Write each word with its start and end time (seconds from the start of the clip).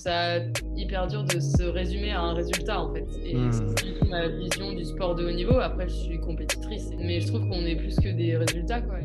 trouve 0.00 0.12
ça 0.12 0.38
hyper 0.76 1.06
dur 1.06 1.24
de 1.24 1.40
se 1.40 1.62
résumer 1.62 2.10
à 2.10 2.20
un 2.20 2.34
résultat 2.34 2.80
en 2.80 2.92
fait. 2.92 3.06
Et 3.24 3.34
Mmh. 3.34 3.52
c'est 3.52 4.08
ma 4.08 4.28
vision 4.28 4.72
du 4.72 4.84
sport 4.84 5.14
de 5.14 5.26
haut 5.26 5.32
niveau. 5.32 5.58
Après, 5.58 5.88
je 5.88 5.94
suis 5.94 6.20
compétitrice, 6.20 6.90
mais 6.98 7.20
je 7.20 7.28
trouve 7.28 7.48
qu'on 7.48 7.64
est 7.66 7.76
plus 7.76 7.96
que 7.96 8.08
des 8.08 8.36
résultats 8.36 8.80
quoi. 8.80 8.98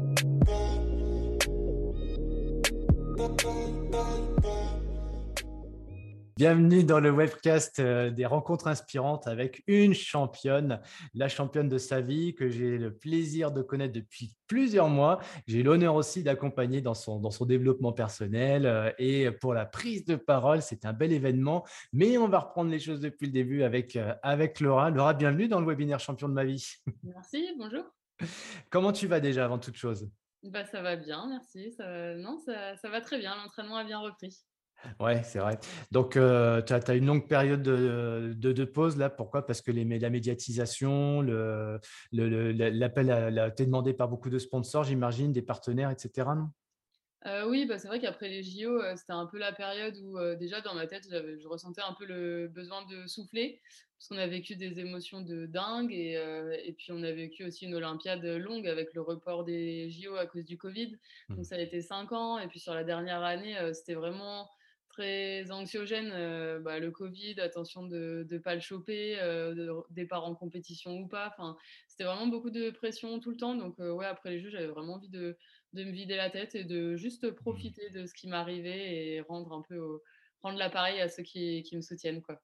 Bienvenue 6.38 6.84
dans 6.84 7.00
le 7.00 7.12
webcast 7.12 7.80
euh, 7.80 8.10
des 8.10 8.26
rencontres 8.26 8.68
inspirantes 8.68 9.26
avec 9.26 9.64
une 9.68 9.94
championne, 9.94 10.82
la 11.14 11.30
championne 11.30 11.70
de 11.70 11.78
sa 11.78 12.02
vie 12.02 12.36
que 12.36 12.50
j'ai 12.50 12.78
le 12.78 12.94
plaisir 12.94 13.54
de 13.54 13.62
connaître 13.62 13.94
depuis 13.94 14.36
plusieurs 14.46 14.90
mois. 14.90 15.22
J'ai 15.48 15.64
l'honneur 15.64 15.96
aussi 15.96 16.24
d'accompagner 16.24 16.82
dans 16.82 16.94
son, 16.94 17.22
dans 17.22 17.32
son 17.32 17.46
développement 17.46 17.94
personnel 17.94 18.66
euh, 18.66 18.92
et 18.98 19.32
pour 19.32 19.54
la 19.54 19.66
prise 19.66 20.04
de 20.04 20.18
parole, 20.18 20.62
c'est 20.62 20.84
un 20.84 20.92
bel 20.92 21.14
événement. 21.14 21.66
Mais 21.94 22.18
on 22.18 22.28
va 22.28 22.40
reprendre 22.40 22.70
les 22.70 22.80
choses 22.80 23.00
depuis 23.00 23.28
le 23.28 23.32
début 23.32 23.64
avec, 23.64 23.96
euh, 23.96 24.14
avec 24.22 24.60
Laura. 24.60 24.90
Laura, 24.90 25.14
bienvenue 25.14 25.48
dans 25.48 25.62
le 25.62 25.66
webinaire 25.66 26.02
champion 26.02 26.28
de 26.28 26.34
ma 26.34 26.44
vie. 26.44 26.68
Merci, 27.04 27.48
bonjour. 27.58 27.86
Comment 28.70 28.92
tu 28.92 29.08
vas 29.08 29.22
déjà 29.22 29.46
avant 29.46 29.58
toute 29.58 29.78
chose? 29.78 30.10
Bah, 30.44 30.66
ça 30.66 30.82
va 30.82 30.98
bien, 30.98 31.28
merci. 31.28 31.72
Ça, 31.72 32.14
non, 32.16 32.38
ça, 32.46 32.76
ça 32.76 32.90
va 32.90 33.02
très 33.02 33.18
bien. 33.20 33.36
L'entraînement 33.36 33.78
a 33.78 33.84
bien 33.84 34.00
repris. 34.00 34.46
Ouais, 35.00 35.24
c'est 35.24 35.40
vrai. 35.40 35.58
Donc, 35.92 36.16
euh, 36.16 36.62
tu 36.62 36.74
as, 36.74 36.96
une 36.96 37.06
longue 37.06 37.28
période 37.28 37.64
de, 37.64 38.34
de, 38.36 38.52
de, 38.52 38.66
pause 38.66 38.98
là. 38.98 39.10
Pourquoi? 39.10 39.46
Parce 39.46 39.62
que 39.62 39.72
les, 39.72 39.84
la 40.00 40.10
médiatisation, 40.10 41.22
l'appel 41.22 41.80
le, 42.12 42.52
le, 42.52 43.40
a 43.40 43.48
été 43.48 43.66
demandé 43.66 43.94
par 43.94 44.08
beaucoup 44.08 44.30
de 44.30 44.40
sponsors, 44.40 44.84
j'imagine, 44.84 45.32
des 45.32 45.42
partenaires, 45.42 45.90
etc. 45.90 46.28
Non? 46.36 46.50
Euh, 47.26 47.48
oui, 47.50 47.66
bah, 47.66 47.80
c'est 47.80 47.88
vrai 47.88 48.00
qu'après 48.00 48.30
les 48.30 48.44
JO, 48.44 48.82
euh, 48.82 48.96
c'était 48.96 49.14
un 49.14 49.26
peu 49.26 49.40
la 49.40 49.52
période 49.52 49.98
où 50.04 50.18
euh, 50.18 50.36
déjà 50.36 50.62
dans 50.62 50.76
ma 50.76 50.86
tête, 50.86 51.08
je 51.10 51.48
ressentais 51.48 51.82
un 51.82 51.94
peu 51.94 52.06
le 52.06 52.48
besoin 52.48 52.86
de 52.86 53.08
souffler, 53.08 53.62
parce 53.98 54.10
qu'on 54.10 54.18
a 54.18 54.28
vécu 54.28 54.56
des 54.56 54.80
émotions 54.80 55.22
de 55.22 55.48
dingue, 55.48 55.92
et, 55.92 56.22
et, 56.64 56.74
puis 56.74 56.92
on 56.92 57.02
a 57.02 57.12
vécu 57.12 57.44
aussi 57.46 57.66
une 57.66 57.74
Olympiade 57.74 58.24
longue 58.24 58.68
avec 58.68 58.94
le 58.94 59.02
report 59.02 59.44
des 59.44 59.90
JO 59.90 60.16
à 60.16 60.28
cause 60.28 60.46
du 60.46 60.58
Covid. 60.58 60.98
Donc 61.30 61.40
Mmh. 61.40 61.44
ça 61.44 61.56
a 61.56 61.60
été 61.60 61.82
cinq 61.82 62.12
ans, 62.12 62.38
et 62.38 62.48
puis 62.48 62.60
sur 62.60 62.76
la 62.76 62.84
dernière 62.84 63.24
année, 63.24 63.56
c'était 63.74 63.96
vraiment 63.96 64.50
très 64.96 65.52
anxiogène. 65.52 66.12
euh, 66.14 66.60
bah, 66.60 66.80
le 66.80 66.92
Covid, 66.92 67.40
attention 67.40 67.84
de 67.86 68.26
ne 68.30 68.38
pas 68.38 68.56
le 68.56 68.62
choper, 68.62 69.20
euh, 69.20 69.54
de 69.54 69.72
départ 69.92 70.24
en 70.24 70.36
compétition 70.36 70.98
ou 70.98 71.08
pas. 71.08 71.28
Enfin, 71.34 71.58
c'était 71.88 72.06
vraiment 72.06 72.28
beaucoup 72.28 72.50
de 72.50 72.70
pression 72.70 73.20
tout 73.20 73.32
le 73.32 73.38
temps. 73.38 73.56
Donc 73.56 73.80
euh, 73.80 73.92
ouais, 73.92 74.06
après 74.06 74.32
les 74.32 74.40
Jeux, 74.40 74.50
j'avais 74.50 74.68
vraiment 74.68 74.94
envie 74.96 75.10
de 75.10 75.38
de 75.74 75.84
me 75.84 75.92
vider 75.92 76.16
la 76.16 76.30
tête 76.30 76.56
et 76.56 76.64
de 76.64 76.96
juste 76.96 77.30
profiter 77.32 77.90
de 77.90 78.06
ce 78.06 78.14
qui 78.14 78.30
m'arrivait 78.30 78.96
et 78.96 79.22
rendre 79.22 79.52
un 79.52 79.62
peu 79.62 79.78
au, 79.78 80.02
rendre 80.42 80.58
l'appareil 80.58 81.02
à 81.02 81.10
ceux 81.10 81.24
qui, 81.24 81.64
qui, 81.64 81.76
me 81.76 81.82
soutiennent 81.82 82.22
quoi. 82.22 82.42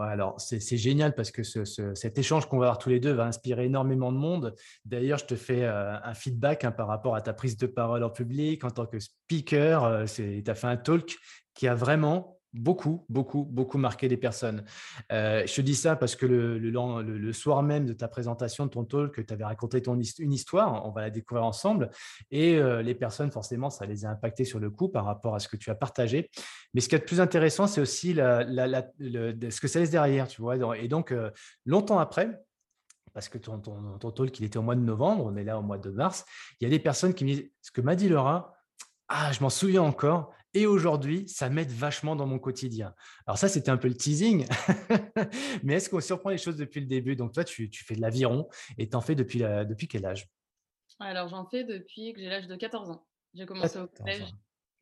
Alors 0.00 0.40
c'est 0.40 0.76
génial 0.76 1.14
parce 1.14 1.30
que 1.30 1.42
ce, 1.42 1.64
ce, 1.64 1.94
cet 1.94 2.18
échange 2.18 2.46
qu'on 2.46 2.58
va 2.58 2.66
avoir 2.66 2.78
tous 2.78 2.88
les 2.88 3.00
deux 3.00 3.12
va 3.12 3.26
inspirer 3.26 3.66
énormément 3.66 4.12
de 4.12 4.18
monde. 4.18 4.54
D'ailleurs, 4.84 5.18
je 5.18 5.26
te 5.26 5.36
fais 5.36 5.62
euh, 5.62 5.96
un 6.02 6.14
feedback 6.14 6.64
hein, 6.64 6.72
par 6.72 6.88
rapport 6.88 7.14
à 7.14 7.20
ta 7.20 7.32
prise 7.32 7.56
de 7.56 7.66
parole 7.66 8.02
en 8.02 8.10
public 8.10 8.64
en 8.64 8.70
tant 8.70 8.86
que 8.86 8.98
speaker. 8.98 9.84
Euh, 9.84 10.04
tu 10.06 10.42
as 10.46 10.54
fait 10.54 10.66
un 10.66 10.76
talk 10.76 11.16
qui 11.54 11.68
a 11.68 11.74
vraiment 11.74 12.40
beaucoup, 12.54 13.04
beaucoup, 13.08 13.44
beaucoup 13.44 13.78
marqué 13.78 14.08
des 14.08 14.16
personnes. 14.16 14.64
Euh, 15.12 15.44
je 15.44 15.54
te 15.54 15.60
dis 15.60 15.74
ça 15.74 15.96
parce 15.96 16.14
que 16.14 16.24
le, 16.24 17.32
soir 17.32 17.62
même 17.62 17.84
de 17.84 17.92
ta 17.92 18.08
présentation 18.08 18.66
de 18.66 18.70
ton 18.70 18.84
talk, 18.84 19.26
tu 19.26 19.34
avais 19.34 19.44
raconté 19.44 19.82
ton, 19.82 20.00
une 20.18 20.32
histoire, 20.32 20.86
on 20.86 20.92
va 20.92 21.02
la 21.02 21.10
découvrir 21.10 21.44
ensemble, 21.44 21.90
et 22.30 22.56
euh, 22.56 22.80
les 22.80 22.94
personnes, 22.94 23.30
forcément, 23.30 23.70
ça 23.70 23.86
les 23.86 24.04
a 24.04 24.10
impactées 24.10 24.44
sur 24.44 24.60
le 24.60 24.70
coup 24.70 24.88
par 24.88 25.04
rapport 25.04 25.34
à 25.34 25.40
ce 25.40 25.48
que 25.48 25.56
tu 25.56 25.70
as 25.70 25.74
partagé. 25.74 26.30
Mais 26.72 26.80
ce 26.80 26.88
qui 26.88 26.94
est 26.94 26.98
le 26.98 27.04
plus 27.04 27.20
intéressant, 27.20 27.66
c'est 27.66 27.80
aussi 27.80 28.14
ce 28.14 29.60
que 29.60 29.68
ça 29.68 29.80
laisse 29.80 29.90
derrière, 29.90 30.28
tu 30.28 30.40
vois. 30.40 30.56
Et 30.78 30.88
donc, 30.88 31.10
euh, 31.10 31.30
longtemps 31.66 31.98
après, 31.98 32.40
parce 33.12 33.28
que 33.28 33.38
ton, 33.38 33.58
ton, 33.58 33.98
ton 33.98 34.10
talk, 34.10 34.38
il 34.38 34.44
était 34.44 34.58
au 34.58 34.62
mois 34.62 34.74
de 34.76 34.80
novembre, 34.80 35.24
on 35.26 35.36
est 35.36 35.44
là 35.44 35.58
au 35.58 35.62
mois 35.62 35.78
de 35.78 35.90
mars, 35.90 36.24
il 36.60 36.64
y 36.64 36.66
a 36.66 36.70
des 36.70 36.80
personnes 36.80 37.14
qui 37.14 37.24
me 37.24 37.30
disent, 37.30 37.50
ce 37.62 37.72
que 37.72 37.80
m'a 37.80 37.96
dit 37.96 38.08
Laura, 38.08 38.54
ah, 39.08 39.32
je 39.32 39.40
m'en 39.40 39.50
souviens 39.50 39.82
encore. 39.82 40.32
Et 40.54 40.66
aujourd'hui, 40.66 41.28
ça 41.28 41.50
m'aide 41.50 41.70
vachement 41.70 42.14
dans 42.14 42.26
mon 42.26 42.38
quotidien. 42.38 42.94
Alors 43.26 43.38
ça, 43.38 43.48
c'était 43.48 43.70
un 43.70 43.76
peu 43.76 43.88
le 43.88 43.96
teasing. 43.96 44.46
Mais 45.64 45.74
est-ce 45.74 45.90
qu'on 45.90 46.00
surprend 46.00 46.30
les 46.30 46.38
choses 46.38 46.56
depuis 46.56 46.80
le 46.80 46.86
début? 46.86 47.16
Donc 47.16 47.32
toi, 47.32 47.42
tu, 47.42 47.68
tu 47.68 47.84
fais 47.84 47.96
de 47.96 48.00
l'aviron 48.00 48.48
et 48.78 48.88
tu 48.88 48.96
en 48.96 49.00
fais 49.00 49.16
depuis, 49.16 49.40
la, 49.40 49.64
depuis 49.64 49.88
quel 49.88 50.06
âge? 50.06 50.28
Alors 51.00 51.28
j'en 51.28 51.44
fais 51.44 51.64
depuis 51.64 52.12
que 52.12 52.20
j'ai 52.20 52.28
l'âge 52.28 52.46
de 52.46 52.54
14 52.54 52.90
ans. 52.90 53.04
J'ai 53.34 53.46
commencé 53.46 53.78
au 53.78 53.88
collège. 53.88 54.32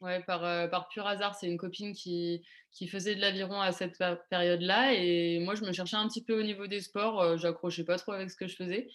Ouais, 0.02 0.20
par, 0.24 0.44
euh, 0.44 0.66
par 0.66 0.88
pur 0.88 1.06
hasard, 1.06 1.36
c'est 1.36 1.46
une 1.46 1.56
copine 1.56 1.94
qui, 1.94 2.42
qui 2.72 2.88
faisait 2.88 3.14
de 3.14 3.20
l'aviron 3.20 3.60
à 3.60 3.70
cette 3.70 3.96
période-là. 4.30 4.94
Et 4.94 5.38
moi, 5.38 5.54
je 5.54 5.62
me 5.64 5.70
cherchais 5.72 5.94
un 5.94 6.08
petit 6.08 6.24
peu 6.24 6.36
au 6.36 6.42
niveau 6.42 6.66
des 6.66 6.80
sports. 6.80 7.20
Euh, 7.20 7.36
J'accrochais 7.36 7.84
pas 7.84 7.98
trop 7.98 8.10
avec 8.10 8.28
ce 8.28 8.36
que 8.36 8.48
je 8.48 8.56
faisais. 8.56 8.88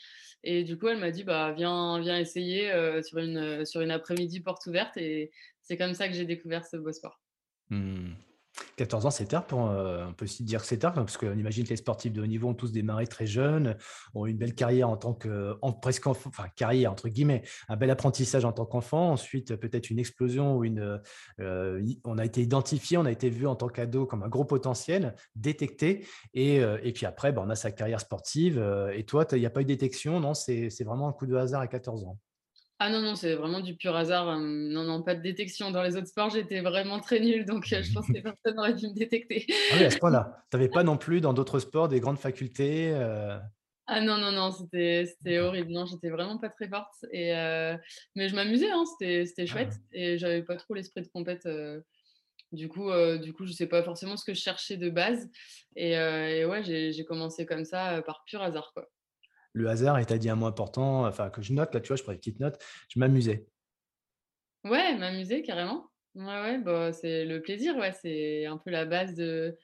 Et 0.43 0.65
du 0.65 0.77
coup, 0.77 0.89
elle 0.89 0.97
m'a 0.97 1.11
dit, 1.11 1.23
bah, 1.23 1.53
viens, 1.53 2.01
viens 2.01 2.19
essayer 2.19 2.69
euh, 2.71 3.01
sur 3.01 3.19
une, 3.19 3.65
sur 3.65 3.79
une 3.79 3.91
après-midi 3.91 4.41
porte 4.41 4.65
ouverte. 4.65 4.97
Et 4.97 5.31
c'est 5.61 5.77
comme 5.77 5.93
ça 5.93 6.09
que 6.09 6.13
j'ai 6.13 6.25
découvert 6.25 6.65
ce 6.65 6.75
beau 6.75 6.91
sport. 6.91 7.21
Mmh. 7.69 8.11
14 8.77 9.05
ans, 9.07 9.11
c'est 9.11 9.25
tard 9.25 9.45
euh, 9.53 10.05
on 10.07 10.13
peut 10.13 10.25
aussi 10.25 10.43
dire 10.43 10.61
que 10.61 10.67
c'est 10.67 10.77
tard, 10.77 10.93
parce 10.93 11.17
qu'on 11.17 11.37
imagine 11.37 11.63
que 11.63 11.69
les 11.69 11.77
sportifs 11.77 12.13
de 12.13 12.21
haut 12.21 12.27
niveau 12.27 12.49
ont 12.49 12.53
tous 12.53 12.71
démarré 12.71 13.07
très 13.07 13.25
jeunes, 13.25 13.75
ont 14.13 14.25
une 14.25 14.37
belle 14.37 14.53
carrière 14.53 14.89
en 14.89 14.97
tant 14.97 15.13
que, 15.13 15.55
presque, 15.81 16.07
enfant, 16.07 16.29
enfin 16.29 16.47
carrière 16.55 16.91
entre 16.91 17.09
guillemets, 17.09 17.43
un 17.69 17.75
bel 17.75 17.89
apprentissage 17.89 18.45
en 18.45 18.51
tant 18.51 18.65
qu'enfant, 18.65 19.11
ensuite 19.11 19.55
peut-être 19.55 19.89
une 19.89 19.99
explosion 19.99 20.57
ou 20.57 20.63
une, 20.63 21.01
euh, 21.39 21.93
on 22.03 22.17
a 22.17 22.25
été 22.25 22.41
identifié, 22.41 22.97
on 22.97 23.05
a 23.05 23.11
été 23.11 23.29
vu 23.29 23.47
en 23.47 23.55
tant 23.55 23.67
qu'ado 23.67 24.05
comme 24.05 24.23
un 24.23 24.29
gros 24.29 24.45
potentiel, 24.45 25.15
détecté, 25.35 26.05
et, 26.33 26.61
euh, 26.61 26.77
puis 26.93 27.05
après, 27.05 27.31
ben, 27.31 27.43
on 27.45 27.49
a 27.49 27.55
sa 27.55 27.71
carrière 27.71 27.99
sportive. 27.99 28.63
et 28.93 29.03
toi, 29.03 29.25
il 29.33 29.39
n'y 29.39 29.45
a 29.45 29.49
pas 29.49 29.61
eu 29.61 29.65
de 29.65 29.69
détection, 29.69 30.19
non 30.19 30.33
C'est 30.33 30.83
vraiment 30.83 31.07
un 31.07 31.13
coup 31.13 31.25
de 31.25 31.35
hasard 31.35 31.61
à 31.61 31.67
14 31.67 32.05
ans. 32.05 32.17
Ah 32.79 32.91
non, 32.91 33.01
non, 33.01 33.15
c'est 33.15 33.33
vraiment 33.33 33.59
du 33.59 33.75
pur 33.75 33.95
hasard. 33.95 34.37
Non, 34.37 34.83
non, 34.83 35.01
pas 35.01 35.15
de 35.15 35.21
détection. 35.21 35.71
Dans 35.71 35.81
les 35.81 35.95
autres 35.95 36.07
sports, 36.07 36.29
j'étais 36.29 36.61
vraiment 36.61 36.99
très 36.99 37.19
nulle, 37.19 37.43
donc 37.43 37.65
je 37.65 37.91
pense 37.91 38.05
que 38.05 38.19
personne 38.21 38.55
n'aurait 38.55 38.75
pu 38.75 38.87
me 38.87 38.93
détecter. 38.93 39.47
Ah 39.71 39.75
oui, 39.77 39.85
à 39.85 39.89
ce 39.89 39.97
point-là. 39.97 40.43
Tu 40.51 40.57
n'avais 40.57 40.69
pas 40.69 40.83
non 40.83 40.95
plus 40.95 41.19
dans 41.19 41.33
d'autres 41.33 41.59
sports 41.59 41.87
des 41.87 41.99
grandes 41.99 42.19
facultés 42.19 42.91
euh... 42.93 43.37
Ah 43.87 44.01
non, 44.01 44.17
non, 44.17 44.31
non, 44.31 44.51
c'était 44.51 45.39
horrible. 45.39 45.71
Non, 45.71 45.85
j'étais 45.85 46.09
vraiment 46.09 46.37
pas 46.37 46.49
très 46.49 46.67
forte. 46.67 46.93
Et, 47.11 47.33
euh... 47.33 47.75
Mais 48.15 48.29
je 48.29 48.35
m'amusais, 48.35 48.69
hein, 48.69 48.83
c'était 48.85 49.47
chouette. 49.47 49.73
Ah. 49.75 49.87
Et 49.93 50.17
j'avais 50.17 50.43
pas 50.43 50.55
trop 50.55 50.75
l'esprit 50.75 51.01
de 51.01 51.07
compète. 51.07 51.45
Euh... 51.47 51.81
Du 52.51 52.69
coup, 52.69 52.89
euh, 52.91 53.17
du 53.17 53.33
coup, 53.33 53.45
je 53.45 53.53
sais 53.53 53.67
pas 53.67 53.83
forcément 53.83 54.15
ce 54.17 54.23
que 54.23 54.33
je 54.33 54.39
cherchais 54.39 54.77
de 54.77 54.89
base. 54.89 55.29
Et, 55.75 55.93
et 55.93 56.45
ouais, 56.45 56.63
j'ai 56.63 57.05
commencé 57.05 57.45
comme 57.45 57.65
ça 57.65 58.01
par 58.03 58.23
pur 58.25 58.41
hasard, 58.41 58.71
quoi 58.73 58.87
le 59.53 59.69
hasard 59.69 59.99
est 59.99 60.11
à 60.11 60.17
dit 60.17 60.29
un 60.29 60.35
mot 60.35 60.45
important, 60.45 61.05
enfin 61.05 61.29
que 61.29 61.41
je 61.41 61.53
note, 61.53 61.73
là 61.73 61.81
tu 61.81 61.87
vois, 61.87 61.95
je 61.95 62.03
prends 62.03 62.11
une 62.11 62.17
petite 62.17 62.39
note, 62.39 62.57
je 62.89 62.99
m'amusais. 62.99 63.47
Ouais, 64.63 64.97
m'amuser 64.97 65.41
carrément. 65.41 65.89
Ouais, 66.15 66.23
ouais, 66.23 66.57
bah, 66.57 66.93
c'est 66.93 67.25
le 67.25 67.41
plaisir, 67.41 67.75
ouais, 67.77 67.91
c'est 67.91 68.45
un 68.45 68.57
peu 68.57 68.71
la 68.71 68.85
base 68.85 69.13
de, 69.13 69.55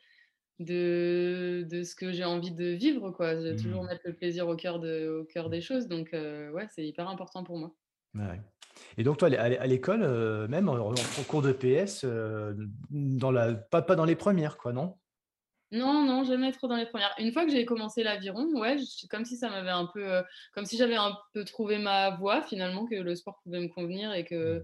de, 0.59 1.65
de 1.69 1.83
ce 1.83 1.95
que 1.95 2.11
j'ai 2.11 2.25
envie 2.25 2.51
de 2.51 2.65
vivre, 2.65 3.11
quoi. 3.11 3.35
Je 3.35 3.41
vais 3.41 3.53
mmh. 3.53 3.61
toujours 3.61 3.83
mettre 3.83 4.01
le 4.05 4.13
plaisir 4.13 4.47
au 4.47 4.55
cœur, 4.55 4.79
de, 4.79 5.21
au 5.21 5.25
cœur 5.25 5.49
des 5.49 5.61
choses, 5.61 5.87
donc 5.87 6.13
euh, 6.13 6.51
ouais, 6.51 6.67
c'est 6.69 6.85
hyper 6.85 7.09
important 7.09 7.43
pour 7.43 7.57
moi. 7.57 7.75
Ouais. 8.13 8.39
Et 8.97 9.03
donc 9.03 9.17
toi, 9.17 9.29
à 9.29 9.67
l'école, 9.67 10.03
euh, 10.03 10.47
même 10.47 10.69
en, 10.69 10.91
en, 10.91 11.23
cours 11.27 11.41
de 11.41 11.51
PS, 11.51 12.01
euh, 12.03 12.53
dans 12.89 13.31
la, 13.31 13.53
pas, 13.53 13.81
pas 13.81 13.95
dans 13.95 14.05
les 14.05 14.15
premières, 14.15 14.57
quoi, 14.57 14.73
non? 14.73 14.97
Non, 15.73 16.05
non, 16.05 16.23
jamais 16.23 16.51
trop 16.51 16.67
dans 16.67 16.75
les 16.75 16.85
premières. 16.85 17.15
Une 17.17 17.33
fois 17.33 17.45
que 17.45 17.51
j'ai 17.51 17.65
commencé 17.65 18.03
l'aviron, 18.03 18.45
ouais, 18.53 18.77
c'est 18.77 19.07
comme 19.07 19.25
si 19.25 19.37
ça 19.37 19.49
m'avait 19.49 19.71
un 19.71 19.87
peu, 19.87 20.07
euh, 20.07 20.21
comme 20.53 20.65
si 20.65 20.77
j'avais 20.77 20.95
un 20.95 21.17
peu 21.33 21.43
trouvé 21.45 21.79
ma 21.79 22.11
voie 22.11 22.43
finalement, 22.43 22.85
que 22.85 22.93
le 22.93 23.15
sport 23.15 23.39
pouvait 23.43 23.59
me 23.59 23.69
convenir 23.69 24.13
et 24.13 24.23
que 24.23 24.63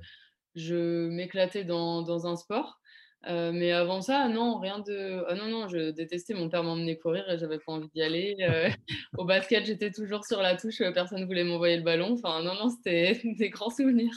je 0.53 1.09
m'éclatais 1.09 1.64
dans, 1.64 2.03
dans, 2.03 2.28
un 2.28 2.36
sport. 2.36 2.79
Euh, 3.28 3.52
mais 3.52 3.74
avant 3.74 4.02
ça, 4.02 4.30
non, 4.30 4.59
rien 4.59 4.80
de. 4.80 5.25
Ah 5.28 5.35
non, 5.35 5.47
non, 5.47 5.68
je 5.68 5.92
détestais. 5.92 6.33
Mon 6.33 6.48
père 6.48 6.63
m'emmenait 6.63 6.98
courir 6.98 7.30
et 7.30 7.38
j'avais 7.38 7.60
pas 7.60 7.74
envie 7.74 7.89
d'y 7.89 8.01
aller. 8.01 8.38
Euh, 8.42 8.69
au 9.18 9.25
basket, 9.25 9.66
j'étais 9.66 9.92
toujours 9.92 10.25
sur 10.25 10.42
la 10.42 10.56
touche. 10.56 10.77
Personne 10.94 11.21
ne 11.21 11.25
voulait 11.25 11.44
m'envoyer 11.44 11.77
le 11.77 11.83
ballon. 11.83 12.13
Enfin, 12.13 12.42
non, 12.42 12.54
non, 12.56 12.69
c'était 12.69 13.19
des 13.38 13.50
grands 13.50 13.69
souvenirs. 13.69 14.13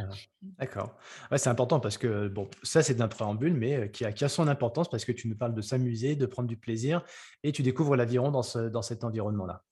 Ah, 0.00 0.08
D'accord. 0.42 0.96
Ouais, 1.30 1.38
c'est 1.38 1.50
important 1.50 1.78
parce 1.78 1.98
que, 1.98 2.26
bon, 2.28 2.48
ça, 2.62 2.82
c'est 2.82 2.94
d'un 2.94 3.08
préambule, 3.08 3.54
mais 3.54 3.90
qui 3.90 4.04
a, 4.04 4.12
qui 4.12 4.24
a, 4.24 4.28
son 4.28 4.48
importance 4.48 4.90
parce 4.90 5.04
que 5.04 5.12
tu 5.12 5.28
nous 5.28 5.36
parles 5.36 5.54
de 5.54 5.62
s'amuser, 5.62 6.16
de 6.16 6.26
prendre 6.26 6.48
du 6.48 6.56
plaisir 6.56 7.02
et 7.44 7.52
tu 7.52 7.62
découvres 7.62 7.94
l'aviron 7.94 8.30
dans, 8.30 8.42
ce, 8.42 8.58
dans 8.58 8.82
cet 8.82 9.04
environnement-là. 9.04 9.62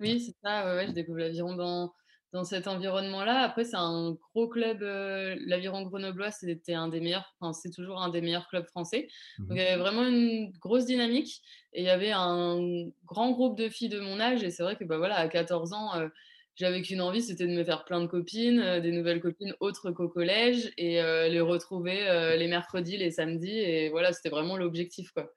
Oui, 0.00 0.20
c'est 0.20 0.34
ça. 0.42 0.66
Ouais, 0.66 0.76
ouais, 0.76 0.86
je 0.88 0.92
découvre 0.92 1.18
l'aviron 1.18 1.54
dans 1.54 1.92
dans 2.34 2.42
cet 2.44 2.66
environnement-là. 2.66 3.42
Après, 3.42 3.64
c'est 3.64 3.76
un 3.76 4.12
gros 4.34 4.48
club. 4.48 4.82
Euh, 4.82 5.36
L'Aviron 5.46 5.82
Grenoblois, 5.82 6.32
c'était 6.32 6.74
un 6.74 6.88
des 6.88 7.00
meilleurs, 7.00 7.32
enfin, 7.40 7.52
c'est 7.52 7.70
toujours 7.70 8.02
un 8.02 8.08
des 8.10 8.20
meilleurs 8.20 8.48
clubs 8.48 8.66
français. 8.66 9.06
Mmh 9.38 9.44
Donc, 9.48 9.56
il 9.58 9.62
y 9.62 9.66
avait 9.66 9.80
vraiment 9.80 10.04
une 10.04 10.50
grosse 10.58 10.84
dynamique 10.84 11.40
et 11.72 11.82
il 11.82 11.84
y 11.86 11.90
avait 11.90 12.10
un 12.12 12.58
grand 13.04 13.30
groupe 13.30 13.56
de 13.56 13.68
filles 13.68 13.88
de 13.88 14.00
mon 14.00 14.18
âge. 14.18 14.42
Et 14.42 14.50
c'est 14.50 14.64
vrai 14.64 14.74
que, 14.76 14.84
bah, 14.84 14.98
voilà, 14.98 15.14
à 15.16 15.28
14 15.28 15.72
ans, 15.72 15.94
euh, 15.94 16.08
j'avais 16.56 16.82
qu'une 16.82 17.00
envie, 17.00 17.22
c'était 17.22 17.46
de 17.46 17.52
me 17.52 17.62
faire 17.62 17.84
plein 17.84 18.00
de 18.00 18.08
copines, 18.08 18.58
heu, 18.58 18.80
des 18.80 18.90
nouvelles 18.90 19.20
copines 19.20 19.54
autres 19.60 19.92
qu'au 19.92 20.08
collège 20.08 20.72
et 20.76 20.94
les 20.94 21.40
retrouver, 21.40 22.36
les 22.38 22.48
mercredis, 22.48 22.96
les 22.96 23.10
samedis 23.10 23.58
et 23.58 23.88
voilà, 23.90 24.12
c'était 24.12 24.28
vraiment 24.28 24.56
l'objectif, 24.56 25.10
quoi. 25.12 25.32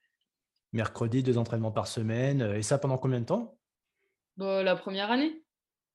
Mercredi, 0.71 1.23
2 1.23 1.38
entraînements 1.38 1.73
par 1.73 1.88
semaine, 1.88 2.41
et 2.55 2.61
ça 2.61 2.77
pendant 2.77 2.97
combien 2.97 3.19
de 3.19 3.25
temps? 3.25 3.59
Bah, 4.38 4.63
la 4.63 4.75
première 4.75 5.11
année. 5.11 5.43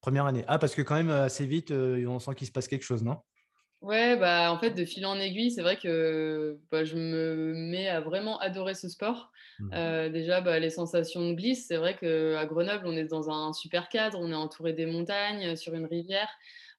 Première 0.02 0.26
année. 0.26 0.44
Ah 0.49 0.58
parce 0.58 0.75
que 0.75 0.82
quand 0.82 0.96
même, 0.96 1.10
heu, 1.10 1.20
assez 1.22 1.46
vite, 1.46 1.70
heu, 1.70 2.06
on 2.08 2.19
sent 2.19 2.34
qu'il 2.34 2.46
se 2.49 2.52
passe 2.52 2.66
quelque 2.69 2.82
chose, 2.82 3.04
non? 3.04 3.22
Ouais, 3.81 4.16
bah, 4.16 4.52
en 4.52 4.58
fait, 4.58 4.70
de 4.70 4.84
fil 4.84 5.04
en 5.06 5.19
aiguille, 5.19 5.50
c'est 5.50 5.62
vrai 5.62 5.76
que, 5.76 6.56
bah, 6.70 6.84
je 6.84 6.94
me 6.96 7.52
mets 7.52 7.88
à 7.88 8.00
vraiment 8.00 8.38
adorer 8.38 8.75
ce 8.75 8.88
sport. 8.88 9.32
Mmh. 9.58 9.72
Heu, 9.75 10.08
déjà, 10.08 10.40
bah, 10.40 10.60
les 10.60 10.70
sensations 10.70 11.28
de 11.28 11.34
glisse, 11.34 11.66
c'est 11.66 11.76
vrai 11.78 11.96
qu'à 11.96 12.46
Grenoble, 12.46 12.84
on 12.87 12.96
est 12.96 13.04
dans 13.06 13.28
un 13.28 13.52
super 13.52 13.88
cadre, 13.88 14.20
on 14.20 14.31
est 14.31 14.34
entouré 14.37 14.72
des 14.72 14.87
montagnes, 14.87 15.56
sur 15.56 15.75
une 15.75 15.87
rivière. 15.87 16.28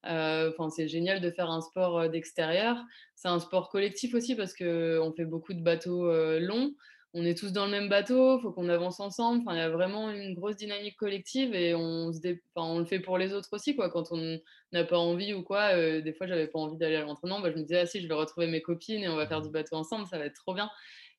C'est 0.05 0.87
génial 0.87 1.19
de 1.19 1.29
faire 1.29 1.49
un 1.49 1.59
sport, 1.61 2.09
d'extérieur. 2.09 2.77
C'est 3.15 3.27
un 3.27 3.39
sport 3.39 3.69
collectif 3.69 4.13
aussi 4.13 4.35
parce 4.35 4.53
qu'on 4.53 5.13
fait 5.15 5.25
beaucoup 5.25 5.53
de 5.53 5.61
bateaux, 5.61 6.09
longs. 6.39 6.73
On 7.15 7.25
est 7.25 7.37
tous 7.37 7.51
dans 7.51 7.65
le 7.65 7.71
même 7.71 7.89
bateau, 7.89 8.39
faut 8.39 8.51
qu'on 8.51 8.69
avance 8.69 8.99
ensemble. 8.99 9.43
Il 9.51 9.55
y 9.57 9.59
a 9.59 9.69
vraiment 9.69 10.09
une 10.09 10.33
grosse 10.33 10.55
dynamique 10.55 10.95
collective 10.95 11.53
et 11.53 11.75
on 11.75 12.09
le 12.09 12.85
fait 12.85 12.99
pour 13.01 13.19
les 13.19 13.33
autres 13.33 13.49
aussi, 13.51 13.75
quoi. 13.75 13.91
Quand 13.91 14.05
on 14.11 14.39
n'a 14.71 14.83
pas 14.83 14.97
envie 14.97 15.31
ou 15.35 15.43
quoi, 15.43 15.75
heu, 15.77 16.01
des 16.01 16.13
fois, 16.13 16.25
j'avais 16.25 16.47
pas 16.47 16.57
envie 16.57 16.77
d'aller 16.77 16.95
à 16.95 17.01
l'entraînement, 17.01 17.39
bah, 17.39 17.51
je 17.51 17.55
me 17.57 17.61
disais: 17.61 17.77
«Ah 17.81 17.85
si, 17.85 18.01
je 18.01 18.07
vais 18.07 18.15
retrouver 18.15 18.47
mes 18.47 18.63
copines 18.63 19.03
et 19.03 19.09
on 19.09 19.15
va 19.15 19.27
faire 19.27 19.41
du 19.41 19.51
bateau 19.51 19.75
ensemble, 19.75 20.07
ça 20.07 20.17
va 20.17 20.25
être 20.25 20.33
trop 20.35 20.55
bien» 20.55 20.69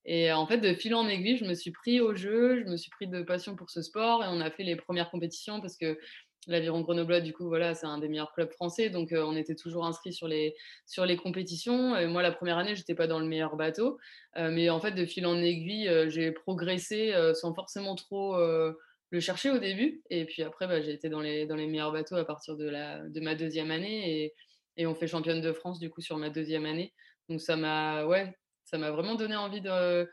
et 0.07 0.33
en 0.33 0.47
fait, 0.47 0.59
de 0.59 0.75
fil 0.75 0.95
en 0.95 1.09
aiguille, 1.09 1.39
je 1.39 1.47
me 1.47 1.55
suis 1.55 1.73
pris 1.73 2.01
au 2.01 2.15
jeu, 2.15 2.61
je 2.65 2.71
me 2.71 2.77
suis 2.77 2.91
pris 2.91 3.09
de 3.09 3.23
passion 3.23 3.57
pour 3.57 3.71
ce 3.71 3.83
sport 3.83 4.23
et 4.25 4.29
on 4.31 4.41
a 4.41 4.51
fait 4.51 4.63
les 4.63 4.77
premières 4.77 5.11
compétitions 5.11 5.61
parce 5.63 5.77
que 5.79 5.99
l'aviron 6.49 6.81
grenoblois, 6.83 7.21
du 7.21 7.33
coup, 7.33 7.47
voilà, 7.49 7.75
c'est 7.75 7.87
un 7.87 7.99
des 7.99 8.09
meilleurs 8.09 8.33
clubs 8.33 8.51
français, 8.53 8.91
donc 8.91 9.13
heu, 9.13 9.25
on 9.25 9.37
était 9.37 9.55
toujours 9.55 9.85
inscrits 9.87 10.13
sur 10.13 10.29
les 10.29 10.55
sur 10.87 11.07
les 11.07 11.17
compétitions. 11.17 11.97
Et 11.97 12.07
moi, 12.07 12.23
la 12.23 12.33
première 12.33 12.59
année, 12.59 12.75
j'étais 12.77 12.95
pas 12.95 13.07
dans 13.07 13.19
le 13.21 13.27
meilleur 13.27 13.57
bateau, 13.57 13.99
heu, 14.39 14.51
mais 14.51 14.71
en 14.71 14.81
fait, 14.81 14.93
de 14.93 15.05
fil 15.07 15.27
en 15.27 15.37
aiguille, 15.43 15.89
heu, 15.89 16.09
j'ai 16.11 16.33
progressé, 16.33 17.13
sans 17.35 17.55
forcément 17.55 17.95
trop, 17.95 18.37
le 19.11 19.21
chercher 19.21 19.51
au 19.51 19.59
début. 19.59 20.03
Et 20.11 20.25
puis 20.25 20.43
après, 20.43 20.67
bah, 20.67 20.81
j'ai 20.81 20.93
été 20.93 21.09
dans 21.09 21.21
les 21.21 21.47
dans 21.47 21.57
les 21.57 21.67
meilleurs 21.67 21.93
bateaux 21.93 22.17
à 22.17 22.25
partir 22.25 22.57
de 22.57 22.69
la 22.69 23.01
de 23.09 23.21
ma 23.21 23.35
deuxième 23.35 23.71
année. 23.71 24.25
Et 24.25 24.35
et 24.77 24.87
on 24.87 24.95
fait 24.95 25.07
championne 25.07 25.41
de 25.41 25.53
France, 25.53 25.79
du 25.79 25.89
coup, 25.91 26.01
sur 26.01 26.17
ma 26.19 26.31
deuxième 26.31 26.67
année. 26.67 26.93
Donc 27.29 27.41
ça 27.41 27.57
m'a 27.57 28.05
ouais, 28.07 28.35
ça 28.65 28.77
m'a 28.79 28.91
vraiment 28.91 29.15
donné 29.15 29.37
envie 29.37 29.61
de 29.61 30.09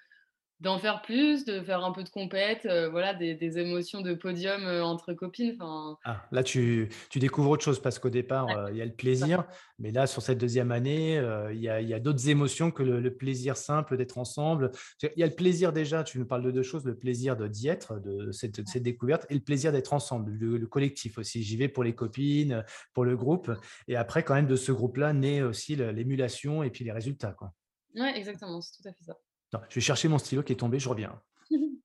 d'en 0.61 0.79
faire 0.79 1.01
plus, 1.01 1.45
de 1.45 1.61
faire 1.61 1.83
un 1.83 1.91
peu 1.91 2.03
de 2.03 2.09
compète, 2.09 2.65
heu, 2.65 2.87
voilà, 2.89 3.13
des 3.13 3.35
des 3.35 3.59
émotions 3.59 4.01
de 4.01 4.13
podium, 4.13 4.63
heu, 4.65 4.83
entre 4.83 5.13
copines, 5.13 5.57
Ah, 6.03 6.27
là 6.31 6.41
tu 6.43 6.89
tu 7.11 7.19
découvres 7.19 7.51
autre 7.51 7.63
chose 7.63 7.79
parce 7.79 7.99
qu'au 7.99 8.09
départ, 8.09 8.49
ouais, 8.49 8.55
heu, 8.55 8.69
il 8.71 8.77
y 8.77 8.81
a 8.81 8.85
le 8.85 8.95
plaisir, 8.95 9.45
mais 9.77 9.91
là 9.91 10.07
sur 10.07 10.23
cette 10.23 10.39
deuxième 10.39 10.71
année, 10.71 11.17
il 11.53 11.59
y 11.59 11.69
a 11.69 11.75
a 11.77 11.99
d'autres 11.99 12.27
émotions 12.27 12.71
que 12.71 12.81
le 12.81 12.99
le 12.99 13.15
plaisir 13.15 13.55
simple 13.55 13.97
d'être 13.97 14.17
ensemble. 14.17 14.71
Il 15.03 15.11
y 15.17 15.21
a 15.21 15.27
le 15.27 15.35
plaisir 15.35 15.71
déjà, 15.73 16.03
tu 16.03 16.17
nous 16.17 16.25
parles 16.25 16.41
de 16.43 16.49
2 16.49 16.63
choses, 16.63 16.85
le 16.85 16.97
plaisir 16.97 17.35
d'y 17.37 17.67
être, 17.67 17.99
de 17.99 18.31
cette 18.31 18.59
de 18.61 18.67
cette 18.67 18.81
découverte 18.81 19.27
et 19.29 19.35
le 19.35 19.41
plaisir 19.41 19.71
d'être 19.71 19.93
ensemble, 19.93 20.31
le 20.31 20.57
le 20.57 20.67
collectif 20.67 21.19
aussi. 21.19 21.43
J'y 21.43 21.55
vais 21.55 21.67
pour 21.69 21.83
les 21.83 21.93
copines, 21.93 22.65
pour 22.95 23.05
le 23.05 23.15
groupe 23.15 23.51
et 23.87 23.95
après 23.95 24.23
quand 24.23 24.33
même 24.33 24.47
de 24.47 24.55
ce 24.55 24.71
groupe-là 24.71 25.13
naît 25.13 25.43
aussi 25.43 25.75
l'émulation 25.75 26.63
et 26.63 26.71
puis 26.71 26.83
les 26.83 26.91
résultats, 26.91 27.33
quoi. 27.33 27.53
Ouais, 27.95 28.17
exactement, 28.17 28.59
c'est 28.61 28.81
tout 28.81 28.87
à 28.89 28.93
fait 28.93 29.03
ça. 29.05 29.17
Attends, 29.53 29.65
je 29.69 29.75
vais 29.75 29.81
chercher 29.81 30.07
mon 30.07 30.17
stylo 30.17 30.43
qui 30.43 30.53
est 30.53 30.57
tombé, 30.57 30.79
je 30.79 30.89
reviens. 30.89 31.21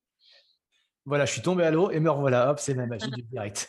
Voilà, 1.08 1.24
je 1.24 1.30
suis 1.30 1.40
tombé 1.40 1.62
à 1.62 1.70
l'eau 1.70 1.92
et 1.92 2.00
me 2.00 2.10
revoilà. 2.10 2.50
Hop, 2.50 2.58
c'est 2.58 2.74
la 2.74 2.84
magie 2.84 3.08
du 3.12 3.22
direct. 3.22 3.68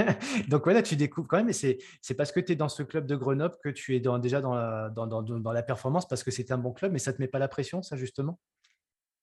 Donc 0.48 0.64
voilà, 0.64 0.82
tu 0.82 0.96
découvres 0.96 1.28
quand 1.28 1.36
même 1.36 1.50
et 1.50 1.52
c'est 1.52 1.76
c'est 2.00 2.14
parce 2.14 2.32
que 2.32 2.40
tu 2.40 2.52
es 2.52 2.56
dans 2.56 2.70
ce 2.70 2.82
club 2.82 3.04
de 3.04 3.14
Grenoble 3.14 3.56
que 3.62 3.68
tu 3.68 3.94
es 3.94 4.00
dans 4.00 4.18
déjà 4.18 4.40
dans 4.40 4.54
la 4.54 4.88
dans 4.88 5.06
dans 5.06 5.22
dans 5.22 5.52
la 5.52 5.62
performance 5.62 6.08
parce 6.08 6.24
que 6.24 6.30
c'est 6.30 6.50
un 6.50 6.56
bon 6.56 6.72
club, 6.72 6.90
mais 6.92 6.98
ça 6.98 7.12
te 7.12 7.20
met 7.20 7.28
pas 7.28 7.38
la 7.38 7.48
pression 7.48 7.82
ça 7.82 7.96
justement? 7.96 8.40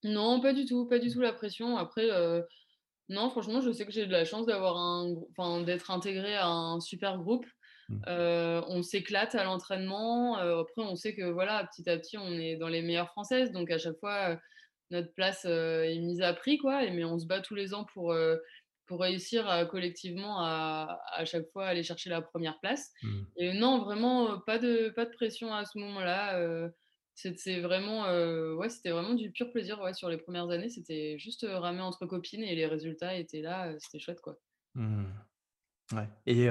Non, 0.03 0.41
pas 0.41 0.53
du 0.53 0.65
tout, 0.65 0.85
pas 0.85 0.99
du 0.99 1.11
tout 1.11 1.21
la 1.21 1.33
pression. 1.33 1.77
Après, 1.77 2.07
heu, 2.11 2.45
non, 3.09 3.31
franchement, 3.31 3.61
je 3.61 3.71
sais 3.71 3.87
que 3.87 3.91
j'ai 3.91 4.05
de 4.05 4.11
la 4.11 4.25
chance 4.25 4.45
d'avoir 4.45 4.77
un 4.77 5.63
d'être 5.63 5.89
intégrée 5.89 6.35
à 6.35 6.47
un 6.47 6.79
super 6.79 7.17
groupe. 7.17 7.47
Mmh. 7.89 8.01
On 8.67 8.81
s'éclate 8.83 9.35
à 9.35 9.43
l'entraînement, 9.43 10.35
après 10.37 10.81
on 10.81 10.95
sait 10.95 11.15
que 11.15 11.23
voilà, 11.29 11.65
petit 11.65 11.89
à 11.89 11.97
petit, 11.97 12.17
on 12.17 12.31
est 12.33 12.55
dans 12.55 12.67
les 12.69 12.81
meilleures 12.81 13.09
françaises, 13.09 13.51
donc 13.51 13.69
à 13.71 13.77
chaque 13.77 13.99
fois, 13.99 14.39
notre 14.91 15.13
place, 15.13 15.45
est 15.45 15.99
mise 15.99 16.21
à 16.21 16.33
prix 16.33 16.57
quoi 16.57 16.83
et 16.83 16.91
mais 16.91 17.03
on 17.03 17.19
se 17.19 17.25
bat 17.27 17.41
tous 17.41 17.55
les 17.55 17.73
ans 17.73 17.85
pour, 17.93 18.15
pour 18.87 18.99
réussir 19.01 19.47
à 19.47 19.65
collectivement 19.65 20.39
à 20.41 20.99
à 21.13 21.25
chaque 21.25 21.47
fois 21.51 21.65
aller 21.67 21.83
chercher 21.83 22.09
la 22.09 22.21
première 22.21 22.59
place 22.59 22.91
Mmh. 23.03 23.21
et 23.37 23.53
non, 23.53 23.79
vraiment, 23.83 24.39
pas 24.39 24.57
de 24.59 24.89
pas 24.89 25.05
de 25.05 25.11
pression 25.11 25.53
à 25.53 25.65
ce 25.65 25.77
moment-là, 25.79 26.69
c'est 27.13 27.59
vraiment, 27.61 28.03
ouais, 28.55 28.69
c'était 28.69 28.91
vraiment 28.91 29.13
du 29.13 29.31
pur 29.31 29.51
plaisir, 29.51 29.79
ouais, 29.81 29.93
sur 29.93 30.09
les 30.09 30.17
premières 30.17 30.49
années, 30.49 30.69
c'était 30.69 31.17
juste, 31.17 31.45
ramer 31.47 31.81
entre 31.81 32.05
copines 32.07 32.43
et 32.43 32.55
les 32.55 32.65
résultats 32.65 33.15
étaient 33.15 33.41
là, 33.41 33.73
c'était 33.79 33.99
chouette 33.99 34.21
quoi. 34.21 34.37
Mmh. 34.75 35.05
Ouais 35.93 36.09
et 36.25 36.47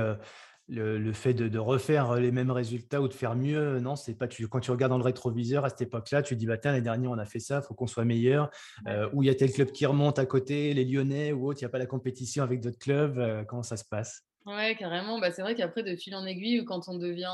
le 0.69 0.99
le 0.99 1.13
fait 1.13 1.35
de 1.35 1.49
de 1.49 1.59
refaire, 1.59 2.15
les 2.17 2.33
mêmes 2.33 2.51
résultats 2.51 3.01
ou 3.03 3.09
de 3.09 3.13
faire 3.15 3.37
mieux, 3.37 3.81
non, 3.81 3.97
c'est 3.97 4.15
pas 4.17 4.29
tu 4.29 4.49
quand 4.49 4.61
tu 4.61 4.71
regardes 4.71 4.91
dans 4.91 4.99
le 4.99 5.05
rétroviseur 5.05 5.65
à 5.65 5.69
cette 5.71 5.83
époque-là, 5.83 6.23
tu 6.23 6.37
dis: 6.37 6.47
«Bah, 6.47 6.59
tiens, 6.59 6.73
l'année 6.73 6.83
dernière, 6.85 7.11
on 7.11 7.19
a 7.19 7.27
fait 7.27 7.41
ça, 7.41 7.63
faut 7.63 7.75
qu'on 7.75 7.87
soit 7.87 8.05
meilleur», 8.05 8.51
heu, 8.89 9.09
ou 9.13 9.23
il 9.23 9.27
y 9.27 9.31
a 9.31 9.35
tel 9.35 9.53
club 9.53 9.71
qui 9.73 9.87
remonte 9.87 10.19
à 10.19 10.27
côté, 10.27 10.73
les 10.75 10.85
Lyonnais 10.85 11.33
ou 11.33 11.47
autre, 11.49 11.61
il 11.61 11.65
y 11.65 11.67
a 11.67 11.69
pas 11.71 11.79
la 11.79 11.87
compétition 11.87 12.43
avec 12.43 12.61
d'autres 12.61 12.79
clubs, 12.79 13.45
comment 13.47 13.63
ça 13.63 13.77
se 13.77 13.85
passe? 13.85 14.23
Ouais, 14.47 14.77
carrément. 14.79 15.19
Bah, 15.21 15.31
c'est 15.31 15.43
vrai 15.43 15.55
qu'après, 15.55 15.83
de 15.83 15.97
fil 15.97 16.15
en 16.15 16.27
aiguille, 16.27 16.65
quand 16.67 16.89
on 16.89 16.99
devient 16.99 17.33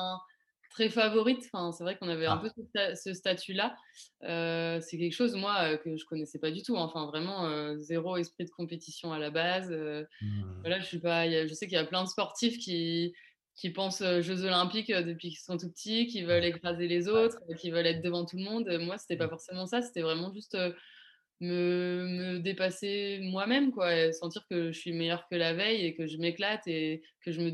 très 0.71 0.89
favorite, 0.91 1.43
enfin, 1.53 1.73
c'est 1.73 1.85
vrai 1.85 1.99
qu'on 1.99 2.09
avait 2.09 2.27
un 2.27 2.39
peu 2.39 2.49
Ah. 2.49 2.55
ce 2.57 2.63
sta 2.65 2.97
ce 2.97 3.15
statut-là. 3.15 3.77
Heu, 4.25 4.81
c'est 4.81 4.99
quelque 4.99 5.13
chose, 5.15 5.35
moi, 5.37 5.73
heu, 5.75 5.77
que 5.79 5.97
je 5.97 6.05
connaissais 6.07 6.39
pas 6.39 6.51
du 6.53 6.63
tout, 6.63 6.77
hein. 6.79 6.83
Enfin, 6.85 7.07
vraiment, 7.07 7.47
heu, 7.49 7.79
0 7.79 8.17
esprit 8.17 8.45
de 8.47 8.51
compétition 8.51 9.13
à 9.13 9.19
la 9.19 9.31
base, 9.31 9.73
Mmh. 10.21 10.65
voilà, 10.65 10.81
je 10.81 10.87
suis 10.87 11.01
pas 11.01 11.27
il 11.27 11.33
y 11.33 11.37
a 11.37 11.47
je 11.47 11.55
sais 11.55 11.67
qu'il 11.67 11.77
y 11.77 11.79
a 11.79 11.85
plein 11.87 12.05
de 12.05 12.09
sportifs 12.09 12.59
qui 12.59 13.15
qui 13.57 13.71
pensent, 13.71 14.03
heu, 14.03 14.23
jeux 14.23 14.45
olympiques, 14.45 14.91
depuis 14.93 15.29
qu'ils 15.31 15.39
sont 15.41 15.59
tout 15.59 15.71
petits, 15.71 16.07
qui 16.07 16.23
veulent 16.25 16.45
écraser 16.45 16.89
les 16.89 17.09
autres, 17.09 17.39
qui 17.59 17.71
veulent 17.71 17.87
être 17.87 18.03
devant 18.03 18.25
tout 18.27 18.37
le 18.39 18.45
monde. 18.45 18.69
Moi, 18.81 18.99
c'était 18.99 19.17
pas 19.19 19.29
Mmh. 19.29 19.31
forcément 19.31 19.67
ça, 19.67 19.83
c'était 19.83 20.03
vraiment 20.03 20.33
juste, 20.33 20.57
me 21.41 22.07
me 22.07 22.39
dépasser 22.41 23.21
moi-même, 23.23 23.73
quoi 23.73 23.95
et 23.97 24.13
sentir 24.13 24.47
que 24.49 24.73
je 24.73 24.79
suis 24.79 24.93
meilleure 24.93 25.27
que 25.31 25.37
la 25.37 25.55
veille 25.55 25.85
et 25.87 25.95
que 25.97 26.07
je 26.07 26.19
m'éclate 26.19 26.67
et 26.69 27.03
que 27.25 27.33
je 27.33 27.41
me 27.41 27.51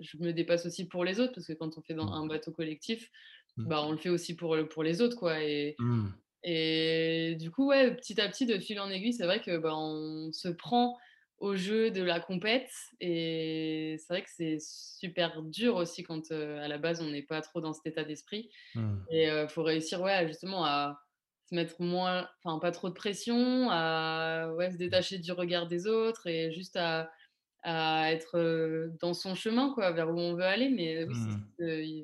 je 0.00 0.18
me 0.18 0.32
dépasse 0.32 0.66
aussi 0.66 0.88
pour 0.88 1.04
les 1.04 1.20
autres 1.20 1.34
parce 1.34 1.46
que 1.46 1.52
quand 1.54 1.78
on 1.78 1.82
fait 1.82 1.94
dans 1.94 2.10
Mmh. 2.10 2.14
un 2.14 2.26
bateau 2.26 2.52
collectif, 2.52 3.10
Mmh. 3.56 3.66
bah, 3.66 3.82
on 3.84 3.92
le 3.92 3.98
fait 3.98 4.10
aussi 4.10 4.36
pour, 4.36 4.56
pour 4.70 4.82
les 4.84 5.00
autres, 5.02 5.16
quoi 5.16 5.42
et 5.44 5.78
Mmh. 5.78 6.18
et 6.44 7.36
du 7.40 7.50
coup, 7.50 7.66
ouais, 7.68 7.94
petit 7.96 8.20
à 8.20 8.28
petit, 8.28 8.46
de 8.46 8.58
fil 8.60 8.80
en 8.80 8.90
aiguille, 8.90 9.12
c'est 9.12 9.24
vrai 9.26 9.40
que, 9.42 9.58
bah, 9.58 9.72
on 9.76 10.30
se 10.32 10.48
prend 10.48 10.96
au 11.38 11.56
jeu 11.56 11.90
de 11.90 12.02
la 12.02 12.20
compète 12.20 12.70
et 13.00 13.96
c'est 13.98 14.12
vrai 14.14 14.22
que 14.22 14.30
c'est 14.30 14.58
super 14.60 15.42
dur 15.42 15.76
aussi 15.76 16.02
quand, 16.04 16.30
heu, 16.32 16.58
à 16.58 16.68
la 16.68 16.78
base, 16.78 17.00
on 17.02 17.10
n'est 17.10 17.22
pas 17.24 17.40
trop 17.42 17.60
dans 17.60 17.72
cet 17.74 17.86
état 17.86 18.04
d'esprit 18.04 18.50
Mmh. 18.74 19.08
et 19.12 19.28
heu, 19.30 19.48
faut 19.48 19.62
réussir, 19.64 20.02
ouais, 20.02 20.26
justement 20.28 20.64
à 20.66 21.00
se 21.48 21.54
mettre 21.54 21.76
moins 21.82 22.28
enfin, 22.44 22.58
pas 22.60 22.72
trop 22.72 22.88
de 22.90 22.94
pression, 22.94 23.68
à 23.70 24.52
ouais, 24.56 24.70
se 24.72 24.76
détacher 24.78 25.18
du 25.18 25.32
regard 25.32 25.66
des 25.68 25.86
autres 25.88 26.26
et 26.28 26.52
juste 26.52 26.76
à 26.76 27.10
à 27.64 28.12
être, 28.12 28.90
dans 29.00 29.14
son 29.14 29.34
chemin, 29.36 29.72
quoi, 29.74 29.92
vers 29.92 30.10
où 30.10 30.18
on 30.18 30.34
veut 30.36 30.44
aller 30.44 30.70
mais 30.70 31.04
oui, 31.04 31.14
c'est 31.16 31.38
Mmh. 31.58 31.58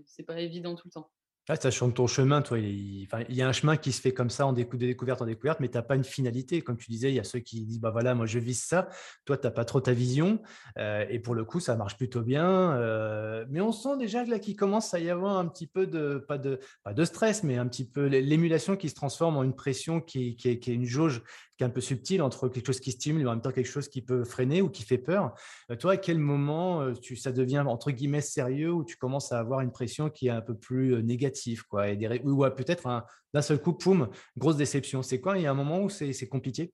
c'est 0.06 0.24
pas 0.24 0.40
évident 0.40 0.74
tout 0.76 0.88
le 0.88 0.92
temps. 0.92 1.10
Ah, 1.46 1.56
sachant 1.56 1.90
ton 1.90 2.06
chemin, 2.06 2.40
toi, 2.40 2.58
il 2.58 3.06
y 3.28 3.42
a 3.42 3.46
un 3.48 3.52
chemin 3.52 3.76
qui 3.76 3.92
se 3.92 4.00
fait 4.00 4.14
comme 4.14 4.30
ça 4.30 4.46
en 4.46 4.54
de 4.54 4.62
découverte 4.62 5.20
en 5.20 5.26
découverte, 5.26 5.60
mais 5.60 5.68
tu 5.68 5.76
as 5.76 5.82
pas 5.82 5.94
une 5.94 6.02
finalité. 6.04 6.62
Comme 6.62 6.78
tu 6.78 6.90
disais, 6.90 7.10
il 7.10 7.14
y 7.16 7.20
a 7.20 7.24
ceux 7.24 7.40
qui 7.40 7.66
disent: 7.66 7.80
«Bah, 7.80 7.90
voilà, 7.90 8.14
moi 8.14 8.24
je 8.24 8.38
vise 8.38 8.62
ça». 8.62 8.88
Toi, 9.26 9.36
tu 9.36 9.46
as 9.46 9.50
pas 9.50 9.66
trop 9.66 9.82
ta 9.82 9.92
vision, 9.92 10.40
heu 10.78 11.04
et 11.10 11.18
pour 11.18 11.34
le 11.34 11.44
coup, 11.44 11.60
ça 11.60 11.76
marche 11.76 11.98
plutôt 11.98 12.22
bien, 12.22 12.78
heu, 12.78 13.44
mais 13.50 13.60
on 13.60 13.72
sent 13.72 13.98
déjà 13.98 14.24
là 14.24 14.38
qu'il 14.38 14.56
commence 14.56 14.94
à 14.94 15.00
y 15.00 15.10
avoir 15.10 15.36
un 15.36 15.46
petit 15.46 15.66
peu 15.66 15.86
de 15.86 16.16
pas 16.26 16.38
de 16.38 16.60
pas 16.82 16.94
de 16.94 17.04
stress, 17.04 17.42
mais 17.42 17.58
un 17.58 17.66
petit 17.68 17.84
peu 17.90 18.06
l'é 18.06 18.22
l'émulation 18.22 18.74
qui 18.76 18.88
se 18.88 18.94
transforme 18.94 19.36
en 19.36 19.42
une 19.42 19.54
pression 19.54 20.00
qui 20.00 20.38
est 20.46 20.66
une 20.66 20.86
jauge 20.86 21.22
qui 21.56 21.64
est 21.64 21.66
un 21.66 21.70
peu 21.70 21.80
subtile 21.80 22.22
entre 22.22 22.48
quelque 22.48 22.66
chose 22.66 22.80
qui 22.80 22.92
stimule 22.92 23.22
et 23.22 23.26
en 23.26 23.30
même 23.30 23.40
temps 23.40 23.52
quelque 23.52 23.66
chose 23.70 23.88
qui 23.88 24.02
peut 24.02 24.24
freiner 24.24 24.62
ou 24.62 24.68
qui 24.68 24.82
fait 24.82 24.98
peur. 24.98 25.34
Heu, 25.70 25.76
toi, 25.76 25.92
à 25.92 25.96
quel 25.96 26.18
moment, 26.18 26.92
tu 26.94 27.16
ça 27.16 27.32
devient 27.32 27.60
entre 27.66 27.90
guillemets 27.90 28.20
«sérieux» 28.20 28.72
où 28.72 28.84
tu 28.84 28.96
commences 28.96 29.32
à 29.32 29.38
avoir 29.38 29.60
une 29.60 29.70
pression 29.72 30.10
qui 30.10 30.26
est 30.26 30.30
un 30.30 30.40
peu 30.40 30.56
plus, 30.56 30.94
heu, 30.94 31.00
négative 31.00 31.64
quoi 31.66 31.88
et 31.88 31.96
des 31.96 32.20
ou 32.24 32.44
peut-être 32.50 32.86
un 32.86 33.04
d'un 33.32 33.42
seul 33.42 33.60
coup, 33.60 33.72
poum, 33.74 34.08
grosse 34.36 34.56
déception? 34.56 35.02
C'est 35.02 35.20
quoi? 35.20 35.38
Il 35.38 35.42
y 35.42 35.46
a 35.46 35.50
un 35.50 35.54
moment 35.54 35.82
où 35.82 35.88
c'est 35.90 36.28
compliqué? 36.28 36.72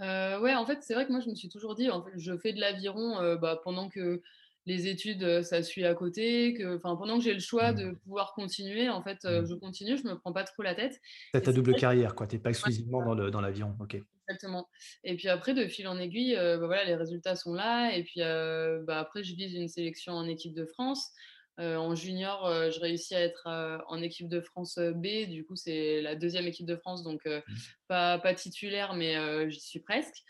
Heu, 0.00 0.40
ouais, 0.40 0.54
en 0.54 0.66
fait, 0.66 0.78
c'est 0.82 0.94
vrai 0.94 1.06
que 1.06 1.12
moi, 1.12 1.20
je 1.20 1.30
me 1.30 1.34
suis 1.34 1.48
toujours 1.48 1.74
dit, 1.74 1.88
je 2.16 2.36
fais 2.38 2.52
de 2.52 2.60
l'aviron, 2.60 3.36
bah, 3.36 3.60
pendant 3.62 3.88
que 3.88 4.22
les 4.66 4.88
études, 4.88 5.22
heu, 5.22 5.42
ça 5.42 5.62
suit 5.62 5.84
à 5.84 5.94
côté, 5.94 6.54
que 6.54 6.76
pendant 6.78 7.18
que 7.18 7.24
j'ai 7.24 7.34
le 7.34 7.40
choix 7.40 7.72
de 7.72 7.82
Mmh. 7.82 7.96
pouvoir 8.04 8.32
continuer, 8.34 8.88
en 8.88 9.02
fait, 9.02 9.24
heu, 9.24 9.42
Mmh. 9.42 9.48
je 9.48 9.54
continue, 9.54 9.96
je 9.98 10.04
me 10.08 10.18
prends 10.18 10.32
pas 10.32 10.44
trop 10.44 10.62
la 10.62 10.74
tête 10.74 11.00
et 11.34 11.42
ta 11.42 11.52
c'est 11.52 11.52
double 11.52 11.74
carrière 11.76 12.14
quoi, 12.14 12.26
tu 12.26 12.36
es 12.36 12.38
pas 12.38 12.48
c'est 12.50 12.50
exclusivement 12.50 13.02
dans 13.02 13.14
le 13.14 13.30
dans 13.30 13.40
l'avion. 13.40 13.76
OK. 13.80 14.04
exactement. 14.28 14.68
Et 15.04 15.16
puis 15.16 15.28
après, 15.28 15.54
de 15.54 15.66
fil 15.66 15.86
en 15.88 15.98
aiguille, 15.98 16.34
bah, 16.36 16.56
voilà, 16.58 16.84
les 16.84 16.94
résultats 16.96 17.36
sont 17.36 17.52
là. 17.54 17.94
Et 17.96 18.04
puis 18.04 18.20
bah, 18.20 18.98
après, 19.00 19.22
je 19.22 19.34
vise 19.34 19.54
une 19.54 19.68
sélection 19.68 20.14
en 20.14 20.26
équipe 20.26 20.54
de 20.54 20.64
France. 20.66 21.10
En 21.58 21.94
junior, 21.94 22.70
je 22.70 22.80
réussis 22.80 23.14
à 23.14 23.20
être 23.20 23.48
en 23.88 24.02
équipe 24.02 24.28
de 24.28 24.40
France 24.40 24.78
B. 24.78 25.28
Du 25.28 25.44
coup, 25.44 25.56
c'est 25.56 26.00
la 26.02 26.14
deuxième 26.16 26.46
équipe 26.46 26.66
de 26.66 26.76
France, 26.76 27.02
donc 27.02 27.24
mmh. 27.26 27.40
pas, 27.88 28.18
pas 28.18 28.34
titulaire, 28.34 28.94
mais 28.94 29.50
j'y 29.50 29.60
suis 29.60 29.80
presque. 29.80 30.22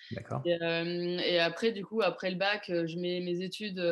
Et, 0.44 0.58
et, 0.60 1.38
après, 1.38 1.72
du 1.72 1.84
coup, 1.84 2.02
après 2.02 2.30
le 2.30 2.36
bac, 2.36 2.64
je 2.68 2.98
mets 2.98 3.20
mes 3.20 3.42
études 3.42 3.82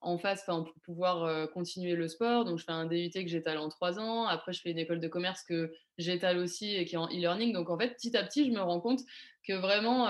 en 0.00 0.18
face 0.18 0.44
pour 0.44 0.72
pouvoir 0.84 1.50
continuer 1.50 1.94
le 1.94 2.08
sport. 2.08 2.44
Donc, 2.44 2.58
je 2.58 2.64
fais 2.64 2.72
un 2.72 2.86
DUT 2.86 3.10
que 3.10 3.28
j'étale 3.28 3.58
en 3.58 3.68
trois 3.68 3.98
ans. 3.98 4.26
Après, 4.26 4.52
je 4.52 4.60
fais 4.60 4.70
une 4.70 4.78
école 4.78 5.00
de 5.00 5.08
commerce 5.08 5.42
que 5.42 5.72
j'étale 5.98 6.38
aussi 6.38 6.74
et 6.76 6.84
qui 6.84 6.94
est 6.94 6.98
en 6.98 7.08
e-learning. 7.08 7.52
Donc, 7.52 7.70
en 7.70 7.78
fait, 7.78 7.90
petit 7.90 8.16
à 8.16 8.22
petit, 8.22 8.46
je 8.46 8.52
me 8.52 8.60
rends 8.60 8.80
compte 8.80 9.00
que 9.46 9.54
vraiment 9.54 10.08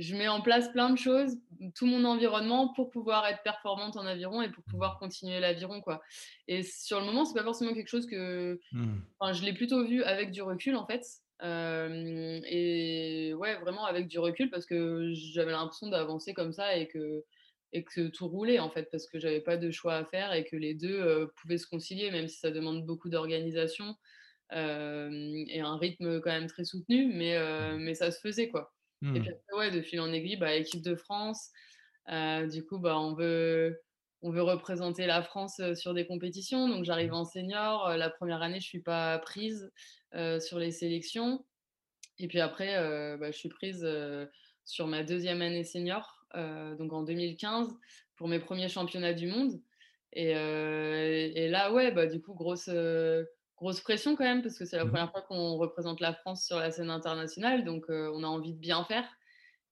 je 0.00 0.16
mets 0.16 0.28
en 0.28 0.40
place 0.40 0.70
plein 0.72 0.90
de 0.90 0.96
choses, 0.96 1.36
tout 1.74 1.86
mon 1.86 2.04
environnement 2.04 2.72
pour 2.72 2.90
pouvoir 2.90 3.26
être 3.26 3.42
performante 3.42 3.96
en 3.96 4.06
aviron 4.06 4.40
et 4.40 4.48
pour 4.48 4.64
pouvoir 4.64 4.98
continuer 4.98 5.40
l'aviron 5.40 5.82
quoi. 5.82 6.00
Et 6.48 6.62
sur 6.62 7.00
le 7.00 7.06
moment, 7.06 7.24
c'est 7.26 7.38
pas 7.38 7.44
forcément 7.44 7.74
quelque 7.74 7.88
chose 7.88 8.06
que, 8.06 8.58
mmh. 8.72 8.98
enfin, 9.18 9.32
je 9.34 9.44
l'ai 9.44 9.52
plutôt 9.52 9.84
vu 9.84 10.02
avec 10.02 10.30
du 10.30 10.40
recul 10.40 10.74
en 10.74 10.86
fait. 10.86 11.04
et 11.42 13.34
ouais, 13.34 13.60
vraiment 13.60 13.84
avec 13.84 14.08
du 14.08 14.18
recul 14.18 14.48
parce 14.50 14.64
que 14.64 15.12
j'avais 15.12 15.52
l'impression 15.52 15.88
d'avancer 15.88 16.32
comme 16.32 16.52
ça 16.52 16.76
et 16.76 16.88
que 16.88 17.24
et 17.72 17.84
que 17.84 18.08
tout 18.08 18.26
roulait 18.26 18.58
en 18.58 18.68
fait 18.68 18.88
parce 18.90 19.06
que 19.06 19.20
j'avais 19.20 19.40
pas 19.40 19.56
de 19.56 19.70
choix 19.70 19.94
à 19.94 20.04
faire 20.04 20.32
et 20.32 20.44
que 20.44 20.56
les 20.56 20.74
deux 20.74 21.30
pouvaient 21.36 21.58
se 21.58 21.68
concilier 21.68 22.10
même 22.10 22.26
si 22.26 22.38
ça 22.38 22.50
demande 22.50 22.84
beaucoup 22.84 23.10
d'organisation 23.10 23.94
et 24.52 25.60
un 25.60 25.76
rythme 25.76 26.20
quand 26.20 26.30
même 26.30 26.48
très 26.48 26.64
soutenu, 26.64 27.12
mais 27.14 27.36
mais 27.78 27.94
ça 27.94 28.10
se 28.10 28.18
faisait 28.18 28.48
quoi. 28.48 28.72
Et 29.02 29.06
mmh. 29.06 29.20
puis 29.20 29.30
après, 29.30 29.56
ouais, 29.56 29.70
de 29.70 29.80
fil 29.80 30.00
en 30.00 30.12
aiguille, 30.12 30.36
bah, 30.36 30.54
équipe 30.54 30.82
de 30.82 30.94
France. 30.94 31.50
du 32.08 32.64
coup, 32.64 32.78
bah, 32.78 32.98
on 32.98 33.14
veut, 33.14 33.80
on 34.22 34.30
veut 34.30 34.42
représenter 34.42 35.06
la 35.06 35.22
France 35.22 35.60
sur 35.74 35.94
des 35.94 36.06
compétitions. 36.06 36.68
Donc, 36.68 36.84
j'arrive 36.84 37.14
en 37.14 37.24
senior. 37.24 37.88
La 37.96 38.10
première 38.10 38.42
année, 38.42 38.60
je 38.60 38.66
ne 38.66 38.68
suis 38.68 38.82
pas 38.82 39.18
prise 39.18 39.70
sur 40.40 40.58
les 40.58 40.70
sélections. 40.70 41.44
Et 42.18 42.28
puis 42.28 42.40
après, 42.40 42.76
bah, 43.16 43.30
je 43.30 43.36
suis 43.36 43.48
prise 43.48 43.86
sur 44.64 44.86
ma 44.86 45.02
deuxième 45.02 45.40
année 45.40 45.64
senior, 45.64 46.26
donc 46.34 46.92
en 46.92 47.02
2015, 47.02 47.74
pour 48.16 48.28
mes 48.28 48.38
premiers 48.38 48.68
championnats 48.68 49.14
du 49.14 49.26
monde. 49.26 49.60
Et, 50.12 50.32
et 50.32 51.48
là, 51.48 51.72
ouais, 51.72 51.90
bah, 51.90 52.06
du 52.06 52.20
coup, 52.20 52.34
grosse 52.34 52.68
grosse 53.60 53.80
pression 53.80 54.16
quand 54.16 54.24
même, 54.24 54.42
parce 54.42 54.58
que 54.58 54.64
c'est 54.64 54.76
la 54.76 54.84
mmh 54.84 54.88
première 54.88 55.10
fois 55.12 55.22
qu'on 55.22 55.56
représente 55.56 56.00
la 56.00 56.14
France 56.14 56.46
sur 56.46 56.58
la 56.58 56.70
scène 56.70 56.90
internationale, 56.90 57.64
donc 57.64 57.84
on 57.88 58.24
a 58.24 58.26
envie 58.26 58.54
de 58.54 58.58
bien 58.58 58.84
faire. 58.84 59.04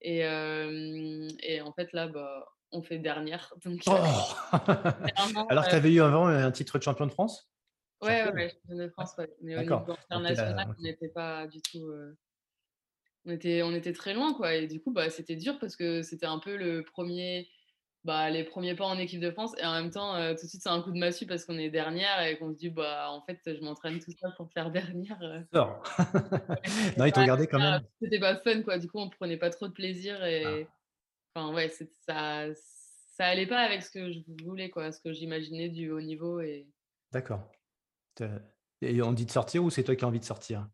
Et, 0.03 0.19
et 0.21 1.61
en 1.61 1.73
fait, 1.73 1.93
là, 1.93 2.07
bah, 2.07 2.47
on 2.71 2.83
fait 2.83 2.99
dernière. 2.99 3.53
Donc, 3.65 3.81
oh 3.87 3.97
Alors 5.49 5.65
que 5.65 5.71
tu 5.71 5.75
avais 5.75 5.93
eu 5.93 6.01
avant 6.01 6.27
un 6.27 6.51
titre 6.53 6.79
de 6.79 6.83
champion 6.83 7.07
de 7.07 7.13
France? 7.13 7.51
Ouais, 8.01 8.31
ouais, 8.33 8.51
champion? 8.51 8.77
de 8.77 8.89
France, 8.91 9.15
ouais. 9.19 9.31
Mais 9.43 9.57
au 9.57 9.63
niveau 9.63 9.97
international, 10.11 10.75
on 10.79 10.83
n'était 10.83 11.09
pas 11.09 11.47
du 11.47 11.61
tout. 11.63 11.91
On, 13.25 13.31
était, 13.31 13.63
on 13.63 13.75
était 13.75 13.93
très 13.93 14.15
loin, 14.15 14.35
quoi. 14.35 14.55
Et 14.55 14.67
du 14.67 14.81
coup, 14.81 14.93
bah, 14.93 15.11
c'était 15.11 15.37
dur 15.37 15.59
parce 15.59 15.77
que 15.77 16.03
c'était 16.03 16.27
un 16.27 16.39
peu 16.39 16.57
le 16.57 16.85
premier 16.85 17.49
bah, 18.05 18.31
les 18.31 18.45
premiers 18.45 18.75
pas 18.75 18.87
en 18.87 18.99
équipe 18.99 19.21
de 19.21 19.31
France. 19.31 19.53
Et 19.59 19.65
en 19.65 19.73
même 19.73 19.91
temps, 19.91 20.15
euh, 20.15 20.35
tout 20.35 20.45
de 20.45 20.49
suite, 20.49 20.63
c'est 20.63 20.69
un 20.69 20.81
coup 20.81 20.93
de 20.93 20.99
massue 20.99 21.27
parce 21.27 21.45
qu'on 21.45 21.59
est 21.59 21.71
dernière 21.71 22.23
et 22.23 22.39
qu'on 22.39 22.53
se 22.53 22.57
dit, 22.57 22.71
bah, 22.71 23.11
en 23.11 23.23
fait, 23.23 23.41
je 23.47 23.61
m'entraîne 23.63 23.99
tout 23.99 24.13
ça 24.21 24.31
pour 24.37 24.51
faire 24.53 24.71
dernière. 24.71 25.19
Euh. 25.23 25.41
Non, 25.53 25.77
non 26.97 27.05
ils 27.05 27.13
t'ont 27.13 27.25
gardé 27.25 27.47
quand 27.47 27.59
même. 27.59 27.83
C'était 28.01 28.21
pas 28.21 28.37
fun, 28.37 28.63
quoi. 28.63 28.79
Du 28.79 28.89
coup, 28.89 28.99
on 28.99 29.11
prenait 29.11 29.37
pas 29.37 29.51
trop 29.51 29.69
de 29.69 29.73
plaisir 29.73 30.25
et. 30.25 30.45
Ah. 30.45 30.69
Enfin, 31.35 31.55
ouais, 31.55 31.69
ça, 31.69 32.55
ça 32.55 33.27
allait 33.27 33.47
pas 33.47 33.61
avec 33.61 33.83
ce 33.83 33.91
que 33.91 34.13
je 34.13 34.21
voulais, 34.45 34.71
quoi, 34.71 34.91
ce 34.91 35.01
que 35.01 35.13
j'imaginais 35.13 35.69
du 35.69 35.91
haut 35.91 36.01
niveau. 36.01 36.41
Et... 36.41 36.67
D'accord. 37.13 37.51
Et 38.81 39.03
on 39.03 39.13
dit 39.13 39.27
de 39.27 39.31
sortir 39.31 39.65
ou 39.65 39.71
c'est 39.71 39.85
toi 39.85 39.95
qui 39.97 40.05
as 40.05 40.09
envie 40.09 40.21
de 40.21 40.25
sortir? 40.25 40.69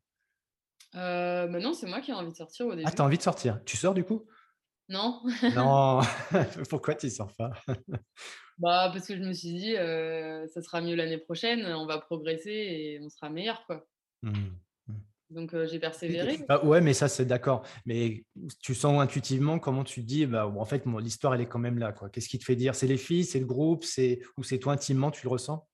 Euh, 0.94 1.46
bah 1.48 1.58
non, 1.58 1.72
c'est 1.72 1.86
moi 1.86 2.00
qui 2.00 2.10
ai 2.10 2.14
envie 2.14 2.30
de 2.30 2.36
sortir 2.36 2.66
au 2.66 2.72
ah, 2.72 2.76
début. 2.76 2.88
Ah, 2.88 2.92
t'as 2.92 3.04
envie 3.04 3.18
de 3.18 3.22
sortir 3.22 3.60
Tu 3.64 3.76
sors 3.76 3.94
du 3.94 4.04
coup? 4.04 4.24
Non? 4.88 5.22
non, 5.54 6.00
pourquoi 6.70 6.94
tu 6.94 7.10
sors 7.10 7.32
pas? 7.34 7.52
Bah 8.58 8.88
parce 8.92 9.08
que 9.08 9.16
je 9.16 9.20
me 9.20 9.32
suis 9.32 9.52
dit, 9.52 9.74
ça 9.74 10.62
sera 10.62 10.80
mieux 10.80 10.94
l'année 10.94 11.18
prochaine, 11.18 11.66
on 11.74 11.86
va 11.86 11.98
progresser 11.98 12.52
et 12.52 13.00
on 13.02 13.08
sera 13.08 13.28
meilleur 13.28 13.66
quoi. 13.66 13.84
Mmh, 14.22 14.30
mmh. 14.86 14.94
Donc 15.30 15.64
j'ai 15.64 15.80
persévéré. 15.80 16.38
Bah, 16.48 16.64
ouais, 16.64 16.80
mais 16.80 16.92
ça 16.92 17.08
c'est 17.08 17.24
d'accord. 17.24 17.66
Mais 17.84 18.24
tu 18.62 18.76
sens 18.76 19.02
intuitivement 19.02 19.58
comment 19.58 19.82
tu 19.82 20.02
te 20.02 20.06
dis, 20.06 20.24
bah 20.24 20.46
en 20.46 20.64
fait 20.64 20.84
l'histoire 21.00 21.34
elle 21.34 21.40
est 21.40 21.48
quand 21.48 21.58
même 21.58 21.80
là 21.80 21.90
quoi. 21.90 22.08
Qu'est-ce 22.10 22.28
qui 22.28 22.38
te 22.38 22.44
fait 22.44 22.54
dire? 22.54 22.76
C'est 22.76 22.86
les 22.86 22.96
filles, 22.96 23.24
c'est 23.24 23.40
le 23.40 23.46
groupe, 23.46 23.82
c'est 23.82 24.20
ou 24.38 24.44
c'est 24.44 24.60
toi 24.60 24.74
intimement 24.74 25.10
tu 25.10 25.26
le 25.26 25.30
ressens? 25.30 25.68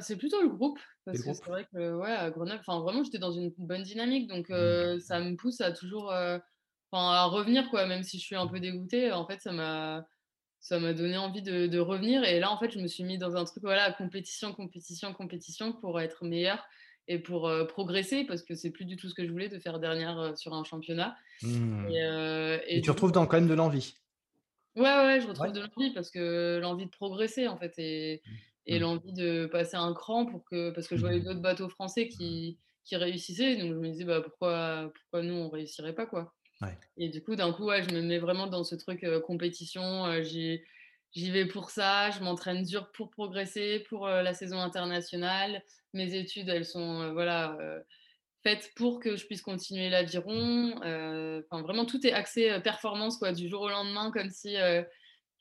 C'est 0.00 0.16
plutôt 0.16 0.42
le 0.42 0.48
groupe, 0.48 0.80
parce 1.04 1.22
que 1.22 1.32
c'est 1.32 1.46
vrai 1.46 1.64
que 1.72 1.94
ouais, 1.94 2.10
à 2.10 2.28
Grenoble, 2.30 2.60
enfin 2.66 2.80
vraiment 2.80 3.04
j'étais 3.04 3.18
dans 3.18 3.30
une 3.30 3.52
bonne 3.56 3.84
dynamique, 3.84 4.26
donc 4.26 4.48
mmh. 4.48 4.98
ça 4.98 5.20
me 5.20 5.36
pousse 5.36 5.60
à 5.60 5.70
toujours 5.70 6.12
à 6.98 7.24
revenir 7.24 7.68
quoi, 7.70 7.86
même 7.86 8.02
si 8.02 8.18
je 8.18 8.24
suis 8.24 8.36
un 8.36 8.46
peu 8.46 8.60
dégoûtée, 8.60 9.12
en 9.12 9.26
fait 9.26 9.40
ça 9.40 9.52
m'a 9.52 10.06
ça 10.60 10.80
m'a 10.80 10.92
donné 10.94 11.16
envie 11.16 11.42
de, 11.42 11.66
de, 11.66 11.78
revenir. 11.78 12.24
Et 12.24 12.40
là 12.40 12.50
en 12.50 12.58
fait 12.58 12.70
je 12.70 12.78
me 12.78 12.86
suis 12.88 13.04
mis 13.04 13.18
dans 13.18 13.36
un 13.36 13.44
truc 13.44 13.62
voilà 13.62 13.92
compétition 13.92 14.52
compétition 14.52 15.12
compétition 15.12 15.72
pour 15.72 16.00
être 16.00 16.24
meilleure 16.24 16.64
et 17.08 17.18
pour 17.18 17.50
progresser 17.68 18.24
parce 18.24 18.42
que 18.42 18.54
c'est 18.54 18.70
plus 18.70 18.84
du 18.84 18.96
tout 18.96 19.08
ce 19.08 19.14
que 19.14 19.24
je 19.24 19.30
voulais 19.30 19.48
de 19.48 19.58
faire 19.58 19.78
dernière 19.78 20.36
sur 20.36 20.54
un 20.54 20.64
championnat. 20.64 21.16
Mmh. 21.42 21.86
et, 22.66 22.80
tu 22.82 22.90
retrouves 22.90 23.12
dans 23.12 23.26
quand 23.26 23.36
même 23.36 23.48
de 23.48 23.54
l'envie. 23.54 23.94
Ouais 24.74 24.82
ouais 24.82 25.20
je 25.20 25.26
retrouve 25.26 25.52
de 25.52 25.60
l'envie 25.60 25.92
parce 25.94 26.10
que 26.10 26.58
l'envie 26.60 26.86
de 26.86 26.90
progresser 26.90 27.48
en 27.48 27.56
fait 27.56 27.74
et, 27.78 28.22
mmh. 28.24 28.30
et 28.66 28.78
mmh. 28.78 28.82
l'envie 28.82 29.12
de 29.12 29.46
passer 29.46 29.76
un 29.76 29.94
cran 29.94 30.26
pour 30.26 30.44
que 30.44 30.70
parce 30.70 30.88
que 30.88 30.96
je 30.96 31.00
voyais 31.02 31.20
d'autres 31.20 31.40
bateaux 31.40 31.68
français 31.68 32.08
qui, 32.08 32.58
qui 32.86 32.96
réussissaient. 32.96 33.56
Donc 33.56 33.74
je 33.74 33.78
me 33.78 33.88
disais 33.88 34.04
bah 34.04 34.22
pourquoi 34.22 34.90
pourquoi 34.94 35.22
nous 35.22 35.34
on 35.34 35.50
réussirait 35.50 35.94
pas 35.94 36.06
quoi 36.06 36.32
et 36.96 37.08
du 37.08 37.22
coup, 37.22 37.36
d'un 37.36 37.52
coup, 37.52 37.70
je 37.70 37.94
me 37.94 38.00
mets 38.00 38.18
vraiment 38.18 38.46
dans 38.46 38.64
ce 38.64 38.74
truc 38.74 39.04
compétition. 39.24 40.22
j'y 40.22 40.60
vais 41.14 41.46
pour 41.46 41.70
ça, 41.70 42.10
je 42.10 42.20
m'entraîne 42.20 42.62
dur 42.62 42.90
pour 42.92 43.10
progresser, 43.10 43.84
pour 43.88 44.06
la 44.08 44.34
saison 44.34 44.58
internationale. 44.58 45.62
Mes 45.92 46.14
études, 46.14 46.48
elles 46.48 46.64
sont 46.64 47.12
voilà, 47.12 47.58
faites 48.42 48.72
pour 48.76 49.00
que 49.00 49.16
je 49.16 49.26
puisse 49.26 49.42
continuer 49.42 49.90
l'aviron. 49.90 50.74
Enfin, 50.76 51.62
vraiment, 51.62 51.84
tout 51.84 52.06
est 52.06 52.12
axé 52.12 52.58
performance 52.62 53.18
quoi, 53.18 53.32
du 53.32 53.48
jour 53.48 53.62
au 53.62 53.68
lendemain, 53.68 54.10
comme 54.10 54.30
si, 54.30 54.56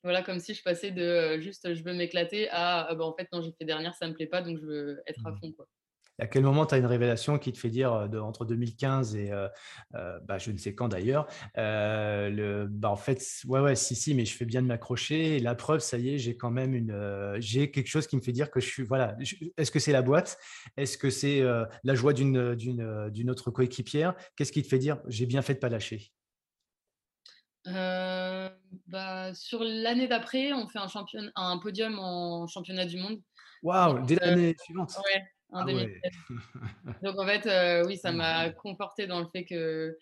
voilà, 0.03 0.21
comme 0.21 0.39
si 0.39 0.53
je 0.53 0.63
passais 0.63 0.91
de 0.91 1.39
juste 1.39 1.73
je 1.73 1.83
veux 1.83 1.93
m'éclater 1.93 2.49
à 2.49 2.87
«Ah 2.89 2.95
bah, 2.95 3.05
en 3.05 3.13
fait, 3.13 3.27
non, 3.31 3.41
j'ai 3.41 3.51
fait 3.57 3.65
dernière, 3.65 3.95
ça 3.95 4.07
me 4.07 4.13
plaît 4.13 4.27
pas, 4.27 4.41
donc 4.41 4.59
je 4.59 4.65
veux 4.65 5.01
être 5.07 5.25
à 5.25 5.31
mmh. 5.31 5.39
fond. 5.39 5.51
Quoi 5.53 5.67
à 6.19 6.27
quel 6.27 6.43
moment 6.43 6.65
tu 6.65 6.75
as 6.75 6.77
une 6.77 6.85
révélation 6.85 7.37
qui 7.37 7.51
te 7.51 7.57
fait 7.57 7.69
dire 7.69 8.09
de, 8.09 8.19
entre 8.19 8.45
2015 8.45 9.15
et 9.15 9.31
bah, 9.93 10.37
je 10.37 10.51
ne 10.51 10.57
sais 10.57 10.73
quand 10.75 10.87
d'ailleurs, 10.87 11.27
le, 11.55 12.65
bah, 12.69 12.89
en 12.89 12.95
fait, 12.95 13.21
ouais, 13.47 13.59
ouais, 13.59 13.75
si, 13.75 13.95
si, 13.95 14.13
mais 14.13 14.25
je 14.25 14.35
fais 14.35 14.45
bien 14.45 14.61
de 14.61 14.67
m'accrocher. 14.67 15.37
Et 15.37 15.39
la 15.39 15.55
preuve, 15.55 15.79
ça 15.79 15.97
y 15.97 16.15
est, 16.15 16.17
j'ai 16.17 16.37
quand 16.37 16.51
même 16.51 16.73
une, 16.73 17.35
j'ai 17.39 17.71
quelque 17.71 17.87
chose 17.87 18.07
qui 18.07 18.15
me 18.15 18.21
fait 18.21 18.31
dire 18.31 18.51
que 18.51 18.59
je 18.59 18.67
suis, 18.67 18.83
voilà. 18.83 19.15
Est-ce 19.57 19.71
que 19.71 19.79
c'est 19.79 19.91
la 19.91 20.01
boîte? 20.01 20.37
Est-ce 20.77 20.97
que 20.97 21.09
c'est 21.09 21.41
la 21.83 21.95
joie 21.95 22.13
d'une, 22.13 22.55
d'une, 22.55 23.09
d'une 23.09 23.29
autre 23.29 23.51
coéquipière? 23.51 24.15
Qu'est-ce 24.35 24.51
qui 24.51 24.63
te 24.63 24.67
fait 24.67 24.79
dire 24.79 24.99
j'ai 25.07 25.25
bien 25.25 25.41
fait 25.41 25.55
de 25.55 25.59
pas 25.59 25.69
lâcher? 25.69 26.11
Bah, 27.65 29.33
sur 29.33 29.63
l'année 29.63 30.07
d'après, 30.07 30.53
on 30.53 30.67
fait 30.67 30.79
un, 30.79 30.87
champion, 30.87 31.21
un 31.35 31.57
podium 31.57 31.97
en 31.99 32.47
championnat 32.47 32.85
du 32.85 32.97
monde. 32.97 33.19
Waouh, 33.63 34.05
dès 34.05 34.15
l'année 34.15 34.55
suivante. 34.63 34.95
Ouais, 35.03 35.23
ah 35.55 35.65
Donc 37.03 37.19
en 37.19 37.25
fait, 37.25 37.85
oui, 37.85 37.97
ça 37.97 38.11
m'a 38.11 38.49
conforté 38.51 39.07
dans 39.07 39.19
le 39.19 39.27
fait 39.27 39.45
que, 39.45 39.97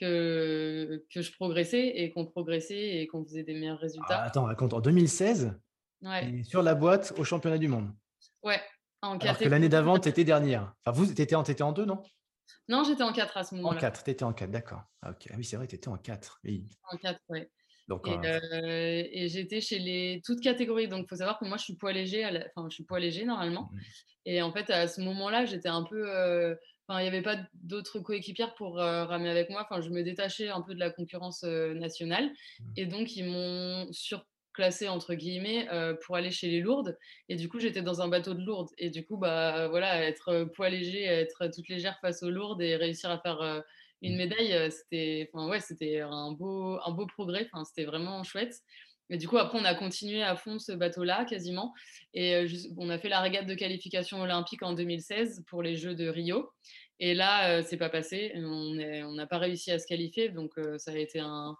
que, 0.00 1.04
que 1.12 1.22
je 1.22 1.32
progressais 1.32 1.88
et 1.88 2.10
qu'on 2.10 2.26
progressait 2.26 2.96
et 2.96 3.06
qu'on 3.06 3.24
faisait 3.24 3.42
des 3.42 3.54
meilleurs 3.54 3.78
ah, 3.80 3.82
résultats. 3.82 4.22
attends, 4.22 4.44
raconte, 4.44 4.74
en 4.74 4.80
2016, 4.80 5.54
ouais. 6.02 6.42
sur 6.44 6.62
la 6.62 6.74
boîte 6.74 7.12
au 7.18 7.24
championnat 7.24 7.58
du 7.58 7.68
monde. 7.68 7.90
Ouais. 8.42 8.60
En 9.02 9.18
Alors 9.18 9.36
que 9.36 9.48
l'année 9.48 9.68
d'avant, 9.68 9.98
tu 9.98 10.08
étais 10.08 10.24
dernière. 10.24 10.74
Enfin, 10.84 10.96
vous, 10.96 11.12
tu 11.12 11.20
étais, 11.20 11.34
en, 11.34 11.42
étais 11.42 11.62
en 11.62 11.72
deux, 11.72 11.84
non? 11.84 12.02
Non, 12.68 12.84
j'étais 12.84 13.02
en 13.02 13.12
4 13.12 13.36
à 13.36 13.42
ce 13.42 13.56
moment-là. 13.56 13.76
En 13.76 13.80
4, 13.80 14.04
tu 14.04 14.10
étais 14.10 14.22
en 14.22 14.32
4, 14.32 14.50
d'accord. 14.50 14.82
Ah, 15.02 15.12
oui, 15.36 15.44
c'est 15.44 15.56
vrai, 15.56 15.66
tu 15.66 15.74
étais 15.74 15.88
en 15.88 15.96
4. 15.96 16.40
Oui. 16.44 16.68
En 16.90 16.96
4, 16.96 17.20
oui 17.30 17.48
et, 18.04 19.28
j'étais 19.28 19.60
chez 19.60 19.78
les 19.78 20.20
toutes 20.24 20.40
catégories. 20.40 20.88
Donc, 20.88 21.04
il 21.04 21.08
faut 21.08 21.16
savoir 21.16 21.38
que 21.38 21.44
moi, 21.44 21.56
je 21.56 21.64
suis 21.64 21.76
poids 21.76 21.92
léger. 21.92 22.24
Enfin, 22.24 22.68
je 22.68 22.74
suis 22.74 22.84
poids 22.84 23.00
léger 23.00 23.24
normalement. 23.24 23.70
Et 24.24 24.42
en 24.42 24.52
fait, 24.52 24.70
à 24.70 24.88
ce 24.88 25.00
moment-là, 25.00 25.44
j'étais 25.44 25.68
un 25.68 25.82
peu. 25.82 26.02
Enfin, 26.88 27.00
il 27.00 27.02
n'y 27.02 27.08
avait 27.08 27.22
pas 27.22 27.36
d'autres 27.54 28.00
coéquipières 28.00 28.54
pour 28.54 28.76
ramer 28.76 29.30
avec 29.30 29.50
moi. 29.50 29.66
Enfin, 29.68 29.80
je 29.80 29.90
me 29.90 30.02
détachais 30.02 30.48
un 30.48 30.62
peu 30.62 30.74
de 30.74 30.80
la 30.80 30.90
concurrence 30.90 31.42
nationale. 31.42 32.26
Mmh. 32.26 32.64
Et 32.76 32.86
donc, 32.86 33.16
ils 33.16 33.24
m'ont 33.24 33.92
surclassé, 33.92 34.88
entre 34.88 35.14
guillemets, 35.14 35.68
pour 36.04 36.16
aller 36.16 36.30
chez 36.30 36.48
les 36.48 36.60
lourdes. 36.60 36.98
Et 37.28 37.36
du 37.36 37.48
coup, 37.48 37.58
j'étais 37.58 37.82
dans 37.82 38.02
un 38.02 38.08
bateau 38.08 38.34
de 38.34 38.44
lourdes. 38.44 38.70
Et 38.78 38.90
du 38.90 39.04
coup, 39.04 39.16
bah, 39.16 39.68
voilà, 39.68 40.04
être 40.04 40.44
poids 40.54 40.70
léger, 40.70 41.04
être 41.04 41.48
toute 41.54 41.68
légère 41.68 41.98
face 42.00 42.22
aux 42.22 42.30
lourdes 42.30 42.62
et 42.62 42.76
réussir 42.76 43.10
à 43.10 43.18
faire 43.18 43.62
une 44.02 44.14
Mmh. 44.14 44.16
médaille, 44.16 44.70
c'était 44.72 45.30
enfin, 45.32 45.48
ouais, 45.48 45.60
c'était 45.60 46.00
un 46.00 46.32
beau 46.32 46.78
un 46.84 46.90
beau 46.90 47.06
progrès, 47.06 47.48
enfin, 47.52 47.64
c'était 47.64 47.84
vraiment 47.84 48.22
chouette. 48.24 48.54
Et 49.12 49.18
du 49.18 49.28
coup, 49.28 49.38
après, 49.38 49.58
on 49.60 49.64
a 49.64 49.74
continué 49.74 50.22
à 50.22 50.36
fond 50.36 50.58
ce 50.58 50.72
bateau-là, 50.72 51.24
quasiment 51.26 51.74
et 52.14 52.46
jus 52.46 52.68
on 52.78 52.90
a 52.90 52.98
fait 52.98 53.08
la 53.08 53.20
régate 53.20 53.46
de 53.46 53.54
qualification 53.54 54.22
olympique 54.22 54.62
en 54.62 54.72
2016 54.74 55.44
pour 55.48 55.62
les 55.62 55.76
Jeux 55.76 55.94
de 55.94 56.08
Rio 56.08 56.50
et 56.98 57.14
là, 57.14 57.58
heu, 57.60 57.62
c'est 57.62 57.76
pas 57.78 57.90
passé. 57.90 58.32
On 58.36 59.12
n'a 59.14 59.26
pas 59.26 59.38
réussi 59.38 59.70
à 59.72 59.78
se 59.78 59.86
qualifier, 59.86 60.30
donc 60.30 60.58
heu, 60.58 60.78
ça 60.78 60.92
a 60.92 60.96
été 60.98 61.20
un 61.20 61.56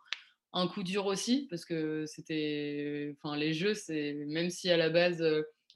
un 0.55 0.69
coup 0.69 0.83
dur 0.83 1.07
aussi 1.07 1.47
parce 1.51 1.65
que 1.65 2.05
c'était 2.07 3.15
enfin, 3.23 3.37
les 3.37 3.53
Jeux, 3.55 3.75
c'est 3.75 4.15
même 4.29 4.51
si 4.51 4.71
à 4.71 4.77
la 4.79 4.91
base, 4.91 5.23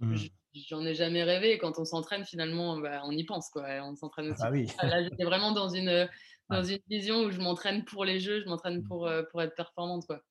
Mmh. 0.00 0.28
j'en 0.54 0.84
ai 0.86 0.94
jamais 0.94 1.22
rêvé, 1.24 1.58
quand 1.58 1.78
on 1.78 1.84
s'entraîne 1.84 2.24
finalement, 2.24 2.78
bah, 2.78 3.02
on 3.04 3.12
y 3.12 3.24
pense, 3.24 3.50
quoi 3.50 3.64
on 3.84 3.94
s'entraîne 3.96 4.30
Ah 4.38 4.50
aussi 4.50 4.50
oui. 4.50 4.66
ça. 4.80 4.86
Là, 4.88 5.02
j'étais 5.02 5.24
vraiment 5.24 5.52
dans 5.52 5.68
une, 5.68 6.08
dans 6.50 6.62
une 6.64 6.78
vision 6.88 7.22
où 7.24 7.30
je 7.30 7.40
m'entraîne 7.40 7.84
pour 7.84 8.04
les 8.04 8.20
Jeux, 8.20 8.40
je 8.40 8.46
m'entraîne 8.48 8.82
Mmh. 8.82 8.88
pour, 8.88 9.08
pour 9.30 9.42
être 9.42 9.54
performante, 9.54 10.06
quoi. 10.06 10.22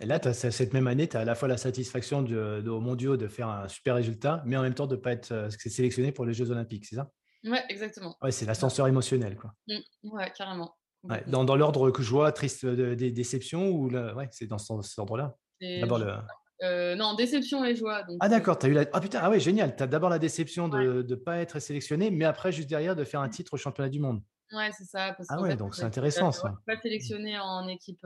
Et 0.00 0.06
là, 0.06 0.18
as 0.24 0.34
cette 0.34 0.72
même 0.74 0.86
année, 0.86 1.08
tu 1.08 1.16
as 1.16 1.20
à 1.20 1.24
la 1.24 1.34
fois 1.34 1.48
la 1.48 1.56
satisfaction 1.56 2.22
de 2.22 2.60
de 2.62 2.70
aux 2.70 2.80
mondiaux 2.80 3.16
de 3.16 3.28
faire 3.28 3.48
un 3.48 3.68
super 3.68 3.94
résultat, 3.94 4.42
mais 4.46 4.56
en 4.56 4.62
même 4.62 4.74
temps 4.74 4.86
de 4.86 4.96
pas 4.96 5.12
être, 5.12 5.48
sé 5.50 5.70
sélectionné 5.70 6.12
pour 6.12 6.24
les 6.26 6.34
jeux 6.34 6.50
olympiques, 6.50 6.86
c'est 6.86 6.96
ça? 6.96 7.12
Ouais, 7.44 7.64
exactement. 7.68 8.16
Ouais, 8.22 8.32
c'est 8.32 8.46
l'ascenseur 8.46 8.86
émotionnel, 8.88 9.36
quoi. 9.36 9.54
Mmh. 9.66 9.80
Ouais, 10.04 10.30
carrément, 10.36 10.76
Ouais, 11.08 11.24
dans 11.26 11.44
dans 11.44 11.56
l'ordre 11.56 11.90
que 11.90 12.02
joie, 12.02 12.30
triste, 12.32 12.64
de 12.64 12.94
dé 12.94 13.10
déception 13.10 13.68
ou 13.70 13.88
ouais, 13.90 14.28
c'est 14.30 14.46
dans 14.46 14.58
ce 14.58 14.72
cet 14.82 14.98
ordre-là? 15.00 15.36
D'abord 15.76 15.98
le 15.98 16.16
heu, 16.62 16.94
non, 16.96 17.14
déception 17.14 17.64
et 17.64 17.74
joie, 17.76 18.02
donc 18.04 18.20
ah 18.20 18.28
d'accord, 18.28 18.58
tu 18.58 18.66
as 18.66 18.68
eu 18.68 18.72
la 18.72 18.84
ah 18.92 19.00
putain, 19.00 19.18
ah 19.22 19.30
ouais, 19.30 19.40
génial, 19.40 19.74
tu 19.76 19.82
as 19.82 19.86
d'abord 19.86 20.08
la 20.10 20.18
déception 20.18 20.68
de 20.68 21.02
de 21.02 21.14
pas 21.16 21.38
être 21.38 21.58
sélectionné, 21.58 22.10
mais 22.10 22.24
après 22.24 22.52
juste 22.52 22.68
derrière 22.68 22.94
de 22.96 23.04
faire 23.04 23.20
un 23.20 23.28
Mmh. 23.28 23.28
titre 23.28 23.54
aux 23.54 23.56
championnats 23.56 23.88
du 23.90 23.98
monde. 24.00 24.22
Ouais, 24.52 24.70
c'est 24.72 24.84
ça, 24.84 25.14
parce 25.16 25.28
Ah 25.28 25.40
ouais, 25.40 25.56
fait, 25.56 25.56
donc 25.56 25.74
on 25.76 25.76
c'est 25.76 25.84
intéressant 25.86 26.30
ça. 26.30 26.62
pas 26.66 26.76
Mmh. 26.98 27.12
sélectionnés 27.16 27.38
en 27.38 27.66
équipe, 27.68 28.04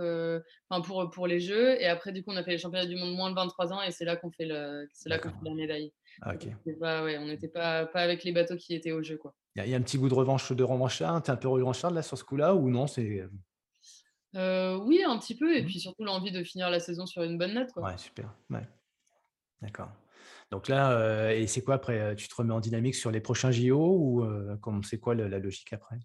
pour, 0.82 1.10
pour 1.10 1.26
les 1.26 1.40
Jeux 1.40 1.80
et 1.80 1.86
après 1.86 2.12
du 2.12 2.22
coup, 2.22 2.30
on 2.32 2.36
a 2.36 2.44
fait 2.44 2.52
les 2.52 2.58
championnats 2.58 2.86
du 2.86 2.94
monde 2.96 3.14
moins 3.16 3.30
de 3.30 3.34
23 3.34 3.72
ans 3.72 3.82
et 3.82 3.90
c'est 3.90 4.04
là 4.04 4.16
qu'on 4.16 4.30
fait 4.30 4.46
le 4.46 4.86
c'est 4.92 5.08
là 5.08 5.18
qu'on 5.18 5.30
fait 5.30 5.36
la 5.42 5.54
médaille. 5.54 5.92
Ah 6.20 6.34
Donc 6.34 6.52
on 6.66 6.78
pas 6.78 7.02
ouais, 7.04 7.18
on 7.18 7.28
Mmh. 7.30 7.30
était 7.30 7.48
pas 7.48 7.86
pas 7.86 8.00
avec 8.02 8.22
les 8.24 8.32
bateaux 8.32 8.56
qui 8.56 8.74
étaient 8.74 8.92
Jeux, 9.02 9.18
quoi. 9.18 9.34
Il 9.56 9.64
y 9.66 9.70
y 9.70 9.74
a 9.74 9.76
un 9.76 9.82
petit 9.82 9.98
goût 9.98 10.08
de 10.08 10.14
revanche 10.14 10.52
de 10.52 10.62
revancharde? 10.62 11.24
Tu 11.24 11.30
es 11.30 11.34
un 11.34 11.36
peu 11.36 11.48
revancharde 11.48 11.94
là 11.96 12.02
sur 12.02 12.16
ce 12.16 12.22
coup-là 12.22 12.54
ou 12.54 12.70
non, 12.70 12.86
c'est, 12.86 13.02
heu 13.22 13.32
Heu, 14.34 14.76
oui, 14.84 15.02
un 15.02 15.18
petit 15.18 15.34
peu 15.36 15.56
et 15.56 15.64
mmh? 15.64 15.66
puis 15.66 15.80
surtout 15.80 16.04
l'envie 16.04 16.30
de 16.30 16.44
finir 16.44 16.70
la 16.70 16.78
saison 16.80 17.06
sur 17.06 17.22
une 17.24 17.38
bonne 17.38 17.54
note, 17.54 17.72
quoi. 17.72 17.88
Ouais, 17.88 17.96
super, 17.98 18.34
ouais, 18.50 18.66
d'accord. 19.62 19.90
Donc 20.52 20.68
là, 20.68 21.32
et 21.34 21.46
c'est 21.48 21.62
quoi 21.64 21.76
après, 21.76 22.16
tu 22.16 22.28
te 22.28 22.34
remets 22.36 22.54
en 22.54 22.60
dynamique 22.60 22.94
sur 22.96 23.10
les 23.12 23.20
prochains 23.20 23.52
JO 23.52 23.96
ou 23.98 24.24
c'est 24.84 25.00
quoi 25.00 25.14
la 25.16 25.38
logique 25.40 25.72
après? 25.74 25.98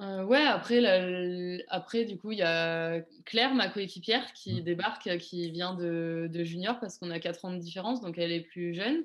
Heu, 0.00 0.24
ouais, 0.24 0.42
après 0.42 0.80
la 0.80 1.62
après 1.68 2.04
du 2.04 2.16
coup, 2.18 2.32
il 2.32 2.38
y 2.38 2.42
a 2.42 3.02
Claire, 3.26 3.54
ma 3.54 3.68
coéquipière, 3.68 4.32
qui 4.32 4.62
Mmh. 4.62 4.62
débarque, 4.62 5.16
qui 5.18 5.50
vient 5.50 5.74
de 5.74 6.28
de 6.32 6.44
junior 6.44 6.80
parce 6.80 6.98
qu'on 6.98 7.10
a 7.10 7.20
4 7.20 7.44
ans 7.44 7.52
de 7.52 7.58
différence, 7.58 8.00
donc 8.00 8.18
elle 8.18 8.32
est 8.32 8.40
plus 8.42 8.74
jeune 8.74 9.04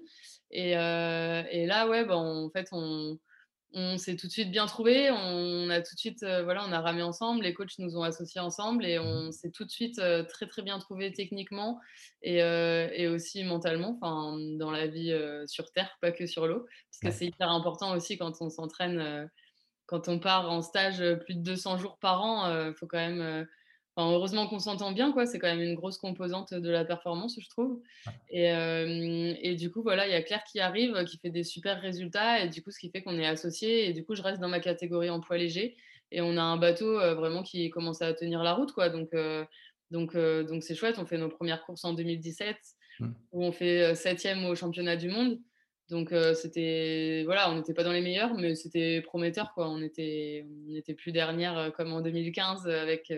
et 0.52 0.72
et 0.72 1.66
là, 1.66 1.88
ouais, 1.90 2.06
bah, 2.06 2.16
en 2.18 2.50
fait, 2.50 2.70
on 2.72 3.20
on 3.74 3.98
s'est 4.00 4.18
tout 4.18 4.28
de 4.28 4.32
suite 4.32 4.50
bien 4.52 4.66
trouvés. 4.66 5.12
On 5.12 5.70
a 5.70 5.82
tout 5.82 5.94
de 5.96 6.00
suite, 6.00 6.22
voilà, 6.24 6.66
on 6.68 6.72
a 6.74 6.82
ramé 6.82 7.04
ensemble, 7.04 7.44
les 7.44 7.54
coachs 7.54 7.78
nous 7.80 7.98
ont 7.98 8.04
associés 8.04 8.42
ensemble 8.42 8.86
et 8.86 9.00
Mmh 9.02 9.10
mh. 9.18 9.22
on 9.22 9.32
s'est 9.32 9.52
tout 9.52 9.66
de 9.66 9.72
suite, 9.72 10.02
très, 10.30 10.48
très 10.48 10.64
bien 10.64 10.80
trouvés 10.80 11.14
techniquement 11.14 11.80
et 12.24 12.38
et 12.40 13.08
aussi 13.10 13.44
mentalement, 13.44 13.98
enfin, 14.02 14.38
dans 14.58 14.72
la 14.72 14.88
vie, 14.88 15.14
sur 15.48 15.72
terre, 15.72 15.92
pas 16.02 16.12
que 16.12 16.26
sur 16.28 16.48
l'eau. 16.48 16.66
Parce 16.92 17.02
que 17.04 17.12
c'est 17.12 17.28
hyper 17.28 17.50
important 17.52 17.94
aussi 17.96 18.18
quand 18.18 18.34
on 18.42 18.50
s'entraîne, 18.50 19.30
quand 19.88 20.08
on 20.10 20.20
part 20.20 20.52
en 20.52 20.62
stage, 20.62 21.02
heu, 21.02 21.18
plus 21.20 21.36
de 21.36 21.42
200 21.42 21.78
jours 21.78 21.98
par 22.00 22.22
an, 22.22 22.50
heu, 22.52 22.74
faut 22.74 22.88
quand 22.88 22.98
même, 22.98 23.48
enfin, 23.96 24.12
heureusement 24.12 24.48
qu'on 24.48 24.60
s'entend 24.60 24.92
bien, 24.92 25.12
quoi. 25.12 25.26
C'est 25.26 25.40
quand 25.40 25.48
même 25.48 25.62
une 25.62 25.76
grosse 25.76 25.98
composante 25.98 26.54
de 26.54 26.70
la 26.70 26.86
performance, 26.86 27.38
je 27.42 27.50
trouve 27.50 27.82
et 28.30 29.56
du 29.56 29.72
coup, 29.72 29.82
voilà, 29.82 30.06
il 30.08 30.12
y 30.12 30.16
a 30.16 30.22
Claire 30.22 30.44
qui 30.44 30.60
arrive, 30.60 31.04
qui 31.06 31.18
fait 31.18 31.30
des 31.30 31.44
super 31.44 31.82
résultats 31.82 32.44
et 32.44 32.50
du 32.50 32.62
coup, 32.62 32.72
ce 32.72 32.80
qui 32.80 32.90
fait 32.92 33.02
qu'on 33.02 33.18
est 33.18 33.26
associés 33.26 33.88
et 33.88 33.94
du 33.94 34.06
coup, 34.06 34.16
je 34.16 34.22
reste 34.22 34.42
dans 34.42 34.50
ma 34.50 34.60
catégorie 34.60 35.10
en 35.10 35.22
poids 35.22 35.38
léger 35.38 35.76
et 36.12 36.22
on 36.22 36.38
a 36.38 36.42
un 36.42 36.58
bateau, 36.58 36.94
vraiment 37.16 37.42
qui 37.44 37.70
commence 37.70 38.02
à 38.02 38.14
tenir 38.14 38.44
la 38.44 38.54
route, 38.54 38.74
quoi 38.74 38.90
donc 38.90 39.10
donc 39.92 40.12
c'est 40.64 40.76
chouette. 40.76 41.00
On 41.00 41.06
fait 41.06 41.18
nos 41.18 41.30
premières 41.30 41.64
courses 41.64 41.86
en 41.86 41.94
2017 41.94 42.58
Mmh. 43.00 43.08
où 43.32 43.44
on 43.46 43.52
fait, 43.52 43.94
7e 43.94 44.46
au 44.46 44.56
championnat 44.56 44.96
du 44.96 45.10
monde 45.10 45.40
donc 45.90 46.12
heu, 46.14 46.34
c'était 46.34 47.24
voilà, 47.26 47.50
on 47.52 47.56
n'était 47.56 47.74
pas 47.74 47.84
dans 47.84 47.92
les 47.94 48.02
meilleurs, 48.02 48.34
mais 48.36 48.56
c'était 48.56 49.02
prometteur, 49.02 49.54
quoi. 49.54 49.70
On 49.70 49.82
était 49.82 50.46
on 50.70 50.76
était 50.76 50.94
plus 50.96 51.12
dernière, 51.12 51.58
heu, 51.58 51.72
comme 51.72 51.94
en 51.94 52.02
2015, 52.02 52.68
heu, 52.68 52.78
avec, 52.80 53.12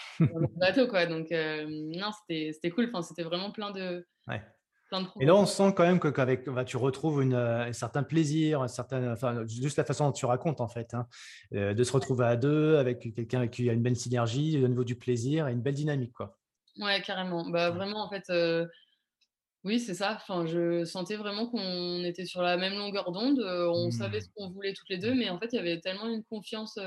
notre 0.34 0.54
bateau, 0.56 0.88
quoi. 0.88 1.06
Donc 1.06 1.28
non, 1.32 2.10
c'était 2.12 2.52
c'était 2.52 2.70
cool. 2.70 2.86
Enfin, 2.92 3.02
c'était 3.02 3.22
vraiment 3.24 3.50
plein 3.52 3.70
de 3.72 4.06
Ouais. 4.28 4.42
plein 4.90 5.02
de 5.02 5.08
Et 5.20 5.26
là, 5.26 5.34
on 5.36 5.46
sent 5.46 5.74
quand 5.76 5.84
même 5.84 6.00
que 6.00 6.08
qu'avec 6.08 6.48
bah, 6.48 6.64
tu 6.64 6.76
retrouves 6.78 7.22
une, 7.22 7.34
un 7.34 7.72
certain 7.72 8.02
plaisir, 8.04 8.62
un 8.62 8.68
certain 8.68 9.12
enfin, 9.12 9.46
juste 9.46 9.78
la 9.78 9.84
façon 9.84 10.06
dont 10.06 10.12
tu 10.12 10.26
racontes, 10.26 10.60
en 10.60 10.68
fait, 10.68 10.94
hein, 10.94 11.08
de 11.52 11.84
se 11.84 11.92
retrouver 11.92 12.26
à 12.26 12.36
2 12.36 12.76
avec 12.78 13.14
quelqu'un 13.14 13.40
avec 13.40 13.52
qui 13.52 13.62
il 13.64 13.66
y 13.66 13.70
a 13.70 13.74
une 13.74 13.82
belle 13.82 13.96
synergie 13.96 14.62
au 14.64 14.68
niveau 14.68 14.84
du 14.84 14.96
plaisir 14.98 15.48
et 15.48 15.52
une 15.52 15.62
belle 15.62 15.74
dynamique, 15.74 16.12
quoi. 16.14 16.38
Ouais, 16.78 17.00
carrément. 17.02 17.48
Bah, 17.50 17.70
Ouais. 17.70 17.78
vraiment, 17.78 18.04
en 18.04 18.08
fait, 18.10 18.28
oui, 19.64 19.80
c'est 19.80 19.94
ça. 19.94 20.14
Enfin, 20.16 20.46
je 20.46 20.84
sentais 20.84 21.16
vraiment 21.16 21.46
qu'on 21.48 22.04
était 22.04 22.26
sur 22.26 22.42
la 22.42 22.56
même 22.56 22.74
longueur 22.74 23.12
d'onde, 23.12 23.40
heu, 23.40 23.68
on 23.70 23.90
savait 23.90 24.20
Mmh. 24.20 24.22
ce 24.22 24.28
qu'on 24.36 24.50
voulait 24.50 24.74
toutes 24.74 24.88
les 24.90 24.98
2, 24.98 25.14
mais 25.14 25.30
en 25.30 25.38
fait, 25.38 25.48
il 25.52 25.56
y 25.56 25.58
avait 25.58 25.80
tellement 25.80 26.08
une 26.08 26.24
confiance, 26.24 26.78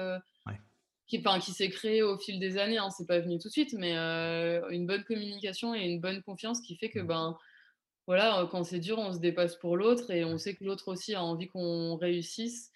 Ouais. 0.46 0.60
qui 1.08 1.20
enfin, 1.20 1.40
qui 1.40 1.52
s'est 1.54 1.70
créée 1.70 2.04
au 2.04 2.18
fil 2.18 2.40
des 2.40 2.58
années, 2.58 2.78
hein. 2.78 2.90
C'est 2.90 3.08
pas 3.08 3.20
venu 3.20 3.40
tout 3.40 3.48
de 3.48 3.54
suite, 3.54 3.74
mais 3.74 3.96
heu, 3.98 4.62
une 4.72 4.86
bonne 4.88 5.04
communication 5.04 5.74
et 5.76 5.82
une 5.86 6.02
bonne 6.02 6.22
confiance 6.24 6.62
qui 6.62 6.76
fait 6.78 6.90
que, 6.90 7.00
Mmh. 7.00 7.08
ben, 7.08 7.38
Voilà, 8.08 8.48
quand 8.52 8.64
c'est 8.66 8.80
dur, 8.80 9.00
on 9.00 9.14
se 9.14 9.20
dépasse 9.20 9.58
pour 9.58 9.78
l'autre 9.78 10.12
et 10.12 10.26
on 10.26 10.38
sait 10.40 10.56
que 10.56 10.64
l'autre 10.66 10.90
aussi 10.90 11.16
a 11.16 11.24
envie 11.24 11.48
qu'on 11.50 11.98
réussisse 11.98 12.72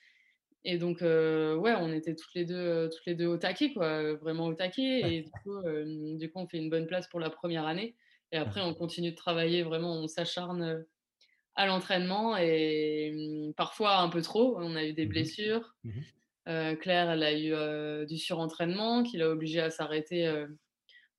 et 0.66 0.78
donc 0.80 1.02
ouais, 1.02 1.74
on 1.80 1.92
était 1.94 2.16
toutes 2.16 2.34
les 2.36 2.46
2, 2.46 2.56
heu, 2.56 2.90
toutes 2.92 3.06
les 3.08 3.16
2 3.16 3.28
au 3.28 3.38
taquet 3.38 3.74
quoi, 3.74 4.16
vraiment 4.16 4.48
au 4.48 4.54
taquet 4.56 5.16
et 5.18 5.24
du 5.24 5.32
coup, 5.44 5.58
hem, 5.68 6.18
du 6.18 6.32
coup, 6.32 6.40
on 6.40 6.48
fait 6.48 6.58
une 6.60 6.70
bonne 6.72 6.88
place 6.88 7.08
pour 7.10 7.20
la 7.22 7.30
première 7.32 7.66
année 7.68 7.96
et 8.32 8.38
après 8.38 8.62
on 8.62 8.74
continue 8.74 9.12
de 9.12 9.16
travailler 9.16 9.64
vraiment, 9.64 9.94
on 9.94 10.08
s'acharne, 10.08 10.86
à 11.56 11.68
l'entraînement 11.68 12.38
et 12.38 13.12
mmh, 13.50 13.54
parfois 13.56 13.98
un 14.00 14.10
peu 14.10 14.22
trop. 14.22 14.56
On 14.60 14.76
a 14.76 14.86
eu 14.86 14.94
des 14.94 15.06
Mmh 15.06 15.10
mh. 15.10 15.10
blessures. 15.10 15.76
Mmh 15.84 16.02
Claire, 16.82 17.12
elle 17.12 17.24
a 17.24 17.34
eu, 17.38 18.06
du 18.08 18.18
surentraînement 18.18 19.04
qui 19.04 19.18
l'a 19.18 19.30
obligée 19.30 19.62
à 19.62 19.70
s'arrêter, 19.70 20.28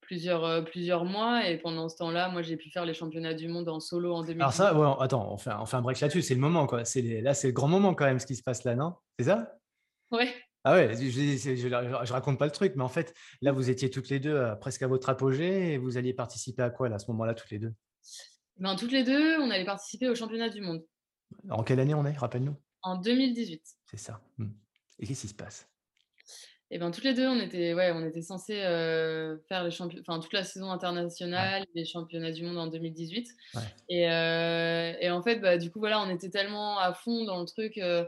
plusieurs, 0.01 0.65
plusieurs 0.65 1.05
mois 1.05 1.49
et 1.49 1.59
pendant 1.59 1.89
ce 1.89 1.97
temps-là, 1.99 2.29
moi, 2.31 2.43
j'ai 2.43 2.57
pu 2.57 2.71
faire 2.71 2.85
les 2.87 2.95
championnats 2.95 3.35
du 3.35 3.49
monde 3.49 3.69
en 3.69 3.81
solo 3.81 4.15
en 4.15 4.25
Alors 4.39 4.53
2010 4.53 4.55
ça, 4.55 4.75
ouais, 4.79 4.97
attends, 5.01 5.33
on 5.33 5.37
fait 5.39 5.51
un 5.51 5.61
on 5.61 5.67
fait 5.67 5.77
un 5.77 5.83
break 5.83 6.01
là-dessus, 6.01 6.23
c'est 6.23 6.35
le 6.35 6.41
moment, 6.41 6.67
quoi. 6.67 6.83
Les 6.97 7.21
là, 7.21 7.35
c'est 7.35 7.47
le 7.49 7.53
grand 7.53 7.69
moment 7.69 7.95
quand 7.95 8.05
même 8.07 8.19
ce 8.19 8.27
qui 8.27 8.37
se 8.37 8.43
passe 8.43 8.65
là, 8.65 8.75
non? 8.75 8.95
C'est 9.19 9.27
ça? 9.27 9.57
ouais. 10.11 10.42
Ah 10.65 10.75
ouais, 10.75 10.95
je 10.95 11.11
je 11.11 11.37
c'est 11.39 11.57
je 11.57 11.69
je 11.69 12.13
raconte 12.13 12.39
pas 12.39 12.45
le 12.47 12.53
truc, 12.53 12.75
mais 12.77 12.83
en 12.85 12.89
fait, 12.89 13.15
là, 13.41 13.51
vous 13.53 13.69
étiez 13.71 13.91
toutes 13.91 14.09
les 14.11 14.21
2 14.21 14.31
heu, 14.37 14.57
presque 14.61 14.83
à 14.83 14.87
votre 14.87 15.09
apogée 15.09 15.73
et 15.75 15.79
vous 15.79 15.97
alliez 15.99 16.15
participer 16.15 16.63
à 16.63 16.71
quoi 16.71 16.89
là, 16.89 16.97
à 16.97 16.99
ce 17.01 17.11
moment-là, 17.11 17.35
toutes 17.35 17.51
les 17.51 17.59
2? 17.59 17.75
Ben, 18.57 18.77
toutes 18.77 18.93
les 18.93 19.05
2, 19.05 19.39
on 19.41 19.51
allait 19.51 19.67
participer 19.67 20.09
au 20.09 20.15
championnat 20.15 20.49
du 20.49 20.63
monde 20.63 20.87
En 21.51 21.63
quelle 21.63 21.79
année 21.79 21.95
on 21.95 22.05
est? 22.05 22.19
Rappelle-nous? 22.19 22.57
en 22.83 22.97
2018 23.01 23.77
C'est 23.85 23.97
ça. 23.97 24.21
Mmh. 24.39 24.51
Et 24.99 25.07
qu'est-ce 25.07 25.21
qui 25.23 25.29
se 25.29 25.35
passe? 25.35 25.71
et 26.71 26.79
ben, 26.79 26.91
toutes 26.91 27.05
les 27.05 27.13
2, 27.15 27.27
on 27.29 27.39
était 27.41 27.75
ouais, 27.75 27.93
on 27.93 28.05
était 28.07 28.23
censés, 28.23 28.63
heu, 28.65 29.43
faire 29.49 29.65
les 29.65 29.83
enfin, 29.83 30.21
toute 30.21 30.33
la 30.33 30.43
saison 30.45 30.71
Ouais, 31.37 31.51
internationale, 31.51 31.65
les 31.75 31.85
championnats 31.85 32.33
du 32.33 32.45
monde 32.45 32.57
en 32.59 32.67
2018 32.69 33.29
ouais. 33.55 33.73
et 33.89 34.09
heu 34.09 34.97
et 35.01 35.11
en 35.11 35.23
fait, 35.23 35.37
bah, 35.41 35.59
du 35.59 35.71
coup, 35.71 35.81
voilà, 35.81 36.01
on 36.01 36.09
était 36.11 36.31
tellement 36.31 36.79
à 36.79 36.95
fond 36.95 37.25
dans 37.25 37.41
le 37.41 37.47
truc, 37.47 37.77
heu, 37.79 38.07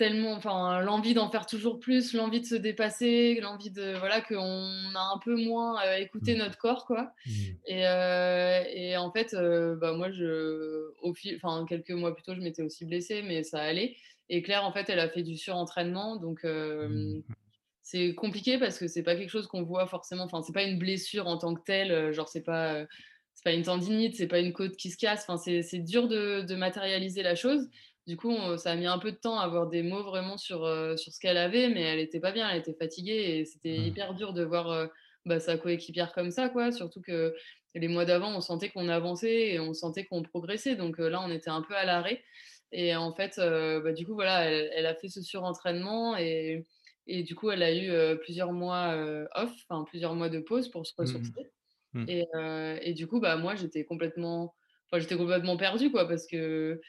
tellement 0.00 0.32
enfin, 0.32 0.80
l'envie 0.80 1.14
d'en 1.14 1.30
faire 1.30 1.46
toujours 1.46 1.78
plus, 1.80 2.14
l'envie 2.14 2.40
de 2.40 2.46
se 2.46 2.56
dépasser, 2.56 3.38
l'envie 3.42 3.70
de 3.70 3.94
voilà, 3.98 4.22
qu'on 4.22 4.36
a 4.36 5.12
un 5.14 5.18
peu 5.24 5.36
moins, 5.36 5.76
heu, 5.86 6.00
écouté 6.02 6.34
Mmh. 6.34 6.36
notre 6.36 6.58
corps, 6.58 6.86
quoi 6.86 7.12
Mmh. 7.26 7.56
et 7.66 7.84
heu 7.86 8.64
et 8.68 8.96
en 8.96 9.12
fait, 9.12 9.34
heu, 9.34 9.76
bah, 9.80 9.92
moi, 9.92 10.10
je 10.12 10.90
au 11.02 11.14
fil 11.14 11.36
enfin, 11.36 11.66
quelques 11.68 11.90
mois 11.92 12.14
plus 12.14 12.24
tôt, 12.24 12.34
je 12.34 12.40
m'étais 12.40 12.62
aussi 12.62 12.86
blessée, 12.86 13.22
mais 13.22 13.42
ça 13.44 13.60
allait 13.62 13.96
et 14.30 14.42
Claire, 14.42 14.64
en 14.64 14.72
fait, 14.72 14.88
elle 14.90 15.00
a 15.00 15.08
fait 15.10 15.22
du 15.24 15.36
surentraînement 15.36 16.16
donc 16.16 16.40
hem 16.44 17.22
Mmh. 17.28 17.34
C'est 17.82 18.14
compliqué 18.14 18.58
parce 18.58 18.78
que 18.78 18.86
c'est 18.88 19.02
pas 19.02 19.16
quelque 19.16 19.30
chose 19.30 19.46
qu'on 19.48 19.62
voit 19.62 19.86
forcément, 19.86 20.24
enfin, 20.24 20.42
c'est 20.42 20.52
pas 20.52 20.62
une 20.64 20.78
blessure 20.78 21.26
en 21.26 21.38
tant 21.38 21.54
que 21.54 21.62
telle, 21.64 22.12
genre 22.12 22.28
c'est 22.28 22.42
pas, 22.44 22.86
c'est 23.34 23.44
pas 23.44 23.52
une 23.52 23.62
tendinite, 23.62 24.16
c'est 24.16 24.28
pas 24.28 24.38
une 24.40 24.52
côte 24.52 24.76
qui 24.76 24.90
se 24.90 24.98
casse, 24.98 25.22
enfin 25.22 25.38
c'est 25.38 25.62
c'est 25.62 25.78
dur 25.80 26.06
de 26.08 26.42
de 26.42 26.54
matérialiser 26.56 27.22
la 27.22 27.34
chose. 27.34 27.68
Du 28.10 28.16
coup, 28.16 28.30
on 28.30 28.56
ça 28.58 28.72
a 28.72 28.76
mis 28.76 28.86
un 28.86 28.98
peu 28.98 29.12
de 29.12 29.16
temps 29.16 29.38
à 29.38 29.44
avoir 29.44 29.68
des 29.68 29.82
mots 29.82 30.02
vraiment 30.02 30.36
sur, 30.38 30.64
heu, 30.66 30.96
sur 30.96 31.12
ce 31.12 31.20
qu'elle 31.20 31.36
avait, 31.36 31.68
mais 31.68 31.82
elle 31.82 32.00
était 32.00 32.20
pas 32.20 32.32
bien, 32.32 32.48
elle 32.50 32.58
était 32.60 32.74
fatiguée 32.74 33.38
et 33.40 33.44
c'était 33.44 33.76
Mmh. 33.76 33.86
hyper 33.86 34.14
dur 34.14 34.32
de 34.32 34.44
voir, 34.44 34.70
heu, 34.72 34.90
bah, 35.26 35.38
sa 35.40 35.56
coéquipière 35.58 36.12
comme 36.12 36.30
ça 36.30 36.48
quoi. 36.48 36.72
Surtout 36.72 37.00
que 37.02 37.34
les 37.74 37.88
mois 37.88 38.04
d'avant, 38.04 38.34
on 38.36 38.40
sentait 38.40 38.70
qu'on 38.70 38.88
avançait 38.88 39.50
et 39.52 39.60
on 39.60 39.74
sentait 39.74 40.04
qu'on 40.06 40.22
progressait 40.22 40.76
donc 40.76 40.98
heu, 41.00 41.08
là, 41.08 41.20
on 41.24 41.30
était 41.30 41.50
un 41.50 41.62
peu 41.62 41.74
à 41.76 41.84
l'arrêt 41.84 42.22
et 42.72 42.94
en 42.96 43.12
fait, 43.14 43.36
bah, 43.38 43.92
du 43.92 44.06
coup 44.06 44.14
voilà, 44.14 44.44
elle 44.50 44.70
elle 44.74 44.86
a 44.86 44.94
fait 44.96 45.08
ce 45.08 45.22
surentraînement 45.22 46.16
et 46.16 46.66
Et 47.06 47.22
du 47.22 47.34
coup, 47.34 47.50
elle 47.50 47.62
a 47.62 47.74
eu, 47.74 48.18
plusieurs 48.20 48.52
mois, 48.52 48.94
off, 49.34 49.52
enfin 49.68 49.84
plusieurs 49.84 50.14
mois 50.14 50.28
de 50.28 50.38
pause 50.40 50.68
pour 50.70 50.86
se 50.86 50.92
Mmh 51.00 51.08
mh. 51.20 51.34
ressourcer 51.36 51.52
Mmh. 51.94 52.08
et 52.08 52.24
et 52.82 52.94
du 52.94 53.06
coup, 53.06 53.20
bah, 53.20 53.36
moi, 53.36 53.54
j'étais 53.56 53.84
complètement 53.84 54.54
enfin, 54.90 55.00
j'étais 55.00 55.16
complètement 55.16 55.56
perdue, 55.56 55.90
quoi, 55.90 56.08
parce 56.08 56.26
que 56.26 56.80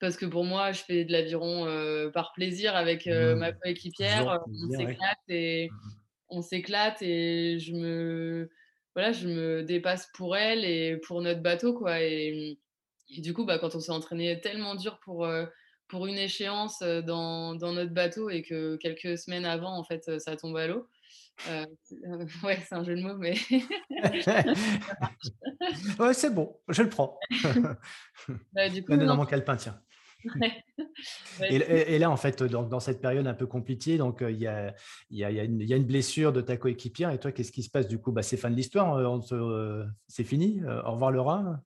parce 0.00 0.16
que 0.16 0.26
pour 0.26 0.44
moi, 0.44 0.72
je 0.72 0.82
fais 0.82 1.04
de 1.04 1.12
l'aviron, 1.12 1.66
par 2.12 2.32
plaisir 2.32 2.74
avec, 2.76 3.06
ma 3.06 3.52
Mmh. 3.52 3.58
coéquipière, 3.62 4.40
on 4.64 4.68
ouais. 4.68 4.76
s'éclate 4.76 5.18
et 5.28 5.68
Mmh 5.70 5.74
mh. 5.74 5.90
on 6.30 6.42
s'éclate 6.42 7.02
et 7.02 7.58
je 7.60 7.72
me 7.74 8.50
voilà, 8.94 9.12
je 9.12 9.28
me 9.28 9.62
dépasse 9.64 10.08
pour 10.14 10.36
elle 10.36 10.64
et 10.64 10.96
pour 10.98 11.22
notre 11.22 11.42
bateau, 11.42 11.74
quoi 11.78 12.00
et 12.02 12.58
et 13.10 13.20
du 13.22 13.32
coup, 13.34 13.44
bah, 13.46 13.58
quand 13.60 13.74
on 13.76 13.80
s'est 13.80 13.92
entraîné 13.92 14.40
tellement 14.40 14.74
dur 14.76 14.98
pour, 15.04 15.28
pour 15.88 16.06
une 16.08 16.18
échéance, 16.18 16.80
dans 16.82 17.54
dans 17.56 17.72
notre 17.74 17.92
bateau 17.94 18.28
et 18.30 18.42
que 18.42 18.76
quelques 18.78 19.16
semaines 19.18 19.44
avant, 19.46 19.76
en 19.78 19.84
fait, 19.84 20.18
ça 20.20 20.36
tombe 20.36 20.56
à 20.56 20.66
l'eau, 20.68 20.88
ouais, 22.44 22.58
c'est 22.68 22.74
un 22.76 22.84
jeu 22.84 22.96
de 22.96 23.02
mots, 23.02 23.16
mais. 23.18 23.34
Ouais, 25.98 26.12
c'est 26.14 26.30
bon, 26.34 26.60
je 26.68 26.82
le 26.82 26.88
prends. 26.90 27.18
Bah, 28.52 28.68
du 28.68 28.84
coup, 28.84 28.94
non 28.96 29.16
mon 29.16 29.24
calepin, 29.26 29.56
tiens. 29.56 29.80
Ouais, 30.34 30.64
Et 31.48 31.98
là, 31.98 32.10
en 32.10 32.16
fait, 32.16 32.42
donc 32.42 32.68
dans 32.68 32.80
cette 32.80 33.00
période 33.00 33.26
un 33.26 33.34
peu 33.34 33.46
compliquée, 33.46 33.98
donc 33.98 34.22
il 34.22 34.36
y 34.38 34.46
a 34.46 34.74
il 35.10 35.18
y 35.18 35.24
a 35.24 35.30
il 35.30 35.62
y 35.68 35.72
a 35.72 35.76
une 35.76 35.86
blessure 35.86 36.32
de 36.32 36.40
ta 36.40 36.56
coéquipière 36.56 37.10
et 37.10 37.18
toi, 37.18 37.32
qu'est-ce 37.32 37.52
qui 37.52 37.62
se 37.62 37.70
passe 37.70 37.88
du 37.88 38.00
coup? 38.00 38.12
Bah, 38.12 38.22
c'est 38.22 38.36
fin 38.36 38.50
de 38.50 38.56
l'histoire, 38.56 38.98
se 39.22 39.34
heu, 39.34 39.86
c'est 40.08 40.24
fini? 40.24 40.60
Heu, 40.62 40.82
au 40.86 40.92
revoir 40.92 41.10
Rhin? 41.20 41.62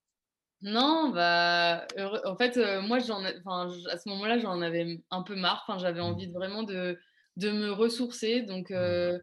Non, 0.63 1.09
bah, 1.15 1.87
heureux 1.97 2.21
en 2.27 2.37
fait, 2.37 2.59
moi 2.83 2.99
j'en 2.99 3.25
à 3.25 3.97
ce 3.97 4.09
moment-là, 4.11 4.39
j'en 4.39 4.61
avais 4.61 5.03
un 5.11 5.23
peu 5.23 5.35
marre, 5.35 5.65
j'avais 5.79 6.01
Mmh. 6.01 6.01
envie 6.01 6.29
de 6.29 6.33
vraiment 6.35 6.63
de 6.65 6.99
de 7.37 7.51
me 7.51 7.71
ressourcer 7.71 8.43
donc 8.43 8.71
Mmh. 8.77 9.21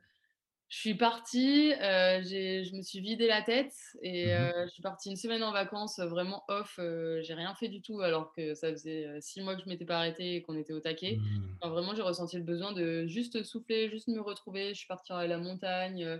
Je 0.69 0.77
suis 0.80 0.95
partie, 0.95 1.71
j'ai 1.80 2.63
je 2.65 2.75
me 2.75 2.82
suis 2.82 2.99
vidé 2.99 3.27
la 3.27 3.41
tête 3.41 3.73
et 4.01 4.34
Mmh 4.34 4.34
heu, 4.34 4.51
mh. 4.51 4.67
je 4.67 4.71
suis 4.73 4.82
partie 4.84 5.10
une 5.10 5.15
semaine 5.15 5.43
en 5.43 5.51
vacances, 5.53 5.99
vraiment 5.99 6.43
off, 6.49 6.77
heu, 6.80 7.21
j'ai 7.23 7.34
rien 7.36 7.56
fait 7.56 7.69
du 7.69 7.82
tout 7.82 8.01
alors 8.01 8.34
que 8.34 8.53
ça 8.53 8.71
faisait, 8.71 9.19
6 9.21 9.41
mois 9.41 9.56
que 9.56 9.63
je 9.63 9.69
m'étais 9.69 9.86
pas 9.86 9.97
arrêtée 9.99 10.36
et 10.36 10.41
qu'on 10.43 10.58
était 10.58 10.73
au 10.73 10.80
taquet. 10.82 11.21
Mmh. 11.21 11.58
Enfin, 11.62 11.71
vraiment, 11.73 11.95
j'ai 11.95 12.01
ressenti 12.03 12.38
le 12.38 12.43
besoin 12.43 12.73
de 12.73 13.08
juste 13.08 13.43
souffler, 13.43 13.89
juste 13.89 14.10
me 14.10 14.19
retrouver. 14.21 14.69
Je 14.73 14.80
suis 14.80 14.88
partie 14.88 15.13
à 15.13 15.25
la 15.27 15.38
montagne, 15.38 16.19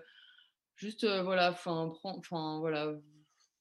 juste, 0.76 1.06
voilà, 1.08 1.52
enfin, 1.52 1.94
enfin, 2.04 2.60
voilà, 2.60 2.96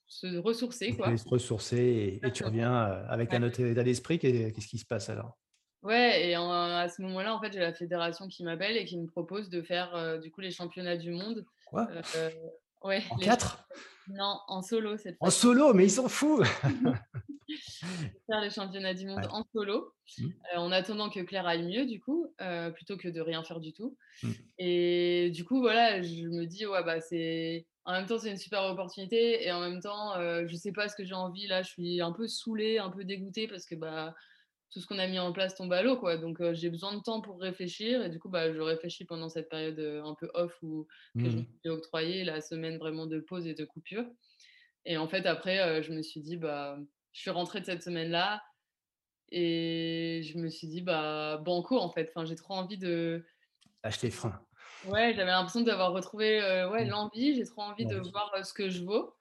se 0.08 0.38
ressourcer, 0.38 0.94
quoi. 0.96 1.22
te 1.24 1.28
ressourcer 1.28 1.76
et 1.78 2.26
et 2.26 2.32
tu 2.32 2.42
reviens, 2.44 2.72
avec 2.74 3.32
Ouais. 3.32 3.34
un 3.34 3.42
autre 3.42 3.60
état 3.60 3.82
d'esprit. 3.84 4.18
Qu'est 4.18 4.52
qu'est-ce 4.52 4.68
qui 4.68 4.78
se 4.78 4.86
passe 4.86 5.08
alors? 5.10 5.38
Ouais 5.86 6.28
et 6.30 6.36
en 6.36 6.50
à 6.50 6.88
ce 6.88 7.00
moment-là, 7.02 7.32
en 7.32 7.40
fait, 7.40 7.52
j'ai 7.52 7.60
la 7.60 7.72
fédération 7.72 8.26
qui 8.26 8.42
m'appelle 8.42 8.76
et 8.76 8.84
qui 8.84 8.98
me 8.98 9.06
propose 9.06 9.48
de 9.48 9.62
faire, 9.62 9.94
heu, 9.94 10.18
du 10.18 10.32
coup, 10.32 10.40
les 10.40 10.50
championnats 10.50 10.96
du 10.96 11.12
monde. 11.12 11.46
Quoi? 11.66 11.90
Heu, 12.14 12.30
ouais, 12.82 13.04
En 13.10 13.18
les 13.18 13.30
4? 13.30 13.68
non, 14.08 14.40
en 14.48 14.62
solo 14.62 14.96
cette 14.98 15.18
En 15.20 15.30
fois-ci. 15.30 15.30
solo? 15.30 15.72
Mais 15.74 15.84
ils 15.86 15.90
sont 15.90 16.08
fous! 16.08 16.42
Faire 18.28 18.40
les 18.40 18.50
championnats 18.50 18.94
du 18.94 19.06
monde 19.06 19.26
Ouais. 19.26 19.30
en 19.30 19.44
solo, 19.54 19.92
Mmh. 20.18 20.32
en 20.56 20.72
attendant 20.72 21.10
que 21.10 21.20
Claire 21.20 21.46
aille 21.46 21.64
mieux 21.64 21.86
du 21.86 22.00
coup, 22.00 22.26
plutôt 22.74 22.96
que 22.98 23.08
de 23.08 23.20
rien 23.22 23.44
faire 23.44 23.60
du 23.60 23.72
tout 23.74 23.96
Mmh. 24.22 24.46
et 24.58 25.30
du 25.34 25.44
coup, 25.44 25.60
voilà, 25.60 26.02
je 26.02 26.24
me 26.28 26.46
dis: 26.46 26.66
«Ouais, 26.66 26.84
bah, 26.84 27.00
c'est 27.00 27.66
en 27.86 27.92
même 27.92 28.06
temps, 28.06 28.18
c'est 28.18 28.30
une 28.30 28.38
super 28.38 28.64
opportunité 28.64 29.44
et 29.46 29.52
en 29.52 29.60
même 29.60 29.80
temps, 29.80 30.14
je 30.46 30.56
sais 30.56 30.72
pas 30.72 30.88
ce 30.88 30.96
que 30.96 31.04
j'ai 31.04 31.14
envie 31.14 31.46
là». 31.48 31.62
Je 31.64 31.70
suis 31.70 32.00
un 32.02 32.12
peu 32.12 32.28
saoulée, 32.28 32.78
un 32.78 32.90
peu 32.90 33.04
dégoûtée 33.04 33.48
parce 33.48 33.66
que, 33.66 33.74
bah, 33.76 34.14
tout 34.70 34.80
ce 34.80 34.86
qu'on 34.86 34.98
a 34.98 35.06
mis 35.06 35.18
en 35.18 35.32
place 35.32 35.54
tombe 35.54 35.72
à 35.72 35.82
l'eau, 35.82 35.96
quoi 35.98 36.16
donc 36.18 36.40
heu, 36.40 36.54
j'ai 36.54 36.70
besoin 36.70 36.94
de 36.96 37.00
temps 37.02 37.20
pour 37.22 37.40
réfléchir 37.40 38.02
et 38.04 38.10
du 38.10 38.18
coup, 38.18 38.28
bah, 38.28 38.52
je 38.52 38.60
réfléchis 38.60 39.04
pendant 39.06 39.28
cette 39.28 39.48
période, 39.48 39.78
heu, 39.78 40.02
un 40.04 40.14
peu 40.14 40.30
off 40.34 40.58
où 40.62 40.86
que 41.18 41.28
je 41.30 41.36
Mmh 41.36 41.38
me 41.38 41.40
mh. 41.40 41.56
suis 41.64 41.70
octroyée, 41.70 42.24
la 42.24 42.40
semaine 42.40 42.78
vraiment 42.78 43.06
de 43.06 43.20
pause 43.20 43.46
et 43.46 43.54
de 43.54 43.64
coupure 43.64 44.06
et 44.84 44.96
en 44.98 45.08
fait, 45.08 45.26
après, 45.26 45.80
heu, 45.80 45.82
je 45.82 45.92
me 45.92 46.02
suis 46.02 46.20
dit: 46.20 46.36
«Bah» 46.36 46.78
je 47.12 47.20
suis 47.22 47.30
rentrée 47.30 47.60
de 47.60 47.66
cette 47.66 47.82
semaine-là 47.82 48.42
et 49.30 50.22
je 50.24 50.38
me 50.38 50.48
suis 50.50 50.68
dit: 50.68 50.82
«Bah, 50.82 51.38
banco, 51.44 51.78
en 51.78 51.90
fait». 51.90 52.08
Enfin, 52.10 52.24
j'ai 52.26 52.36
trop 52.36 52.54
envie 52.54 52.78
de 52.78 53.24
Lâche 53.82 54.02
les 54.02 54.10
freins. 54.10 54.46
ouais, 54.82 55.14
j'avais 55.14 55.30
l'impression 55.30 55.62
d'avoir 55.62 55.92
retrouvé, 55.92 56.40
ouais, 56.70 56.84
Mmh. 56.84 56.90
l'envie. 56.90 57.34
J'ai 57.34 57.44
trop 57.44 57.62
envie 57.62 57.86
de 57.86 57.96
voir, 57.96 58.30
ce 58.44 58.52
que 58.54 58.68
je 58.70 58.82
vaux, 58.84 59.14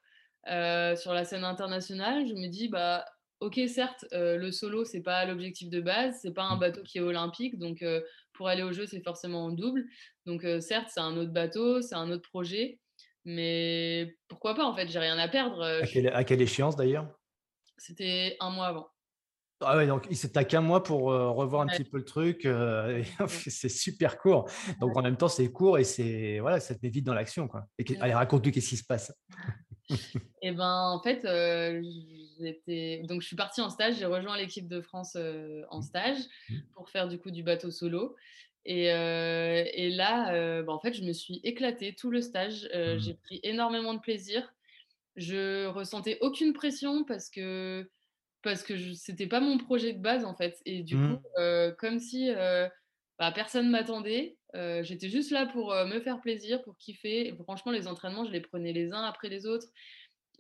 sur 0.46 1.14
la 1.14 1.26
scène 1.26 1.44
internationale. 1.44 2.28
Je 2.28 2.34
me 2.34 2.48
dis: 2.50 2.70
«Bah, 2.70 3.06
OK, 3.42 3.60
certes, 3.68 4.06
heu, 4.14 4.38
le 4.38 4.52
solo, 4.52 4.86
c'est 4.86 5.02
pas 5.02 5.26
l'objectif 5.26 5.70
de 5.70 5.82
base, 5.82 6.20
c'est 6.22 6.34
pas 6.34 6.44
un 6.44 6.56
Mmh. 6.56 6.58
bateau 6.58 6.84
qui 6.84 6.98
est 7.00 7.02
olympique, 7.02 7.60
donc 7.60 7.82
heu, 7.84 8.06
pour 8.34 8.48
aller 8.48 8.64
aux 8.64 8.72
Jeux, 8.72 8.86
c'est 8.88 9.04
forcément 9.04 9.46
en 9.46 9.52
double. 9.52 9.86
Donc 10.26 10.46
heu, 10.46 10.62
certes, 10.62 10.88
c'est 10.94 11.02
un 11.02 11.18
autre 11.18 11.32
bateau, 11.34 11.82
c'est 11.82 11.96
un 11.96 12.10
autre 12.12 12.28
projet, 12.30 12.80
mais 13.26 14.18
pourquoi 14.30 14.56
pas, 14.56 14.66
en 14.66 14.74
fait? 14.74 14.88
J'ai 14.88 15.00
rien 15.00 15.18
à 15.18 15.28
perdre, 15.28 15.82
À 15.82 15.86
je 15.86 15.90
suis» 15.90 16.02
quelle 16.02 16.08
à 16.10 16.26
quelle 16.26 16.42
échéance 16.42 16.76
d'ailleurs? 16.76 17.18
c'était 17.78 18.36
un 18.42 18.50
mois 18.50 18.68
avant. 18.68 18.90
Ah 19.62 19.78
ouais, 19.78 19.88
donc 19.88 20.06
il 20.10 20.14
s 20.18 20.30
tu 20.32 20.38
as 20.38 20.44
qu'un 20.44 20.60
mois 20.62 20.84
pour, 20.84 21.04
revoir 21.06 21.62
un 21.62 21.70
Ouais, 21.70 21.80
petit 21.80 21.86
peu 21.86 21.98
le 21.98 22.04
truc, 22.04 22.46
c'est 23.48 23.70
super 23.70 24.18
court. 24.18 24.50
Donc 24.82 24.92
Ouais. 24.92 24.98
en 24.98 25.02
même 25.02 25.16
temps, 25.16 25.30
c'est 25.30 25.50
court 25.52 25.78
et 25.78 25.86
c'est 25.86 26.40
voilà, 26.40 26.60
ça 26.60 26.76
te 26.76 26.80
met 26.84 26.90
vite 26.90 27.06
dans 27.06 27.14
l'action, 27.14 27.48
quoi. 27.48 27.66
Et 27.78 27.86
qu'est 27.86 27.98
allez, 28.00 28.14
raconte-nous, 28.14 28.52
qu'est-ce 28.52 28.70
qui 28.70 28.78
se 28.78 28.84
passe? 28.86 29.14
Et 30.42 30.52
ben, 30.52 30.90
en 30.92 31.02
fait, 31.02 31.26
heu, 31.26 31.82
j'étais 32.40 33.02
donc 33.08 33.22
je 33.22 33.28
suis 33.28 33.36
partie 33.38 33.62
en 33.62 33.70
stage, 33.70 33.96
j'ai 33.98 34.06
rejoint 34.06 34.38
l'équipe 34.38 34.68
de 34.68 34.82
France, 34.82 35.16
heu, 35.16 35.66
en 35.72 35.82
Mmh. 35.82 35.84
stage 35.84 36.18
Mmh. 36.50 36.62
pour 36.74 36.90
faire 36.90 37.08
du 37.08 37.18
coup 37.20 37.32
du 37.32 37.42
bateau 37.44 37.72
solo 37.72 38.16
et 38.66 38.86
et 38.88 39.90
là, 39.92 40.62
bah, 40.64 40.74
en 40.74 40.80
fait, 40.80 40.94
je 40.94 41.04
me 41.04 41.14
suis 41.14 41.40
éclatée 41.44 41.96
tout 41.96 42.12
le 42.12 42.22
stage, 42.22 42.68
heu, 42.76 42.98
Mmh. 42.98 43.00
j'ai 43.00 43.16
pris 43.16 43.40
énormément 43.44 43.94
de 43.94 44.00
plaisir. 44.00 44.54
Je 45.18 45.68
ressentais 45.68 46.20
aucune 46.22 46.54
pression 46.54 47.06
parce 47.06 47.30
que 47.32 47.90
parce 48.44 48.64
que 48.64 48.78
je 48.78 48.94
c'était 48.94 49.28
pas 49.28 49.42
mon 49.42 49.58
projet 49.60 49.94
de 49.94 50.00
base, 50.02 50.26
en 50.26 50.36
fait 50.36 50.62
et 50.66 50.84
du 50.84 51.00
coup, 51.02 51.18
Mmh. 51.18 51.26
comme 51.80 52.00
si, 52.00 52.30
bah, 53.20 53.32
personne 53.32 53.70
m'attendait, 53.70 54.38
j'étais 54.82 55.10
juste 55.10 55.32
là 55.32 55.46
pour, 55.46 55.74
me 55.74 56.00
faire 56.00 56.22
plaisir, 56.22 56.62
pour 56.64 56.78
kiffer 56.78 57.28
et 57.28 57.36
franchement, 57.44 57.72
les 57.72 57.88
entraînements, 57.88 58.26
je 58.26 58.32
les 58.32 58.42
prenais 58.42 58.74
les 58.74 58.94
uns 58.94 59.04
après 59.04 59.30
les 59.30 59.46
autres. 59.46 59.68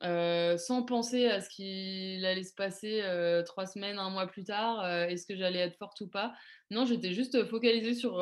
Sans 0.01 0.83
penser 0.83 1.27
à 1.27 1.41
ce 1.41 1.49
qu'il 1.49 2.25
allait 2.25 2.43
se 2.43 2.53
passer, 2.53 3.01
3 3.45 3.65
semaines, 3.65 3.97
un 3.97 4.09
mois 4.09 4.27
plus 4.27 4.43
tard, 4.43 4.85
est-ce 5.09 5.25
que 5.25 5.35
j'allais 5.35 5.59
être 5.59 5.77
forte 5.77 6.01
ou 6.01 6.07
pas? 6.07 6.33
Non, 6.69 6.85
j'étais 6.85 7.13
juste, 7.13 7.45
focalisée 7.45 7.93
sur, 7.93 8.17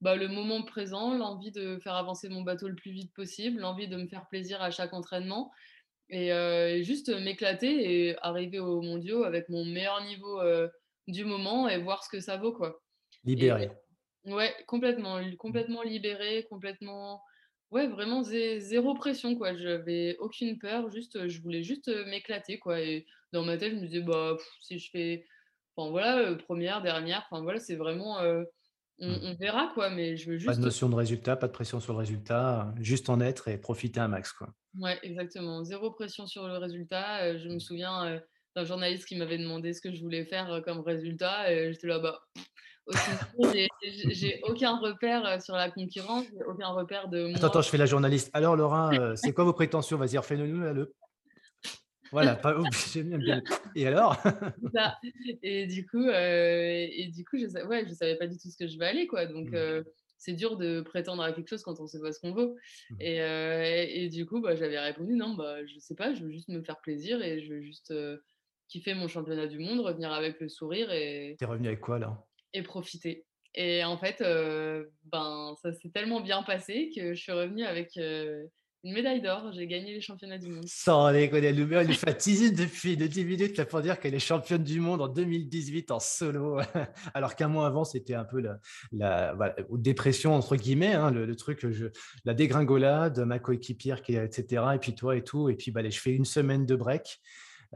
bah, 0.00 0.16
le 0.16 0.28
moment 0.28 0.62
présent, 0.62 1.14
l'envie 1.14 1.52
de 1.52 1.78
faire 1.78 1.94
avancer 1.94 2.28
mon 2.28 2.42
bateau 2.42 2.68
le 2.68 2.74
plus 2.74 2.90
vite 2.90 3.12
possible, 3.14 3.60
l'envie 3.60 3.88
de 3.88 3.96
me 3.96 4.08
faire 4.08 4.26
plaisir 4.28 4.60
à 4.60 4.70
chaque 4.70 4.92
entraînement 4.92 5.52
et 6.10 6.82
juste, 6.82 7.08
m'éclater 7.10 8.08
et 8.08 8.16
arriver 8.22 8.58
aux 8.58 8.82
mondiaux 8.82 9.24
avec 9.24 9.48
mon 9.48 9.64
meilleur 9.64 10.04
niveau, 10.04 10.40
du 11.06 11.24
moment 11.24 11.68
et 11.68 11.78
voir 11.78 12.02
ce 12.02 12.08
que 12.08 12.20
ça 12.20 12.36
vaut, 12.36 12.52
quoi 12.52 12.80
Libéré. 13.24 13.70
Ouais, 14.24 14.54
complètement, 14.66 15.20
Mmh. 15.48 15.64
complètement 15.66 15.82
libérée, 15.82 16.46
complètement 16.48 17.22
ouais, 17.70 17.86
vraiment 17.88 18.22
zé 18.22 18.58
zéro 18.58 18.94
pression, 18.94 19.36
quoi. 19.36 19.54
J'avais 19.54 20.16
aucune 20.18 20.58
peur, 20.58 20.90
juste, 20.90 21.28
je 21.28 21.42
voulais 21.42 21.62
juste, 21.62 21.88
m'éclater, 22.06 22.58
quoi 22.58 22.80
et 22.80 23.04
dans 23.32 23.44
ma 23.44 23.58
tête, 23.58 23.72
je 23.72 23.76
me 23.76 23.80
disais: 23.86 24.00
«Bah, 24.00 24.34
pff, 24.38 24.46
si 24.62 24.78
je 24.78 24.88
fais 24.90 25.26
enfin 25.76 25.90
voilà, 25.90 26.34
1re, 26.36 26.80
dernière, 26.82 27.26
enfin 27.30 27.42
voilà, 27.42 27.58
c'est 27.60 27.76
vraiment, 27.76 28.18
on 28.22 28.44
Mmh. 29.06 29.24
on 29.24 29.34
verra, 29.36 29.70
quoi, 29.74 29.90
mais 29.90 30.16
je 30.16 30.30
veux 30.32 30.38
Pas 30.46 30.54
de 30.54 30.60
juste» 30.60 30.60
notion 30.60 30.90
de 30.90 30.94
résultat, 30.94 31.36
pas 31.36 31.46
de 31.46 31.52
pression 31.52 31.80
sur 31.80 31.94
le 31.94 32.00
résultat, 32.00 32.74
juste 32.78 33.08
en 33.08 33.18
être 33.20 33.48
et 33.48 33.56
profiter 33.56 33.98
un 34.00 34.08
max, 34.08 34.30
quoi. 34.34 34.54
ouais, 34.80 34.98
exactement, 35.04 35.62
zéro 35.62 35.92
pression 35.92 36.26
sur 36.26 36.48
le 36.48 36.56
résultat, 36.58 37.36
je 37.38 37.48
me 37.48 37.58
Mmh. 37.58 37.60
souviens, 37.60 38.20
d'un 38.56 38.64
journaliste 38.64 39.06
qui 39.06 39.16
m'avait 39.16 39.38
demandé 39.38 39.72
ce 39.72 39.80
que 39.80 39.92
je 39.94 40.00
voulais 40.00 40.24
faire, 40.24 40.62
comme 40.64 40.80
résultat 40.80 41.52
et 41.52 41.72
j'étais 41.72 41.86
là: 41.86 41.98
«Bah, 42.00 42.20
j'ai 44.18 44.40
aucun 44.42 44.76
repère, 44.78 45.24
heu, 45.26 45.40
sur 45.40 45.54
la 45.54 45.70
concurrence, 45.70 46.26
j'ai 46.32 46.44
aucun 46.44 46.68
repère 46.68 47.08
de 47.08 47.26
Attends, 47.32 47.48
moi» 47.48 47.48
attends, 47.48 47.62
je 47.62 47.68
fais 47.68 47.76
la 47.78 47.86
journaliste. 47.86 48.30
Alors 48.32 48.56
Laura, 48.56 48.94
heu, 49.12 49.16
c'est 49.16 49.32
quoi 49.34 49.44
vos 49.44 49.52
prétentions? 49.52 49.98
Vas-y, 49.98 50.16
refais-le-nous 50.18 50.60
là, 50.60 50.72
le 50.72 50.94
voilà, 52.10 52.36
pas 52.36 52.54
obligé 52.58 53.02
bien 53.02 53.20
et 53.74 53.86
alors? 53.86 54.16
Ça 54.74 54.94
et 55.42 55.66
du 55.66 55.84
coup, 55.86 55.98
heu 56.06 56.12
et 56.12 57.08
du 57.12 57.24
coup, 57.24 57.38
je 57.38 57.46
sa 57.48 57.66
ouais, 57.66 57.86
je 57.88 57.92
savais 57.92 58.16
pas 58.16 58.26
du 58.28 58.38
tout 58.38 58.48
ce 58.50 58.56
que 58.56 58.68
je 58.68 58.78
valais, 58.78 59.06
quoi, 59.08 59.26
donc 59.26 59.52
Mmh. 59.52 59.84
c'est 60.16 60.32
dur 60.32 60.56
de 60.56 60.80
prétendre 60.80 61.22
à 61.22 61.32
quelque 61.32 61.48
chose 61.48 61.62
quand 61.62 61.80
on 61.80 61.86
sait 61.88 62.00
pas 62.00 62.12
ce 62.12 62.20
qu'on 62.20 62.32
vaut 62.32 62.56
Mmh. 62.90 63.00
et 63.00 63.16
et 63.16 64.04
et 64.04 64.08
du 64.08 64.26
coup, 64.26 64.40
bah, 64.40 64.54
j'avais 64.56 64.78
répondu: 64.78 65.14
«Non, 65.16 65.34
bah, 65.34 65.66
je 65.66 65.78
sais 65.80 65.96
pas, 65.96 66.14
je 66.14 66.24
veux 66.24 66.30
juste 66.30 66.48
me 66.48 66.62
faire 66.62 66.80
plaisir 66.80 67.20
et 67.22 67.40
je 67.42 67.52
veux 67.54 67.60
juste, 67.62 67.92
kiffer 68.68 68.94
mon 68.94 69.08
championnat 69.08 69.46
du 69.48 69.58
monde, 69.58 69.80
revenir 69.80 70.12
avec 70.12 70.40
le 70.40 70.48
sourire 70.48 70.90
et 70.92 71.38
Tu 71.38 71.44
es 71.44 71.46
revenu 71.46 71.68
avec 71.68 71.80
quoi 71.80 71.94
alors? 71.96 72.26
Et 72.54 72.62
profiter» 72.62 73.26
et 73.54 73.84
en 73.84 73.96
fait, 73.96 74.20
heu, 74.20 74.90
ben, 75.04 75.54
ça 75.62 75.72
s'est 75.72 75.90
tellement 75.90 76.20
bien 76.20 76.42
passé 76.42 76.90
que 76.94 77.14
je 77.14 77.20
suis 77.20 77.32
revenue 77.32 77.64
avec, 77.64 77.96
heu, 77.96 78.50
Une 78.82 78.92
médaille 78.92 79.22
d'or, 79.22 79.50
j'ai 79.52 79.66
gagné 79.66 79.94
les 79.94 80.00
championnats 80.00 80.36
du 80.38 80.48
monde. 80.48 80.64
Sans 80.66 81.10
déconner, 81.12 81.46
elle 81.46 81.86
nous 81.86 81.94
fait 81.94 82.16
teaser 82.18 82.50
depuis 82.50 82.98
de 82.98 83.06
10 83.06 83.24
minutes 83.24 83.56
là, 83.56 83.64
pour 83.64 83.80
dire 83.80 83.98
qu'elle 83.98 84.14
est 84.14 84.18
championne 84.18 84.62
du 84.62 84.78
monde 84.78 85.00
en 85.00 85.08
2018 85.08 85.90
en 85.90 86.00
solo. 86.00 86.58
Alors 87.14 87.34
qu'un 87.34 87.48
mois 87.48 87.66
avant, 87.66 87.84
c'était 87.84 88.12
un 88.12 88.24
peu 88.24 88.40
la, 88.40 88.58
la 88.92 89.56
dépression, 89.70 90.34
entre 90.34 90.56
guillemets, 90.56 90.92
hein, 90.92 91.10
le, 91.12 91.34
truc, 91.34 91.64
la 92.26 92.34
dégringolade, 92.34 93.20
ma 93.20 93.38
coéquipière, 93.38 94.02
qui, 94.02 94.16
etc. 94.16 94.64
Et 94.74 94.78
puis 94.78 94.94
toi 94.94 95.16
et 95.16 95.22
tout. 95.22 95.48
Et 95.48 95.54
puis 95.54 95.70
bah, 95.70 95.88
je 95.88 95.98
fais 95.98 96.12
une 96.12 96.26
semaine 96.26 96.66
de 96.66 96.74
break. 96.74 97.20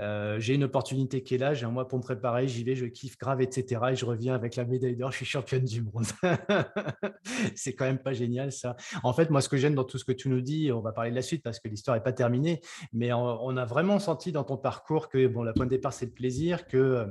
Euh, 0.01 0.39
j'ai 0.39 0.55
une 0.55 0.65
opportunité 0.65 1.23
qui 1.23 1.35
est 1.35 1.39
là, 1.39 1.55
j'ai 1.55 1.67
un 1.67 1.71
mois 1.71 1.89
pour 1.89 1.99
me 1.99 2.03
préparer, 2.03 2.47
j'y 2.47 2.63
vais, 2.63 2.75
je 2.77 2.87
kiffe 2.87 3.19
grave, 3.19 3.41
etc. 3.41 3.81
Et 3.91 3.97
je 3.97 4.05
reviens 4.05 4.35
avec 4.35 4.57
la 4.57 4.65
médaille 4.65 4.97
d'or, 4.97 5.11
je 5.13 5.17
suis 5.19 5.27
championne 5.27 5.65
du 5.65 5.83
monde. 5.83 6.07
c'est 7.55 7.75
quand 7.75 7.85
même 7.85 7.99
pas 7.99 8.13
génial 8.13 8.53
ça. 8.53 8.77
En 9.03 9.13
fait, 9.13 9.31
moi, 9.31 9.41
ce 9.41 9.49
que 9.49 9.57
j'aime 9.57 9.75
dans 9.75 9.85
tout 9.85 9.99
ce 9.99 10.05
que 10.05 10.13
tu 10.13 10.29
nous 10.29 10.41
dis, 10.41 10.71
on 10.73 10.81
va 10.81 10.93
parler 10.93 11.11
de 11.11 11.17
la 11.17 11.23
suite 11.23 11.43
parce 11.43 11.59
que 11.59 11.69
l'histoire 11.69 11.97
n'est 11.97 12.03
pas 12.03 12.13
terminée, 12.13 12.61
mais 12.93 13.13
on, 13.13 13.57
a 13.57 13.65
vraiment 13.65 13.99
senti 13.99 14.31
dans 14.31 14.45
ton 14.45 14.57
parcours 14.57 15.09
que 15.09 15.27
bon, 15.27 15.43
la 15.43 15.53
point 15.53 15.65
de 15.65 15.71
départ, 15.71 15.93
c'est 15.93 16.07
le 16.07 16.13
plaisir, 16.13 16.67
que 16.67 17.07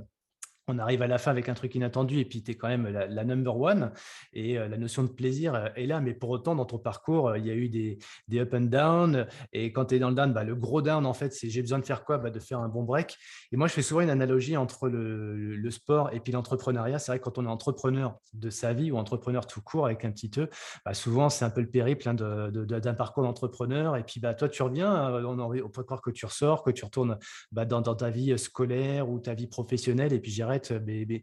on 0.67 0.79
arrive 0.79 1.01
à 1.01 1.07
la 1.07 1.17
fin 1.17 1.31
avec 1.31 1.47
un 1.47 1.53
truc 1.53 1.75
inattendu 1.75 2.19
et 2.19 2.25
puis 2.25 2.43
tu 2.43 2.51
es 2.51 2.55
quand 2.55 2.67
même 2.67 2.87
la, 2.87 3.23
number 3.23 3.57
one 3.57 3.91
et 4.33 4.57
euh, 4.57 4.67
la 4.67 4.77
notion 4.77 5.03
de 5.03 5.07
plaisir 5.07 5.55
euh, 5.55 5.67
est 5.75 5.85
là. 5.85 6.01
Mais 6.01 6.13
pour 6.13 6.29
autant, 6.29 6.55
dans 6.55 6.65
ton 6.65 6.77
parcours, 6.77 7.29
euh, 7.29 7.37
il 7.37 7.45
y 7.45 7.51
a 7.51 7.53
eu 7.53 7.69
des, 7.69 7.99
des 8.27 8.39
up 8.39 8.53
and 8.53 8.61
down. 8.61 9.27
Et 9.53 9.71
quand 9.71 9.85
tu 9.85 9.95
es 9.95 9.99
dans 9.99 10.09
le 10.09 10.15
down, 10.15 10.33
bah, 10.33 10.43
le 10.43 10.55
gros 10.55 10.81
down, 10.81 11.05
en 11.05 11.13
fait, 11.13 11.33
c'est 11.33 11.49
j'ai 11.49 11.61
besoin 11.61 11.79
de 11.79 11.85
faire 11.85 12.03
quoi? 12.03 12.17
Bah, 12.17 12.29
De 12.29 12.39
faire 12.39 12.59
un 12.59 12.67
bon 12.67 12.83
break. 12.83 13.17
Et 13.51 13.57
moi, 13.57 13.67
je 13.67 13.73
fais 13.73 13.81
souvent 13.81 14.01
une 14.01 14.09
analogie 14.09 14.57
entre 14.57 14.89
le, 14.89 15.69
sport 15.69 16.13
et 16.13 16.21
puis 16.21 16.31
l'entrepreneuriat. 16.31 16.97
C'est 16.97 17.11
vrai 17.11 17.19
que 17.19 17.25
quand 17.25 17.37
on 17.37 17.45
est 17.45 17.49
entrepreneur 17.49 18.15
de 18.33 18.49
sa 18.49 18.71
vie 18.71 18.89
ou 18.89 18.97
entrepreneur 18.97 19.45
tout 19.45 19.61
court 19.61 19.85
avec 19.85 20.05
un 20.05 20.11
petit 20.11 20.31
E, 20.37 20.49
bah, 20.85 20.93
souvent, 20.93 21.29
c'est 21.29 21.43
un 21.43 21.49
peu 21.49 21.61
le 21.61 21.69
périple 21.69 22.07
hein, 22.07 22.13
d'un 22.13 22.93
parcours 22.93 23.23
d'entrepreneur. 23.23 23.97
Et 23.97 24.03
puis, 24.03 24.19
bah, 24.19 24.33
toi, 24.33 24.47
tu 24.47 24.63
reviens, 24.63 25.13
on, 25.25 25.69
peut 25.69 25.83
croire 25.83 26.01
que 26.01 26.09
tu 26.09 26.25
ressors, 26.25 26.63
que 26.63 26.71
tu 26.71 26.85
retournes 26.85 27.17
bah, 27.51 27.65
dans, 27.65 27.81
dans, 27.81 27.95
ta 27.95 28.09
vie 28.09 28.37
scolaire 28.37 29.09
ou 29.09 29.19
ta 29.19 29.33
vie 29.33 29.47
professionnelle. 29.47 30.13
Et 30.13 30.19
puis, 30.19 30.31
j'irai 30.31 30.56
mais, 30.85 31.21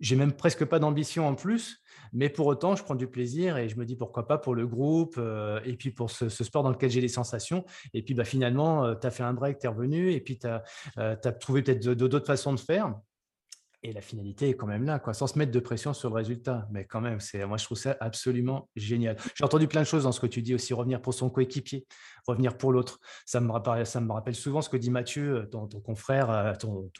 j'ai 0.00 0.16
même 0.16 0.32
presque 0.32 0.64
pas 0.64 0.78
d'ambition 0.78 1.26
en 1.26 1.34
plus, 1.34 1.82
mais 2.12 2.28
pour 2.28 2.46
autant, 2.46 2.76
je 2.76 2.82
prends 2.82 2.94
du 2.94 3.06
plaisir 3.06 3.56
et 3.56 3.68
je 3.68 3.76
me 3.76 3.84
dis 3.84 3.96
pourquoi 3.96 4.26
pas 4.26 4.38
pour 4.38 4.54
le 4.54 4.66
groupe 4.66 5.14
euh, 5.18 5.60
et 5.64 5.76
puis 5.76 5.90
pour 5.90 6.10
ce, 6.10 6.28
sport 6.28 6.62
dans 6.62 6.70
lequel 6.70 6.90
j'ai 6.90 7.00
des 7.00 7.08
sensations. 7.08 7.64
Et 7.92 8.02
puis 8.02 8.14
bah, 8.14 8.24
finalement, 8.24 8.84
euh, 8.84 8.94
tu 8.94 9.06
as 9.06 9.10
fait 9.10 9.22
un 9.22 9.32
break, 9.32 9.60
tu 9.60 9.66
es 9.66 9.68
revenu 9.68 10.12
et 10.12 10.20
puis 10.20 10.38
tu 10.38 10.46
as, 10.46 10.62
euh, 10.98 11.16
trouvé 11.40 11.62
peut-être 11.62 11.88
d'autres 11.88 12.26
façons 12.26 12.52
de 12.52 12.60
faire. 12.60 12.94
Et 13.86 13.92
la 13.92 14.00
finalité 14.00 14.48
est 14.48 14.54
quand 14.54 14.66
même 14.66 14.84
là, 14.84 14.98
quoi, 14.98 15.12
sans 15.12 15.26
se 15.26 15.38
mettre 15.38 15.52
de 15.52 15.60
pression 15.60 15.92
sur 15.92 16.08
le 16.08 16.14
résultat. 16.14 16.66
Mais 16.70 16.86
quand 16.86 17.02
même, 17.02 17.20
c'est, 17.20 17.44
moi, 17.44 17.58
je 17.58 17.66
trouve 17.66 17.76
ça 17.76 17.94
absolument 18.00 18.70
génial. 18.76 19.16
J'ai 19.34 19.44
entendu 19.44 19.68
plein 19.68 19.82
de 19.82 19.86
choses 19.86 20.04
dans 20.04 20.12
ce 20.12 20.20
que 20.20 20.26
tu 20.26 20.40
dis 20.40 20.54
aussi, 20.54 20.72
revenir 20.72 21.02
pour 21.02 21.12
son 21.12 21.28
coéquipier, 21.28 21.86
revenir 22.26 22.56
pour 22.56 22.72
l'autre. 22.72 23.00
Ça 23.26 23.40
me, 23.40 23.50
rappelle, 23.50 24.34
souvent 24.34 24.62
ce 24.62 24.68
que 24.68 24.76
dit 24.76 24.90
Mathieu, 24.90 25.36
euh, 25.36 25.46
ton, 25.46 25.66
confrère, 25.66 26.30
euh, 26.30 26.54
ton, 26.54 26.90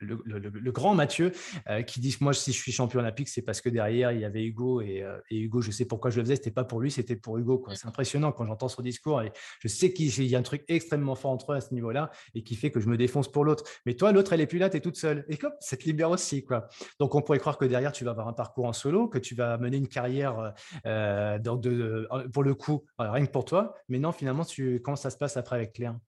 le, 0.00 0.70
grand 0.70 0.94
Mathieu, 0.94 1.32
euh, 1.68 1.82
qui 1.82 2.00
dit 2.00 2.16
moi, 2.20 2.32
si 2.32 2.52
je 2.52 2.58
suis 2.58 2.72
champion 2.72 3.00
olympique, 3.00 3.28
c'est 3.28 3.42
parce 3.42 3.60
que 3.60 3.68
derrière, 3.68 4.12
il 4.12 4.20
y 4.20 4.24
avait 4.24 4.44
Hugo. 4.44 4.80
Et, 4.80 5.04
Hugo, 5.30 5.60
je 5.60 5.70
sais 5.70 5.84
pourquoi 5.84 6.10
je 6.10 6.18
le 6.18 6.24
faisais, 6.24 6.36
c'était 6.36 6.50
pas 6.50 6.64
pour 6.64 6.80
lui, 6.80 6.90
c'était 6.90 7.16
pour 7.16 7.38
Hugo. 7.38 7.64
C'est 7.74 7.86
impressionnant 7.86 8.32
quand 8.32 8.44
j'entends 8.44 8.68
son 8.68 8.82
discours. 8.82 9.22
Et 9.22 9.32
je 9.60 9.68
sais 9.68 9.92
qu'il 9.92 10.26
y 10.26 10.36
a 10.36 10.38
un 10.38 10.42
truc 10.42 10.64
extrêmement 10.68 11.14
fort 11.14 11.30
entre 11.30 11.52
eux 11.52 11.56
à 11.56 11.60
ce 11.60 11.72
niveau-là 11.74 12.10
et 12.34 12.42
qui 12.42 12.54
fait 12.54 12.70
que 12.70 12.80
je 12.80 12.88
me 12.88 12.96
défonce 12.96 13.30
pour 13.30 13.44
l'autre. 13.44 13.64
Mais 13.86 13.94
toi, 13.94 14.12
l'autre, 14.12 14.32
elle 14.32 14.40
est 14.40 14.46
plus 14.46 14.58
là, 14.58 14.70
tu 14.70 14.76
es 14.76 14.80
toute 14.80 14.96
seule. 14.96 15.24
Et 15.28 15.36
comme 15.36 15.52
ça 15.60 15.76
te 15.76 15.84
libère 15.84 16.10
aussi 16.10 16.44
Quoi. 16.44 16.68
Donc, 16.98 17.14
on 17.14 17.22
pourrait 17.22 17.38
croire 17.38 17.58
que 17.58 17.64
derrière, 17.64 17.92
tu 17.92 18.04
vas 18.04 18.10
avoir 18.10 18.28
un 18.28 18.32
parcours 18.32 18.66
en 18.66 18.72
solo, 18.72 19.08
que 19.08 19.18
tu 19.18 19.34
vas 19.34 19.58
mener 19.58 19.76
une 19.76 19.88
carrière 19.88 20.54
euh, 20.86 21.38
de, 21.38 22.08
pour 22.32 22.42
le 22.42 22.54
coup, 22.54 22.84
rien 22.98 23.26
que 23.26 23.30
pour 23.30 23.44
toi. 23.44 23.74
Mais 23.88 23.98
non, 23.98 24.12
finalement, 24.12 24.44
tu, 24.44 24.65
comment 24.82 24.96
ça 24.96 25.10
se 25.10 25.16
passe 25.16 25.36
après 25.36 25.56
avec 25.56 25.72
Claire? 25.72 25.98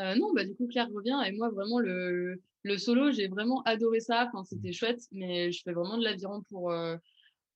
Euh, 0.00 0.14
non, 0.14 0.32
bah, 0.34 0.44
du 0.44 0.54
coup, 0.54 0.66
Claire 0.66 0.88
revient 0.94 1.18
et 1.26 1.32
moi, 1.32 1.48
vraiment, 1.50 1.78
le, 1.78 2.40
le 2.62 2.78
solo, 2.78 3.12
j'ai 3.12 3.28
vraiment 3.28 3.62
adoré 3.62 4.00
ça. 4.00 4.28
Enfin, 4.28 4.44
c'était 4.44 4.72
chouette, 4.72 5.00
mais 5.12 5.52
je 5.52 5.62
fais 5.62 5.72
vraiment 5.72 5.96
de 5.96 6.04
l'aviron 6.04 6.42
pour, 6.50 6.70
euh, 6.70 6.96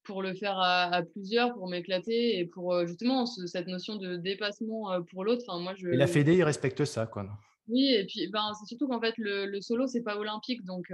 pour 0.04 0.22
le 0.22 0.32
faire 0.34 0.58
à, 0.58 1.02
plusieurs, 1.02 1.54
pour 1.54 1.68
m'éclater 1.68 2.38
et 2.38 2.46
pour 2.46 2.86
justement 2.86 3.26
cette 3.26 3.66
notion 3.66 3.96
de 3.96 4.16
dépassement 4.16 5.02
pour 5.10 5.24
l'autre. 5.24 5.44
Enfin, 5.46 5.60
moi, 5.60 5.74
je... 5.74 5.88
Et 5.88 5.96
la 5.96 6.06
Fédé, 6.06 6.36
il 6.36 6.44
respecte 6.44 6.84
ça, 6.84 7.06
quoi. 7.06 7.28
Oui, 7.68 7.94
et 7.94 8.04
puis 8.06 8.28
ben, 8.28 8.52
c'est 8.58 8.66
surtout 8.66 8.88
qu'en 8.88 9.00
fait, 9.00 9.14
le, 9.18 9.46
le 9.46 9.60
solo, 9.60 9.86
c'est 9.86 10.02
pas 10.02 10.16
olympique. 10.16 10.64
Donc, 10.64 10.90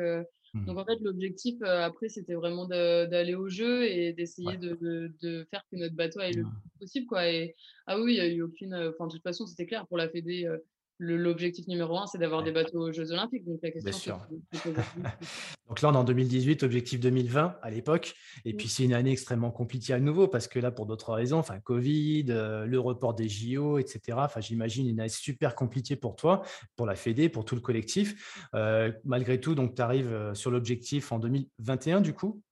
donc 0.65 0.77
mmh. 0.77 0.79
en 0.79 0.85
fait, 0.85 0.99
l'objectif 1.01 1.63
après, 1.63 2.09
c'était 2.09 2.35
vraiment 2.35 2.67
d'aller 2.67 3.35
au 3.35 3.49
jeu 3.49 3.85
et 3.85 4.13
d'essayer 4.13 4.57
de, 4.57 5.13
de, 5.21 5.47
faire 5.51 5.65
que 5.71 5.77
notre 5.77 5.95
bateau 5.95 6.21
aille 6.21 6.35
le 6.35 6.45
mmh. 6.45 6.61
plus 6.61 6.79
possible. 6.81 7.07
Quoi. 7.07 7.29
Et, 7.29 7.55
ah 7.87 8.01
oui, 8.01 8.15
il 8.15 8.15
n'y 8.15 8.21
a 8.21 8.29
eu 8.29 8.43
aucune. 8.43 8.75
Enfin, 8.75 9.07
de 9.07 9.13
toute 9.13 9.23
façon, 9.23 9.47
c'était 9.47 9.67
clair 9.67 9.87
pour 9.87 9.97
la 9.97 10.09
Fédé 10.09 10.49
l'objectif 10.99 11.67
numéro 11.67 11.99
un, 11.99 12.07
c'est 12.07 12.19
d'avoir 12.19 12.43
des 12.43 12.53
bateaux 12.53 12.89
aux 12.89 12.93
Jeux 12.93 13.13
Olympiques. 13.13 13.45
Donc, 13.45 13.59
la 13.63 13.71
question, 13.71 14.19
donc 15.69 15.83
là, 15.83 15.89
on 15.91 15.93
est 15.93 15.97
en 15.97 16.05
2018, 16.05 16.63
objectif 16.63 17.01
2020 17.01 17.57
à 17.63 17.71
l'époque. 17.71 18.15
Et 18.45 18.55
puis, 18.55 18.69
c'est 18.69 18.85
une 18.85 18.95
année 18.95 19.13
extrêmement 19.13 19.51
compliquée 19.51 19.93
à 19.93 20.01
nouveau 20.01 20.29
parce 20.29 20.49
que 20.49 20.59
là, 20.59 20.71
pour 20.71 20.87
d'autres 20.87 21.13
raisons, 21.13 21.39
enfin, 21.39 21.61
Covid, 21.61 22.27
euh, 22.31 22.67
le 22.67 22.81
report 22.81 23.15
des 23.15 23.29
JO, 23.29 23.79
etc. 23.79 24.19
Enfin, 24.21 24.41
j'imagine 24.41 24.89
une 24.89 25.01
année 25.01 25.09
super 25.09 25.55
compliquée 25.55 25.97
pour 25.97 26.17
toi, 26.17 26.43
pour 26.77 26.87
la 26.87 26.95
Fédé, 26.95 27.29
pour 27.29 27.45
tout 27.45 27.55
le 27.55 27.61
collectif. 27.61 28.47
Euh, 28.55 28.93
malgré 29.05 29.41
tout, 29.41 29.55
donc, 29.55 29.75
tu 29.75 29.83
arrives 29.83 30.13
euh, 30.13 30.35
sur 30.35 30.51
l'objectif 30.51 31.13
en 31.13 31.19
2021, 31.19 32.01
du 32.01 32.15
coup? 32.15 32.43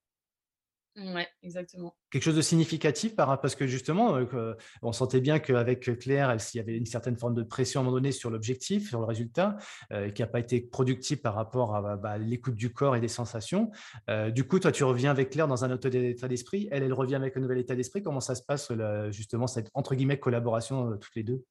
Ouais, 0.96 1.26
exactement. 1.42 1.96
Quelque 2.10 2.22
chose 2.22 2.36
de 2.36 2.42
significatif 2.42 3.16
par, 3.16 3.40
parce 3.40 3.56
que 3.56 3.66
justement, 3.66 4.16
euh, 4.16 4.54
on 4.80 4.92
sentait 4.92 5.20
bien 5.20 5.40
qu'avec 5.40 5.98
Claire, 5.98 6.36
il 6.54 6.56
y 6.56 6.60
avait 6.60 6.76
une 6.76 6.86
certaine 6.86 7.16
forme 7.16 7.34
de 7.34 7.42
pression 7.42 7.80
à 7.80 7.82
un 7.82 7.84
moment 7.84 7.96
donné 7.96 8.12
sur 8.12 8.30
l'objectif, 8.30 8.90
sur 8.90 9.00
le 9.00 9.04
résultat, 9.04 9.56
euh, 9.92 10.10
qui 10.10 10.22
n'a 10.22 10.28
pas 10.28 10.38
été 10.38 10.60
productif 10.60 11.20
par 11.20 11.34
rapport 11.34 11.74
à 11.74 11.96
bah, 11.96 12.16
l'écoute 12.16 12.54
du 12.54 12.72
corps 12.72 12.94
et 12.94 13.00
des 13.00 13.08
sensations. 13.08 13.72
Euh, 14.08 14.30
du 14.30 14.46
coup, 14.46 14.60
toi, 14.60 14.70
tu 14.70 14.84
reviens 14.84 15.10
avec 15.10 15.30
Claire 15.30 15.48
dans 15.48 15.64
un 15.64 15.72
autre 15.72 15.92
état 15.92 16.28
d'esprit. 16.28 16.68
Elle, 16.70 16.84
elle 16.84 16.92
revient 16.92 17.16
avec 17.16 17.36
un 17.36 17.40
nouvel 17.40 17.58
état 17.58 17.74
d'esprit. 17.74 18.00
Comment 18.00 18.20
ça 18.20 18.36
se 18.36 18.42
passe, 18.42 18.70
justement, 19.10 19.48
cette 19.48 19.70
entre 19.74 19.96
guillemets 19.96 20.20
collaboration 20.20 20.96
toutes 20.98 21.16
les 21.16 21.24
deux? 21.24 21.44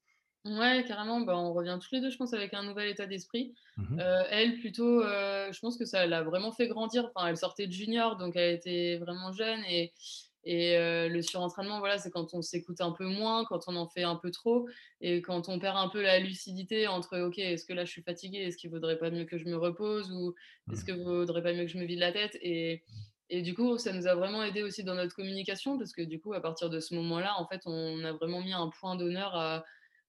Ouais, 0.46 0.84
carrément, 0.86 1.22
bah, 1.22 1.38
on 1.38 1.54
revient 1.54 1.80
tous 1.82 1.96
les 1.96 2.02
deux, 2.02 2.10
je 2.10 2.18
pense, 2.18 2.34
avec 2.34 2.54
un 2.54 2.64
nouvel 2.64 2.90
état 2.90 3.06
d'esprit. 3.06 3.54
Mmh 3.78 4.00
elle, 4.30 4.60
plutôt, 4.60 5.02
je 5.02 5.60
pense 5.60 5.78
que 5.78 5.86
ça 5.86 6.06
l'a 6.06 6.22
vraiment 6.22 6.52
fait 6.52 6.68
grandir. 6.68 7.10
Enfin, 7.16 7.28
elle 7.28 7.38
sortait 7.38 7.68
de 7.68 7.72
junior, 7.72 8.18
donc 8.18 8.36
elle 8.36 8.56
était 8.56 8.98
vraiment 8.98 9.32
jeune. 9.32 9.62
Et, 9.70 9.94
et 10.44 10.78
le 11.08 11.22
surentraînement, 11.22 11.80
voilà, 11.80 11.98
c'est 11.98 12.12
quand 12.12 12.34
on 12.34 12.42
s'écoute 12.42 12.82
un 12.82 12.92
peu 12.92 13.06
moins, 13.06 13.46
quand 13.46 13.62
on 13.68 13.76
en 13.78 13.88
fait 13.88 14.04
un 14.04 14.18
peu 14.18 14.32
trop, 14.32 14.68
et 15.00 15.22
quand 15.22 15.48
on 15.48 15.60
perd 15.60 15.78
un 15.78 15.88
peu 15.88 16.02
la 16.02 16.20
lucidité 16.20 16.88
entre, 16.88 17.18
OK, 17.22 17.40
est-ce 17.40 17.66
que 17.66 17.72
là 17.72 17.86
je 17.86 17.92
suis 17.92 18.02
fatiguée, 18.02 18.40
est-ce 18.40 18.58
qu'il 18.58 18.70
vaudrait 18.70 18.98
pas 18.98 19.10
mieux 19.10 19.24
que 19.24 19.38
je 19.38 19.46
me 19.46 19.56
repose, 19.56 20.12
ou 20.12 20.36
est-ce 20.72 20.82
mmh. 20.82 20.86
qu'il 20.86 21.04
vaudrait 21.04 21.44
pas 21.44 21.54
mieux 21.54 21.64
que 21.64 21.72
je 21.72 21.78
me 21.78 21.86
vide 21.86 22.00
la 22.00 22.12
tête 22.12 22.38
et, 22.42 22.84
et 23.30 23.42
du 23.42 23.54
coup, 23.54 23.78
ça 23.78 23.94
nous 23.94 24.06
a 24.06 24.16
vraiment 24.16 24.44
aidé 24.44 24.62
aussi 24.62 24.84
dans 24.84 24.96
notre 24.96 25.16
communication, 25.16 25.78
parce 25.78 25.94
que 25.94 26.02
du 26.02 26.20
coup, 26.20 26.34
à 26.34 26.42
partir 26.42 26.70
de 26.70 26.82
ce 26.82 26.94
moment-là, 26.96 27.40
en 27.40 27.48
fait, 27.48 27.62
on 27.66 28.04
a 28.04 28.12
vraiment 28.12 28.42
mis 28.42 28.52
un 28.54 28.68
point 28.68 28.98
d'honneur 28.98 29.34
à 29.36 29.64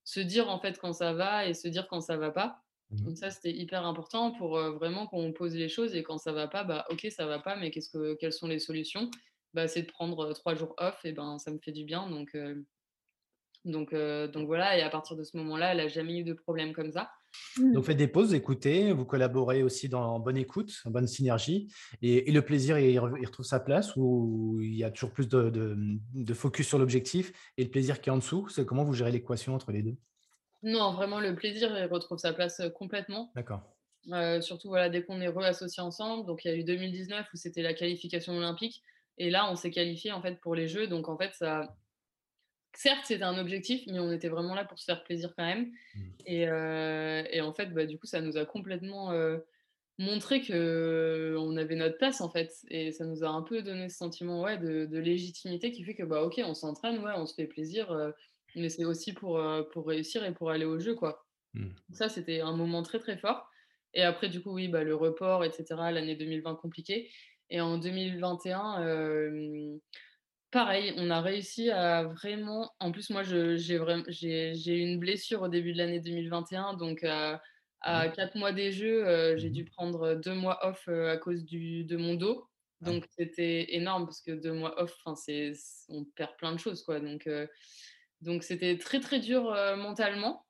se 0.04 0.20
dire 0.20 0.48
en 0.48 0.60
fait 0.60 0.78
quand 0.78 0.92
ça 0.92 1.12
va 1.12 1.46
et 1.46 1.54
se 1.54 1.68
dire 1.68 1.88
quand 1.88 2.00
ça 2.00 2.16
va 2.16 2.30
pas. 2.30 2.62
Mmh 2.90 3.04
Donc 3.04 3.16
ça, 3.18 3.30
c'était 3.30 3.52
hyper 3.52 3.84
important 3.86 4.32
pour 4.32 4.58
vraiment 4.58 5.06
qu'on 5.06 5.32
pose 5.32 5.54
les 5.54 5.68
choses 5.68 5.94
et 5.94 6.02
quand 6.02 6.18
ça 6.18 6.32
va 6.32 6.48
pas, 6.48 6.64
bah 6.64 6.84
ok, 6.90 7.06
ça 7.10 7.26
va 7.26 7.38
pas, 7.38 7.56
mais 7.56 7.70
qu'est-ce 7.70 7.90
que, 7.90 8.14
quelles 8.14 8.32
sont 8.32 8.46
les 8.48 8.58
solutions? 8.58 9.10
Bah, 9.54 9.68
C'est 9.68 9.82
de 9.82 9.90
prendre 9.90 10.32
trois 10.34 10.54
jours 10.54 10.74
off 10.78 11.04
et 11.04 11.12
ben 11.12 11.38
ça 11.38 11.50
me 11.50 11.58
fait 11.58 11.72
du 11.72 11.84
bien. 11.84 12.08
Donc, 12.10 12.36
donc, 13.64 13.94
donc 13.94 14.46
voilà, 14.46 14.76
et 14.76 14.82
à 14.82 14.90
partir 14.90 15.16
de 15.16 15.24
ce 15.24 15.36
moment-là, 15.38 15.72
elle 15.72 15.78
n'a 15.78 15.88
jamais 15.88 16.18
eu 16.18 16.24
de 16.24 16.34
problème 16.34 16.72
comme 16.72 16.92
ça. 16.92 17.10
Donc, 17.72 17.84
faites 17.84 17.96
des 17.96 18.08
pauses, 18.08 18.34
écoutez, 18.34 18.92
vous 18.92 19.04
collaborez 19.04 19.62
aussi 19.62 19.88
dans 19.88 20.18
bonne 20.18 20.36
écoute, 20.36 20.80
en 20.84 20.90
bonne 20.90 21.06
synergie, 21.06 21.68
et, 22.02 22.30
le 22.30 22.42
plaisir, 22.42 22.78
il, 22.78 22.98
retrouve 22.98 23.46
sa 23.46 23.60
place 23.60 23.94
ou 23.96 24.58
il 24.60 24.74
y 24.74 24.84
a 24.84 24.90
toujours 24.90 25.12
plus 25.12 25.28
de, 25.28 25.50
de, 25.50 26.34
focus 26.34 26.68
sur 26.68 26.78
l'objectif 26.78 27.32
et 27.56 27.64
le 27.64 27.70
plaisir 27.70 28.00
qui 28.00 28.08
est 28.08 28.12
en 28.12 28.18
dessous? 28.18 28.48
C'est 28.48 28.66
comment 28.66 28.84
vous 28.84 28.94
gérez 28.94 29.12
l'équation 29.12 29.54
entre 29.54 29.72
les 29.72 29.82
deux? 29.82 29.96
Non, 30.62 30.92
vraiment, 30.92 31.20
le 31.20 31.34
plaisir, 31.34 31.76
il 31.78 31.84
retrouve 31.86 32.18
sa 32.18 32.32
place 32.32 32.60
complètement. 32.74 33.32
D'accord. 33.34 33.62
surtout 34.40 34.68
voilà, 34.68 34.88
dès 34.88 35.04
qu'on 35.04 35.20
est 35.20 35.28
reassociés 35.28 35.82
ensemble. 35.82 36.26
Donc, 36.26 36.44
il 36.44 36.50
y 36.50 36.54
a 36.54 36.56
eu 36.56 36.64
2019 36.64 37.26
où 37.32 37.36
c'était 37.36 37.62
la 37.62 37.74
qualification 37.74 38.36
olympique, 38.36 38.82
et 39.18 39.30
là, 39.30 39.50
on 39.50 39.56
s'est 39.56 39.70
qualifié 39.70 40.12
en 40.12 40.22
fait 40.22 40.40
pour 40.40 40.54
les 40.54 40.66
Jeux. 40.66 40.86
Donc, 40.88 41.08
en 41.08 41.16
fait, 41.16 41.32
ça 41.34 41.76
certes, 42.76 43.04
c'était 43.04 43.24
un 43.24 43.38
objectif, 43.38 43.82
mais 43.86 43.98
on 43.98 44.12
était 44.12 44.28
vraiment 44.28 44.54
là 44.54 44.64
pour 44.64 44.78
se 44.78 44.84
faire 44.84 45.04
plaisir 45.04 45.32
quand 45.36 45.44
même. 45.44 45.70
Mmh. 45.94 46.00
Euh, 46.30 47.22
et, 47.30 47.40
en 47.40 47.52
fait, 47.52 47.66
bah, 47.66 47.86
du 47.86 47.98
coup, 47.98 48.06
ça 48.06 48.20
nous 48.20 48.36
a 48.36 48.44
complètement 48.44 49.12
euh, 49.12 49.38
montré 49.98 50.40
qu'on 50.40 51.56
avait 51.56 51.76
notre 51.76 51.98
place, 51.98 52.20
en 52.20 52.30
fait. 52.30 52.52
Et 52.70 52.92
ça 52.92 53.04
nous 53.04 53.24
a 53.24 53.28
un 53.28 53.42
peu 53.42 53.62
donné 53.62 53.88
ce 53.88 53.96
sentiment 53.96 54.42
ouais, 54.42 54.58
de, 54.58 54.98
légitimité 54.98 55.72
qui 55.72 55.84
fait 55.84 55.94
que, 55.94 56.02
bah, 56.02 56.22
ok, 56.22 56.40
on 56.44 56.54
s'entraîne, 56.54 56.98
ouais, 56.98 57.12
on 57.16 57.26
se 57.26 57.34
fait 57.34 57.46
plaisir, 57.46 57.90
euh, 57.92 58.10
mais 58.56 58.68
c'est 58.68 58.84
aussi 58.84 59.12
pour, 59.12 59.40
pour 59.72 59.86
réussir 59.86 60.24
et 60.24 60.32
pour 60.32 60.50
aller 60.50 60.64
au 60.64 60.78
jeu, 60.78 60.94
quoi. 60.94 61.24
Mmh. 61.54 61.68
Ça, 61.92 62.08
c'était 62.08 62.40
un 62.40 62.56
moment 62.56 62.82
très, 62.82 62.98
très 62.98 63.16
fort. 63.16 63.48
Et 63.94 64.02
après, 64.02 64.28
du 64.28 64.42
coup, 64.42 64.52
oui, 64.52 64.68
bah, 64.68 64.82
le 64.82 64.94
report, 64.94 65.44
etc., 65.44 65.64
l'année 65.92 66.16
2020 66.16 66.56
compliquée. 66.56 67.10
Et 67.50 67.60
en 67.60 67.78
2021, 67.78 69.78
Pareil, 70.54 70.94
on 70.98 71.10
a 71.10 71.20
réussi 71.20 71.68
à 71.70 72.04
vraiment 72.04 72.70
en 72.78 72.92
plus 72.92 73.10
moi 73.10 73.24
j'ai 73.24 73.56
eu 73.56 74.78
une 74.78 75.00
blessure 75.00 75.42
au 75.42 75.48
début 75.48 75.72
de 75.72 75.78
l'année 75.78 75.98
2021 75.98 76.74
donc 76.74 77.02
Ouais. 77.90 78.02
à 78.02 78.08
4 78.08 78.36
mois 78.36 78.52
des 78.52 78.70
Jeux, 78.70 79.04
heu, 79.04 79.36
j'ai 79.36 79.50
Mmh 79.50 79.50
dû 79.50 79.64
prendre, 79.64 80.14
2 80.14 80.32
mois 80.34 80.64
off, 80.64 80.86
heu, 80.88 81.08
à 81.10 81.16
cause 81.16 81.44
du 81.44 81.84
de 81.84 81.96
mon 81.96 82.14
dos. 82.14 82.46
Ouais. 82.80 82.94
Donc 82.94 83.06
c'était 83.18 83.74
énorme 83.74 84.04
parce 84.06 84.22
que 84.22 84.30
2 84.30 84.52
mois 84.52 84.80
off, 84.80 84.94
on 85.88 86.04
perd 86.04 86.36
plein 86.38 86.52
de 86.52 86.58
choses 86.60 86.84
quoi 86.84 87.00
donc 87.00 88.44
c'était 88.44 88.78
très, 88.78 89.00
très 89.00 89.20
dur, 89.20 89.44
mentalement 89.76 90.46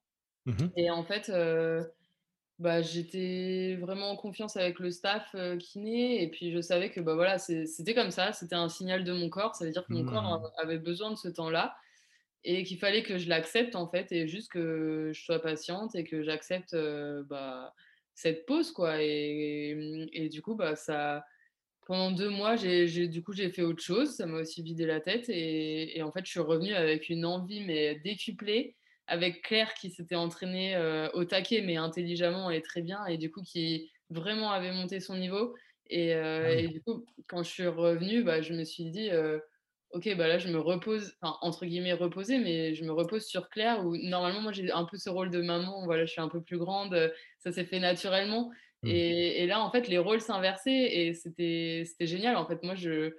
Mmh 0.47 0.75
et 0.77 0.91
en 0.91 1.05
fait, 1.05 1.31
bah, 2.59 2.83
j'étais 2.83 3.77
vraiment 3.81 4.11
en 4.11 4.17
confiance 4.17 4.57
avec 4.57 4.79
le 4.81 4.91
staff, 4.91 5.35
kiné 5.61 6.23
et 6.23 6.31
puis 6.31 6.53
je 6.53 6.61
savais 6.61 6.91
que, 6.91 7.01
bah, 7.01 7.15
voilà, 7.15 7.39
c'était 7.39 7.95
comme 7.95 8.11
ça, 8.11 8.33
c'était 8.33 8.55
un 8.57 8.69
signal 8.69 9.05
de 9.05 9.13
mon 9.13 9.29
corps. 9.31 9.57
Ça 9.57 9.65
veut 9.67 9.73
dire 9.73 9.87
que 9.89 9.95
mon 9.97 10.05
corps 10.05 10.41
Mmh. 10.41 10.53
avait 10.59 10.79
besoin 10.79 11.11
de 11.11 11.17
ce 11.17 11.29
temps-là 11.29 11.77
et 12.45 12.65
qu'il 12.65 12.79
fallait 12.79 13.03
que 13.03 13.19
je 13.19 13.29
l'accepte, 13.29 13.75
en 13.77 13.89
fait 13.91 14.13
et 14.13 14.29
juste 14.29 14.51
que 14.53 15.11
je 15.15 15.23
sois 15.25 15.41
patiente 15.41 15.95
et 15.97 16.05
que 16.05 16.23
j'accepte, 16.23 16.77
bah, 17.29 17.75
cette 18.15 18.47
pause, 18.47 18.73
quoi 18.73 19.03
et 19.03 19.75
mmh 19.77 20.09
et 20.13 20.29
du 20.29 20.43
coup, 20.43 20.55
bah, 20.57 20.77
ça 20.77 21.25
pendant 21.87 22.13
2 22.13 22.31
mois, 22.31 22.57
j'ai 22.57 22.87
j'ai 22.89 23.09
du 23.09 23.23
coup, 23.23 23.33
j'ai 23.35 23.51
fait 23.51 23.63
autre 23.63 23.83
chose. 23.83 24.11
Ça 24.17 24.27
m'a 24.27 24.41
aussi 24.41 24.63
vidé 24.63 24.87
la 24.87 25.01
tête 25.01 25.29
et 25.29 25.99
et 25.99 26.03
en 26.03 26.13
fait, 26.13 26.25
je 26.27 26.31
suis 26.31 26.41
revenue 26.41 26.75
avec 26.75 27.09
une 27.11 27.25
envie, 27.27 27.65
mais 27.65 27.97
décuplée, 28.01 28.77
avec 29.07 29.43
Claire 29.43 29.75
qui 29.75 29.91
s'était 29.91 30.15
entraînée, 30.17 30.77
heu, 30.77 31.11
au 31.15 31.25
taquet, 31.25 31.61
mais 31.63 31.77
intelligemment 31.77 32.51
et 32.51 32.63
très 32.63 32.83
bien 32.83 33.05
et 33.07 33.19
du 33.19 33.31
coup, 33.31 33.43
qui 33.43 33.91
vraiment 34.11 34.51
avait 34.53 34.73
monté 34.73 35.01
son 35.01 35.17
niveau 35.17 35.55
et 35.91 36.11
Ah 36.41 36.65
et 36.65 36.69
du 36.69 36.83
coup, 36.83 37.05
quand 37.29 37.43
je 37.43 37.51
suis 37.51 37.67
revenue, 37.67 38.23
bah, 38.25 38.41
je 38.43 38.55
me 38.55 38.65
suis 38.65 38.85
dit, 38.91 39.11
heu: 39.11 39.43
«OK, 39.91 40.09
bah, 40.17 40.27
là, 40.29 40.39
je 40.39 40.49
me 40.49 40.59
repose», 40.59 41.15
enfin, 41.23 41.37
entre 41.43 41.67
guillemets 41.67 41.93
«reposer», 41.93 42.39
mais 42.39 42.75
je 42.75 42.85
me 42.85 42.93
repose 42.93 43.27
sur 43.27 43.49
Claire 43.49 43.85
où 43.87 43.97
normalement, 43.97 44.41
moi, 44.41 44.53
j'ai 44.53 44.71
un 44.73 44.85
peu 44.85 44.97
ce 44.97 45.09
rôle 45.11 45.31
de 45.31 45.41
maman, 45.43 45.85
voilà, 45.85 46.05
je 46.07 46.11
suis 46.13 46.21
un 46.21 46.29
peu 46.29 46.43
plus 46.43 46.59
grande, 46.59 47.13
ça 47.39 47.53
s'est 47.53 47.65
fait 47.65 47.79
naturellement 47.81 48.51
Mmh. 48.83 49.05
et 49.07 49.43
et 49.43 49.47
là, 49.47 49.61
en 49.61 49.71
fait, 49.71 49.89
les 49.89 49.99
rôles 49.99 50.21
s'inversaient 50.21 50.73
et 51.07 51.15
c'était 51.15 51.85
c'était 51.87 52.07
génial. 52.07 52.37
En 52.37 52.47
fait, 52.47 52.63
moi, 52.65 52.75
je 52.75 53.15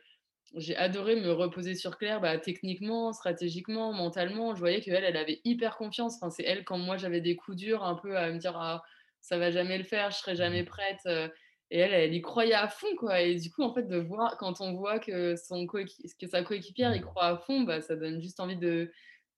j'ai 0.56 0.76
adoré 0.76 1.16
me 1.16 1.32
reposer 1.32 1.76
sur 1.76 1.98
Claire, 1.98 2.22
bah, 2.22 2.38
techniquement, 2.40 3.14
stratégiquement, 3.14 3.94
mentalement. 3.94 4.56
Je 4.56 4.60
voyais 4.60 4.82
qu'elle, 4.82 5.04
elle 5.04 5.18
avait 5.18 5.42
hyper 5.46 5.78
confiance. 5.78 6.16
Enfin, 6.18 6.30
c'est 6.30 6.44
elle, 6.44 6.64
quand 6.66 6.78
moi, 6.78 6.98
j'avais 6.98 7.22
des 7.22 7.36
coups 7.36 7.58
durs 7.58 7.84
un 7.84 7.96
peu 7.96 8.18
à 8.18 8.32
me 8.32 8.38
dire: 8.40 8.56
«Ah, 8.58 8.84
ça 9.22 9.38
va 9.38 9.52
jamais 9.52 9.78
le 9.78 9.84
faire, 9.84 10.12
je 10.12 10.18
serai 10.18 10.36
jamais 10.36 10.64
Mmh. 10.64 10.66
prête», 10.66 11.00
heu 11.08 11.32
et 11.72 11.80
elle, 11.80 11.94
elle 11.94 12.14
y 12.14 12.22
croyait 12.22 12.54
à 12.54 12.68
fond, 12.68 12.96
quoi 12.98 13.22
et 13.22 13.36
du 13.36 13.50
coup, 13.52 13.64
en 13.64 13.74
fait, 13.74 13.88
de 13.88 13.98
voir 13.98 14.38
quand 14.38 14.62
on 14.62 14.74
voit 14.76 15.00
que 15.00 15.36
son 15.36 15.66
que 15.68 16.28
sa 16.28 16.44
coéquipière 16.44 16.94
y 16.96 17.02
Mmh. 17.02 17.02
croit 17.02 17.26
à 17.26 17.38
fond, 17.38 17.62
bah, 17.62 17.82
ça 17.82 17.96
donne 17.96 18.22
juste 18.22 18.40
envie 18.40 18.58
de 18.58 18.92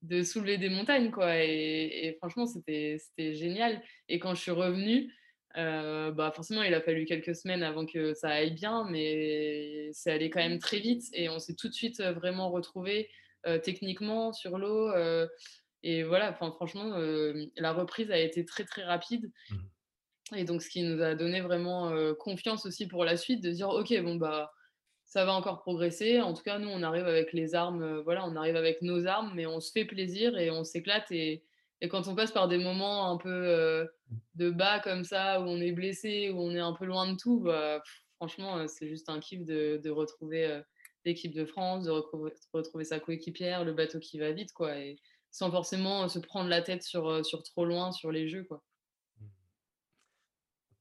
de 0.03 0.21
soulever 0.23 0.57
des 0.57 0.69
montagnes, 0.69 1.09
quoi 1.11 1.37
et 1.43 2.07
et 2.07 2.13
franchement, 2.17 2.45
c'était 2.45 2.97
c'était 2.99 3.33
génial 3.33 3.81
et 4.09 4.19
quand 4.19 4.35
je 4.35 4.41
suis 4.41 4.51
revenue, 4.51 5.11
Heu, 5.57 6.11
bah, 6.13 6.31
forcément, 6.35 6.61
il 6.63 6.73
a 6.73 6.81
fallu 6.81 7.05
quelques 7.05 7.35
semaines 7.35 7.63
avant 7.63 7.85
que 7.85 8.13
ça 8.13 8.29
aille 8.29 8.53
bien, 8.53 8.85
mais 8.89 9.89
c'est 9.93 10.11
allé 10.11 10.29
quand 10.29 10.39
même 10.39 10.59
très 10.59 10.79
vite 10.79 11.05
et 11.13 11.29
on 11.29 11.39
s'est 11.39 11.55
tout 11.55 11.67
de 11.69 11.73
suite, 11.73 11.99
heu, 11.99 12.11
vraiment 12.11 12.51
retrouvés, 12.51 13.09
heu, 13.47 13.59
techniquement 13.61 14.33
sur 14.33 14.57
l'eau, 14.59 14.91
et 15.83 16.03
voilà, 16.03 16.33
franchement, 16.33 16.95
hem, 16.97 17.47
la 17.57 17.71
reprise 17.73 18.11
a 18.11 18.17
été 18.19 18.45
très, 18.45 18.65
très 18.65 18.83
rapide 18.83 19.31
Mmh. 19.49 19.67
et 20.35 20.43
donc 20.43 20.61
ce 20.61 20.69
qui 20.69 20.83
nous 20.83 21.01
a 21.01 21.15
donné 21.15 21.39
vraiment, 21.41 21.93
confiance 22.15 22.65
aussi 22.65 22.87
pour 22.87 23.05
la 23.05 23.15
suite 23.17 23.41
de 23.41 23.51
dire: 23.51 23.69
«OK, 23.69 23.93
bon, 24.01 24.15
bah, 24.15 24.51
ça 25.05 25.25
va 25.25 25.33
encore 25.33 25.59
progresser. 25.61 26.21
En 26.21 26.33
tout 26.33 26.43
cas, 26.43 26.59
nous, 26.59 26.69
on 26.69 26.83
arrive 26.83 27.05
avec 27.07 27.33
les 27.33 27.55
armes, 27.55 27.99
voilà, 28.01 28.25
on 28.27 28.35
arrive 28.35 28.57
avec 28.57 28.81
nos 28.81 29.07
armes, 29.07 29.33
mais 29.35 29.45
on 29.47 29.61
se 29.61 29.71
fait 29.73 29.85
plaisir 29.85 30.37
et 30.37 30.51
on 30.51 30.63
s'éclate 30.65 31.11
et 31.11 31.45
et 31.81 31.87
quand 31.89 32.07
on 32.07 32.15
passe 32.15 32.31
par 32.31 32.47
des 32.47 32.57
moments 32.57 33.11
un 33.11 33.17
peu, 33.17 33.29
heu, 33.29 33.89
de 34.35 34.49
bas 34.49 34.79
comme 34.79 35.03
ça, 35.03 35.41
où 35.41 35.45
on 35.45 35.59
est 35.61 35.71
blessé, 35.71 36.29
où 36.31 36.39
on 36.41 36.51
est 36.51 36.59
un 36.59 36.73
peu 36.73 36.85
loin 36.85 37.11
de 37.11 37.17
tout, 37.17 37.39
bah, 37.41 37.81
franchement, 38.17 38.57
heu, 38.59 38.67
c'est 38.67 38.87
juste 38.87 39.09
un 39.09 39.19
kiff 39.19 39.43
de 39.45 39.89
retrouver, 39.89 40.47
heu, 40.47 40.63
l'équipe 41.05 41.33
de 41.33 41.45
France, 41.45 41.85
de 41.85 41.91
retrouver 42.53 42.83
sa 42.85 42.99
coéquipière, 42.99 43.63
le 43.65 43.73
bateau 43.73 43.99
qui 43.99 44.19
va 44.19 44.31
vite, 44.31 44.53
quoi 44.53 44.77
et 44.77 44.97
sans 45.31 45.51
forcément, 45.51 46.07
se 46.09 46.19
prendre 46.19 46.49
la 46.49 46.61
tête 46.61 46.83
sur, 46.83 47.23
sur 47.25 47.43
trop 47.43 47.65
loin, 47.65 47.91
sur 47.91 48.11
les 48.11 48.27
jeux, 48.27 48.43
quoi. 48.45 48.63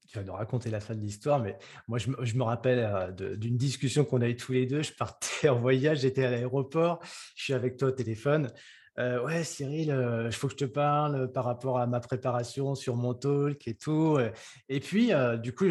Tu 0.09 0.19
vas 0.19 0.25
nous 0.25 0.33
raconter 0.35 0.71
la 0.71 0.79
fin 0.79 0.95
de 0.95 1.01
l'histoire, 1.01 1.41
mais 1.41 1.59
moi, 1.89 1.99
je 1.99 2.37
me 2.37 2.43
rappelle, 2.45 3.13
d'une 3.17 3.57
discussion 3.57 4.05
qu'on 4.05 4.21
a 4.23 4.29
eue 4.29 4.37
tous 4.37 4.53
les 4.53 4.65
2. 4.67 4.83
Je 4.83 4.93
partais 4.93 5.49
en 5.49 5.59
voyage, 5.59 6.01
j'étais 6.01 6.25
à 6.25 6.31
l'aéroport, 6.31 7.01
je 7.35 7.43
suis 7.43 7.53
avec 7.55 7.77
toi 7.77 7.89
au 7.89 7.91
téléphone. 7.93 8.53
Heu: 8.99 9.25
«Ouais 9.25 9.45
Cyril, 9.45 9.95
il 10.27 10.33
faut 10.33 10.47
que 10.47 10.53
je 10.55 10.59
te 10.59 10.65
parle, 10.65 11.31
par 11.33 11.45
rapport 11.45 11.79
à 11.79 11.87
ma 11.87 12.01
préparation 12.01 12.75
sur 12.75 12.97
mon 12.97 13.15
talk 13.15 13.67
et 13.69 13.75
tout», 13.75 14.17
heu 14.19 14.31
et 14.69 14.81
puis, 14.81 15.13
heu, 15.13 15.39
du 15.39 15.55
coup, 15.55 15.67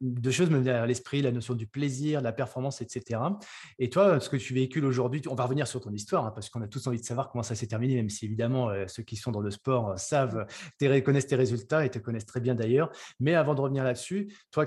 2 0.00 0.30
choses 0.30 0.50
me 0.50 0.58
venaient 0.58 0.70
à 0.70 0.86
l'esprit, 0.86 1.22
la 1.22 1.32
notion 1.32 1.54
du 1.54 1.66
plaisir, 1.66 2.20
la 2.20 2.32
performance 2.32 2.80
et 2.80 2.86
cetera 2.88 3.38
et 3.78 3.90
toi, 3.90 4.20
ce 4.20 4.28
que 4.28 4.36
tu 4.36 4.54
véhicules 4.54 4.84
aujourd'hui, 4.84 5.22
on 5.28 5.34
va 5.34 5.44
revenir 5.44 5.66
sur 5.66 5.80
ton 5.80 5.92
histoire, 5.92 6.24
hein, 6.26 6.32
parce 6.34 6.48
qu'on 6.50 6.62
a 6.62 6.68
tous 6.68 6.86
envie 6.86 7.00
de 7.00 7.04
savoir 7.04 7.30
comment 7.30 7.42
ça 7.42 7.54
s'est 7.54 7.66
terminé, 7.66 7.94
même 7.96 8.08
si 8.10 8.24
évidemment, 8.24 8.70
ceux 8.88 9.02
qui 9.02 9.16
sont 9.16 9.30
dans 9.32 9.40
le 9.40 9.50
sport, 9.50 9.98
savent, 9.98 10.46
connaissent 11.04 11.26
tes 11.26 11.36
résultats 11.36 11.84
et 11.84 11.90
te 11.90 11.98
connaissent 11.98 12.26
très 12.26 12.40
bien 12.40 12.54
d'ailleurs. 12.54 12.90
Mais 13.20 13.34
avant 13.34 13.54
de 13.54 13.60
revenir 13.60 13.84
là-dessus, 13.84 14.32
toi, 14.50 14.66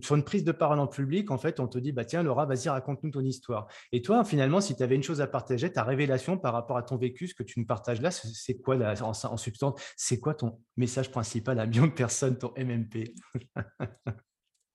sur 0.00 0.14
une 0.16 0.24
prise 0.24 0.44
de 0.44 0.52
parole 0.52 0.78
en 0.78 0.86
public, 0.86 1.30
en 1.30 1.38
fait, 1.38 1.60
on 1.60 1.66
te 1.68 1.78
dit: 1.78 1.92
«Bah, 1.92 2.04
tiens, 2.04 2.22
Laura, 2.22 2.46
vas-y, 2.46 2.68
raconte-nous 2.68 3.10
ton 3.10 3.20
histoire». 3.20 3.66
Et 3.92 4.02
toi, 4.02 4.24
finalement, 4.24 4.60
si 4.60 4.76
tu 4.76 4.82
avais 4.82 4.94
une 4.96 5.02
chose 5.02 5.20
à 5.20 5.26
partager, 5.26 5.72
ta 5.72 5.82
révélation 5.84 6.38
par 6.38 6.52
rapport 6.52 6.76
à 6.76 6.82
ton 6.82 6.96
vécu, 6.96 7.23
que 7.32 7.42
tu 7.42 7.58
nous 7.60 7.66
partages 7.66 8.02
là, 8.02 8.10
c'est 8.10 8.58
quoi 8.60 8.76
en 9.00 9.36
substance? 9.38 9.80
C'est 9.96 10.20
quoi 10.20 10.34
ton 10.34 10.60
message 10.76 11.10
principal 11.10 11.58
à 11.58 11.62
un 11.62 11.66
million 11.66 11.86
de 11.86 11.92
personnes, 11.92 12.36
ton 12.36 12.52
MMP? 12.56 13.14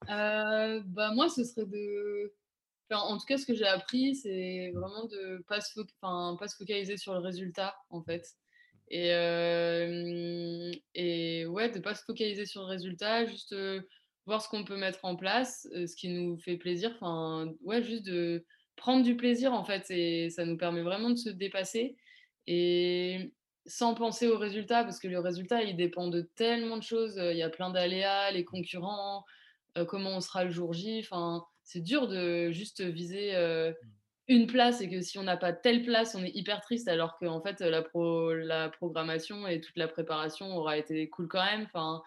Heu, 0.09 0.81
bah, 0.88 1.12
moi, 1.13 1.29
ce 1.29 1.43
serait 1.43 1.65
de 1.67 2.33
en 2.91 3.17
tout 3.17 3.25
cas, 3.25 3.38
ce 3.38 3.45
que 3.45 3.53
j'ai 3.53 3.67
appris, 3.67 4.15
c'est 4.15 4.71
vraiment 4.73 5.05
de 5.05 5.43
enfin, 6.01 6.35
pas 6.39 6.47
se 6.47 6.55
focaliser 6.55 6.97
sur 6.97 7.13
le 7.13 7.19
résultat, 7.19 7.75
en 7.89 8.01
fait 8.03 8.25
et 8.91 9.09
et 10.95 11.45
ouais, 11.45 11.69
de 11.69 11.79
pas 11.79 11.93
se 11.95 12.03
focaliser 12.03 12.45
sur 12.45 12.62
le 12.62 12.67
résultat, 12.67 13.25
juste, 13.25 13.53
heu, 13.53 13.88
voir 14.25 14.41
ce 14.41 14.49
qu'on 14.49 14.63
peut 14.63 14.77
mettre 14.77 15.05
en 15.05 15.15
place, 15.15 15.67
heu, 15.75 15.85
ce 15.85 15.95
qui 15.95 16.09
nous 16.09 16.38
fait 16.39 16.57
plaisir, 16.57 16.91
enfin, 16.95 17.53
ouais, 17.62 17.83
juste 17.83 18.05
de 18.05 18.45
prendre 18.75 19.03
du 19.03 19.15
plaisir, 19.15 19.53
en 19.53 19.63
fait 19.63 19.85
et 19.91 20.29
ça 20.29 20.45
nous 20.45 20.57
permet 20.57 20.81
vraiment 20.81 21.09
de 21.12 21.17
se 21.17 21.29
dépasser 21.29 21.97
et 22.51 23.31
sans 23.67 23.93
penser 23.93 24.27
au 24.27 24.39
résultat 24.39 24.83
parce 24.83 24.99
que 24.99 25.07
le 25.07 25.19
résultat, 25.19 25.62
il 25.62 25.75
dépend 25.77 26.07
de 26.07 26.21
tellement 26.35 26.77
de 26.77 26.83
choses, 26.83 27.17
il 27.17 27.38
y 27.38 27.43
a 27.43 27.49
plein 27.49 27.69
d'aléas, 27.69 28.31
les 28.31 28.43
concurrents, 28.43 29.23
comment 29.88 30.17
on 30.17 30.19
sera 30.19 30.43
le 30.43 30.49
jour 30.49 30.73
J, 30.73 30.99
enfin, 31.03 31.45
c'est 31.63 31.81
dur 31.81 32.07
de 32.07 32.49
juste 32.49 32.81
viser, 32.81 33.35
heu, 33.35 33.75
une 34.27 34.47
place 34.47 34.81
et 34.81 34.89
que 34.89 35.01
si 35.01 35.19
on 35.19 35.23
n'a 35.23 35.38
pas 35.38 35.53
telle 35.53 35.83
place, 35.83 36.15
on 36.15 36.23
est 36.23 36.35
hyper 36.35 36.62
triste 36.62 36.88
alors 36.88 37.19
qu'en 37.19 37.41
fait, 37.41 37.62
la 37.62 37.83
pro 37.83 38.33
la 38.33 38.69
programmation 38.69 39.45
et 39.47 39.62
toute 39.62 39.77
la 39.77 39.88
préparation 39.88 40.57
aura 40.57 40.77
été 40.77 41.07
cool 41.09 41.27
quand 41.27 41.45
même, 41.45 41.65
enfin 41.65 42.01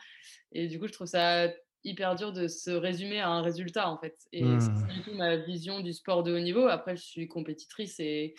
et 0.50 0.66
du 0.66 0.81
coup, 0.81 0.88
je 0.88 0.92
trouve 0.92 1.07
ça 1.07 1.48
hyper 1.85 2.14
dur 2.16 2.33
de 2.33 2.49
se 2.49 2.71
résumer 2.71 3.21
à 3.21 3.29
un 3.31 3.42
résultat, 3.42 3.88
en 3.90 3.99
fait 3.99 4.16
et 4.33 4.59
c'est 4.61 4.71
Mmh. 4.75 4.87
du 4.95 5.03
tout 5.03 5.14
ma 5.14 5.37
vision 5.37 5.81
du 5.81 5.92
sport 5.92 6.23
de 6.23 6.35
haut 6.35 6.40
niveau. 6.40 6.66
Après, 6.68 6.97
je 6.97 7.03
suis 7.03 7.29
compétitrice 7.29 7.99
et 8.01 8.35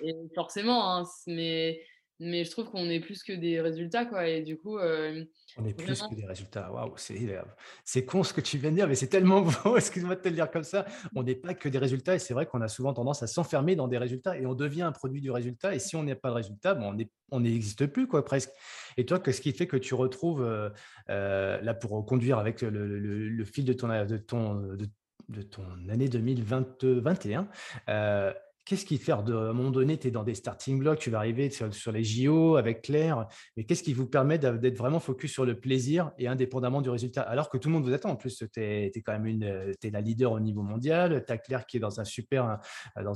et 0.00 0.12
forcément, 0.34 0.94
hein, 0.96 1.04
mais 1.26 1.80
mais 2.20 2.44
je 2.44 2.50
trouve 2.50 2.70
qu'on 2.70 2.88
est 2.90 3.00
plus 3.00 3.22
que 3.22 3.32
des 3.32 3.60
résultats, 3.60 4.04
quoi 4.04 4.26
et 4.26 4.42
du 4.42 4.58
coup, 4.58 4.78
hem, 4.78 5.26
On 5.56 5.64
est 5.64 5.74
plus 5.74 6.02
que 6.02 6.14
des 6.14 6.26
résultats. 6.26 6.70
Waouh, 6.72 6.94
c'est, 6.96 8.04
con 8.04 8.22
ce 8.22 8.32
que 8.32 8.40
tu 8.40 8.58
viens 8.58 8.70
de 8.70 8.76
dire, 8.76 8.88
mais 8.88 8.94
c'est 8.94 9.08
tellement 9.08 9.42
beau, 9.64 9.76
excuse-moi 9.76 10.16
de 10.16 10.20
te 10.20 10.28
le 10.28 10.34
dire 10.34 10.50
comme 10.50 10.64
ça. 10.64 10.84
On 11.14 11.22
n'est 11.22 11.34
pas 11.34 11.54
que 11.54 11.68
des 11.68 11.78
résultats 11.78 12.14
et 12.14 12.18
c'est 12.18 12.34
vrai 12.34 12.46
qu'on 12.46 12.60
a 12.60 12.68
souvent 12.68 12.92
tendance 12.92 13.22
à 13.22 13.26
s'enfermer 13.26 13.76
dans 13.76 13.88
des 13.88 13.98
résultats 13.98 14.36
et 14.36 14.46
on 14.46 14.54
devient 14.54 14.82
un 14.82 14.92
produit 14.92 15.20
du 15.20 15.30
résultat 15.30 15.74
et 15.74 15.78
si 15.78 15.96
on 15.96 16.02
n'a 16.02 16.16
pas 16.16 16.30
de 16.30 16.34
résultat, 16.34 16.74
ben, 16.74 16.96
on 17.30 17.40
n'existe 17.40 17.86
plus 17.86 18.06
quoi 18.06 18.24
presque. 18.24 18.50
Et 18.96 19.06
toi, 19.06 19.20
qu'est-ce 19.20 19.40
qui 19.40 19.52
fait 19.52 19.66
que 19.66 19.76
tu 19.76 19.94
retrouves, 19.94 20.42
heu 20.42 20.72
heu, 21.10 21.58
là 21.62 21.74
pour 21.74 22.04
conduire 22.04 22.38
avec 22.38 22.62
le 22.62 22.70
le 22.70 22.98
le 22.98 23.28
le 23.28 23.44
fil 23.44 23.64
de 23.64 23.72
ton 23.72 23.90
a 23.90 24.04
de 24.04 24.16
ton, 24.16 24.54
de 24.54 24.86
de 25.28 25.42
ton 25.42 25.62
année 25.88 26.08
2020 26.08 26.84
21, 26.84 27.48
heu, 27.88 28.34
qu'est-ce 28.68 28.84
qui 28.84 28.98
fait 28.98 29.12
de 29.24 29.34
à 29.34 29.48
un 29.48 29.52
moment 29.54 29.70
donné, 29.70 29.98
tu 29.98 30.08
es 30.08 30.10
dans 30.10 30.24
des 30.24 30.34
starting 30.34 30.78
blocks, 30.78 30.98
tu 30.98 31.08
vas 31.08 31.16
arriver 31.16 31.48
sur 31.48 31.90
les 31.90 32.04
JO 32.04 32.56
avec 32.56 32.82
Claire, 32.82 33.26
mais 33.56 33.64
qu'est-ce 33.64 33.82
qui 33.82 33.94
vous 33.94 34.06
permet 34.06 34.38
d'être 34.38 34.76
vraiment 34.76 35.00
focus 35.00 35.32
sur 35.32 35.46
le 35.46 35.58
plaisir 35.58 36.12
et 36.18 36.28
indépendamment 36.28 36.82
du 36.82 36.90
résultat? 36.90 37.22
Alors 37.22 37.48
que 37.48 37.56
tout 37.56 37.70
le 37.70 37.74
monde 37.74 37.84
vous 37.84 37.94
attend 37.94 38.10
en 38.10 38.16
plus, 38.16 38.44
tu 38.52 38.60
es 38.60 38.92
quand 39.04 39.12
même 39.12 39.24
une, 39.24 39.72
la 39.82 40.00
leader 40.02 40.32
au 40.32 40.40
niveau 40.40 40.60
mondial, 40.60 41.24
tu 41.26 41.32
as 41.32 41.38
Claire 41.38 41.64
qui 41.64 41.78
est 41.78 41.80
dans 41.80 41.98
une 41.98 42.04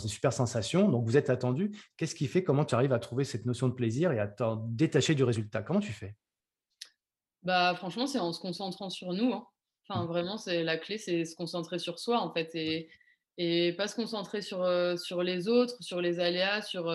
super 0.09 0.33
sensation, 0.33 0.89
donc 0.89 1.05
vous 1.05 1.19
êtes 1.19 1.29
attendu. 1.29 1.71
Qu'est-ce 1.99 2.15
qui 2.15 2.29
fait 2.29 2.43
comment 2.43 2.65
tu 2.65 2.75
arrives 2.75 2.95
à 2.95 2.99
trouver 2.99 3.25
cette 3.25 3.45
notion 3.45 3.69
de 3.69 3.75
plaisir 3.75 4.11
et 4.11 4.21
à 4.21 4.29
t'en 4.29 4.57
détacher 4.57 5.15
du 5.15 5.23
résultat? 5.23 5.61
Comment 5.61 5.81
tu 5.81 5.93
fais? 5.93 6.15
Bah, 7.43 7.75
franchement, 7.75 8.07
c'est 8.07 8.21
en 8.21 8.33
se 8.33 8.41
concentrant 8.41 8.89
sur 8.89 9.13
nous, 9.13 9.35
hein. 9.35 9.47
Enfin, 9.87 10.07
vraiment, 10.07 10.39
c'est 10.39 10.63
la 10.63 10.79
clé, 10.79 10.97
c'est 10.97 11.25
se 11.27 11.35
concentrer 11.35 11.79
sur 11.79 11.99
soi, 11.99 12.21
en 12.21 12.33
fait 12.33 12.55
et 13.39 13.73
pas 13.73 13.89
se 13.89 13.97
concentrer 13.97 14.43
sur, 14.43 14.67
sur 14.99 15.23
les 15.23 15.49
autres, 15.49 15.77
sur 15.81 16.01
les 16.01 16.21
aléas, 16.21 16.63
sur, 16.63 16.93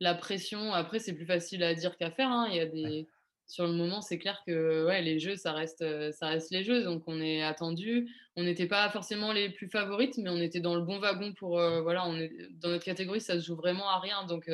la 0.00 0.14
pression. 0.14 0.72
Après, 0.72 0.98
c'est 0.98 1.14
plus 1.14 1.26
facile 1.26 1.62
à 1.62 1.74
dire 1.74 1.96
qu'à 1.96 2.10
faire, 2.10 2.30
hein. 2.30 2.48
Il 2.50 2.56
y 2.56 2.60
a 2.60 2.66
des 2.66 3.08
sur 3.46 3.66
le 3.66 3.74
moment, 3.74 4.00
c'est 4.00 4.18
clair 4.18 4.42
que, 4.46 4.86
ouais, 4.86 5.02
les 5.02 5.18
jeux, 5.18 5.36
ça 5.36 5.52
reste, 5.52 5.84
ça 6.12 6.28
reste 6.28 6.50
les 6.50 6.64
jeux, 6.64 6.82
donc 6.82 7.02
on 7.06 7.20
est 7.20 7.42
attendu. 7.42 8.08
On 8.36 8.42
n'était 8.42 8.66
pas 8.66 8.88
forcément 8.88 9.32
les 9.32 9.50
plus 9.50 9.68
favorites, 9.68 10.16
mais 10.16 10.30
on 10.30 10.38
était 10.38 10.60
dans 10.60 10.74
le 10.74 10.80
bon 10.80 10.98
wagon 10.98 11.34
pour, 11.34 11.50
voilà, 11.82 12.06
on 12.06 12.16
est 12.16 12.32
dans 12.52 12.70
notre 12.70 12.84
catégorie, 12.84 13.20
ça 13.20 13.38
se 13.38 13.44
joue 13.44 13.54
vraiment 13.54 13.88
à 13.88 14.00
rien, 14.00 14.24
donc 14.24 14.50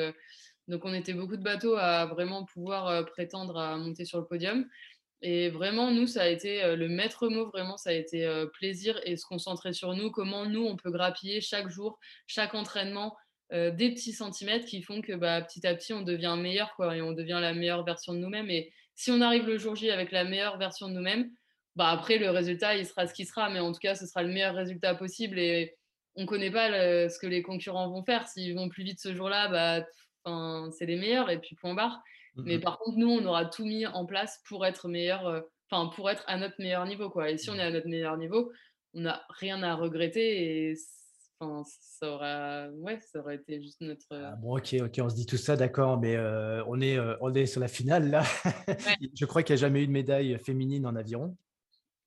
donc 0.67 0.85
on 0.85 0.93
était 0.93 1.13
beaucoup 1.13 1.37
de 1.37 1.43
bateaux 1.43 1.75
à 1.75 2.05
vraiment 2.05 2.45
pouvoir, 2.45 3.05
prétendre 3.05 3.57
à 3.57 3.77
monter 3.77 4.05
sur 4.05 4.19
le 4.19 4.25
podium 4.25 4.67
et 5.21 5.49
vraiment, 5.49 5.91
nous, 5.91 6.07
ça 6.07 6.23
a 6.23 6.27
été, 6.27 6.75
le 6.75 6.87
maître 6.89 7.27
mot, 7.27 7.45
vraiment, 7.47 7.77
ça 7.77 7.91
a 7.91 7.93
été, 7.93 8.27
plaisir 8.53 8.99
et 9.05 9.17
se 9.17 9.25
concentrer 9.25 9.73
sur 9.73 9.93
nous, 9.93 10.09
comment 10.11 10.45
nous, 10.45 10.65
on 10.65 10.75
peut 10.75 10.91
grappiller 10.91 11.41
chaque 11.41 11.69
jour, 11.69 11.99
chaque 12.27 12.55
entraînement, 12.55 13.15
des 13.51 13.91
petits 13.91 14.13
centimètres 14.13 14.65
qui 14.65 14.81
font 14.81 15.01
que, 15.01 15.13
bah, 15.13 15.41
petit 15.41 15.67
à 15.67 15.75
petit, 15.75 15.93
on 15.93 16.01
devient 16.01 16.35
meilleur, 16.39 16.73
quoi 16.75 16.95
et 16.95 17.01
on 17.01 17.11
devient 17.11 17.39
la 17.41 17.53
meilleure 17.53 17.83
version 17.83 18.13
de 18.13 18.19
nous-mêmes 18.19 18.49
et 18.49 18.71
si 18.95 19.09
on 19.11 19.21
arrive 19.21 19.47
le 19.47 19.57
jour 19.57 19.75
J 19.75 19.89
avec 19.89 20.11
la 20.11 20.23
meilleure 20.23 20.57
version 20.57 20.87
de 20.87 20.93
nous-mêmes, 20.93 21.31
bah, 21.75 21.89
après 21.89 22.17
le 22.17 22.29
résultat, 22.29 22.75
il 22.75 22.85
sera 22.85 23.07
ce 23.07 23.13
qu'il 23.13 23.25
sera, 23.25 23.49
mais 23.49 23.59
en 23.59 23.71
tout 23.71 23.79
cas, 23.79 23.95
ce 23.95 24.05
sera 24.05 24.21
le 24.23 24.29
meilleur 24.29 24.53
résultat 24.53 24.93
possible 24.95 25.39
et 25.39 25.75
on 26.15 26.25
connaît 26.25 26.51
pas 26.51 26.69
ce 27.09 27.17
que 27.17 27.27
les 27.27 27.41
concurrents 27.41 27.89
vont 27.89 28.03
faire. 28.03 28.27
S'ils 28.27 28.53
vont 28.53 28.69
plus 28.69 28.83
vite 28.83 28.99
ce 28.99 29.15
jour-là, 29.15 29.47
bah, 29.47 30.69
c'est 30.71 30.85
les 30.85 30.97
meilleurs 30.97 31.29
et 31.29 31.39
puis 31.39 31.55
point 31.55 31.73
barre. 31.73 32.01
Mmh 32.35 32.43
Mais 32.45 32.59
par 32.59 32.79
contre, 32.79 32.97
nous, 32.97 33.09
on 33.09 33.25
aura 33.25 33.45
tout 33.45 33.65
mis 33.65 33.85
en 33.85 34.05
place 34.05 34.41
pour 34.47 34.65
être 34.65 34.87
meilleur, 34.87 35.43
enfin 35.69 35.89
pour 35.93 36.09
être 36.09 36.23
à 36.27 36.37
notre 36.37 36.55
meilleur 36.59 36.85
niveau, 36.85 37.09
quoi. 37.09 37.29
Et 37.29 37.37
si 37.37 37.49
on 37.49 37.55
est 37.55 37.61
à 37.61 37.71
notre 37.71 37.87
meilleur 37.87 38.17
niveau, 38.17 38.51
on 38.93 39.01
n'a 39.01 39.21
rien 39.29 39.63
à 39.63 39.75
regretter 39.75 40.69
et 40.69 40.75
enfin, 41.39 41.63
ça 41.65 42.09
aurait, 42.09 42.69
ouais, 42.69 42.99
ça 42.99 43.21
été 43.33 43.61
juste 43.61 43.81
notre. 43.81 44.07
Ah 44.11 44.35
bon, 44.37 44.57
ok, 44.57 44.75
ok, 44.81 44.99
on 44.99 45.09
se 45.09 45.15
dit 45.15 45.25
tout 45.25 45.37
ça, 45.37 45.55
d'accord, 45.55 45.99
mais 45.99 46.17
on 46.67 46.79
est, 46.79 46.97
on 47.19 47.33
est 47.33 47.45
sur 47.45 47.59
la 47.59 47.67
finale 47.67 48.09
là. 48.09 48.23
Je 49.15 49.25
crois 49.25 49.43
qu'il 49.43 49.55
n'y 49.55 49.59
a 49.59 49.61
jamais 49.61 49.83
eu 49.83 49.87
de 49.87 49.91
médaille 49.91 50.37
féminine 50.39 50.85
en 50.85 50.95
aviron, 50.95 51.35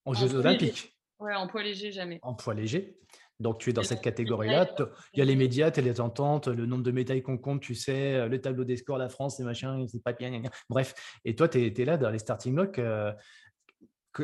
en, 0.05 0.15
Jeux 0.15 0.35
Olympiques. 0.35 0.95
Ouais, 1.19 1.35
en 1.35 1.47
poids 1.47 1.63
léger, 1.63 1.93
jamais. 1.93 2.19
En 2.23 2.35
poids 2.35 2.55
léger. 2.55 2.99
Donc, 3.41 3.59
tu 3.59 3.71
es 3.71 3.73
dans 3.73 3.83
cette 3.83 4.01
catégorie-là. 4.01 4.75
Il 5.13 5.19
y 5.19 5.23
a 5.23 5.25
les 5.25 5.37
médias, 5.37 5.71
tu 5.71 5.81
as 5.81 5.83
les 5.83 6.01
ententes, 6.01 6.49
le 6.49 6.67
nombre 6.67 6.85
de 6.85 6.93
médailles 6.93 7.23
qu'on 7.23 7.39
compte, 7.39 7.61
tu 7.61 7.75
sais, 7.75 8.15
euh, 8.15 8.29
le 8.29 8.41
tableau 8.41 8.65
des 8.65 8.77
scores, 8.77 8.99
la 8.99 9.09
France, 9.09 9.39
les 9.39 9.45
machins, 9.45 9.87
c'est 9.89 10.03
pas 10.03 10.13
bien. 10.13 10.43
Bref. 10.69 10.95
Et 11.25 11.35
toi, 11.35 11.49
tu 11.49 11.59
es, 11.59 11.85
là 11.85 11.97
dans 11.97 12.11
les 12.11 12.19
starting 12.19 12.55
blocks. 12.55 12.79
Euh, 12.79 13.13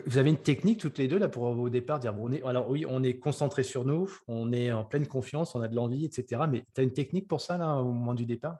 vous 0.06 0.18
avez 0.18 0.30
une 0.30 0.40
technique 0.40 0.78
toutes 0.78 0.98
les 0.98 1.08
deux 1.08 1.18
là 1.18 1.28
pour 1.28 1.42
au 1.42 1.68
départ 1.68 1.98
dire 1.98 2.14
bon, 2.14 2.28
on 2.28 2.32
est, 2.32 2.44
alors 2.44 2.70
oui, 2.70 2.86
on 2.88 3.02
est 3.02 3.18
concentré 3.18 3.64
sur 3.64 3.84
nous, 3.84 4.08
on 4.28 4.52
est 4.52 4.70
en 4.70 4.84
pleine 4.84 5.08
confiance, 5.08 5.56
on 5.56 5.62
a 5.62 5.66
de 5.66 5.74
l'envie, 5.74 6.04
etc. 6.04 6.42
Mais 6.48 6.64
tu 6.76 6.80
as 6.80 6.84
une 6.84 6.92
technique 6.92 7.26
pour 7.26 7.40
ça 7.40 7.58
là 7.58 7.74
au 7.78 7.90
moment 7.90 8.14
du 8.14 8.24
départ? 8.24 8.58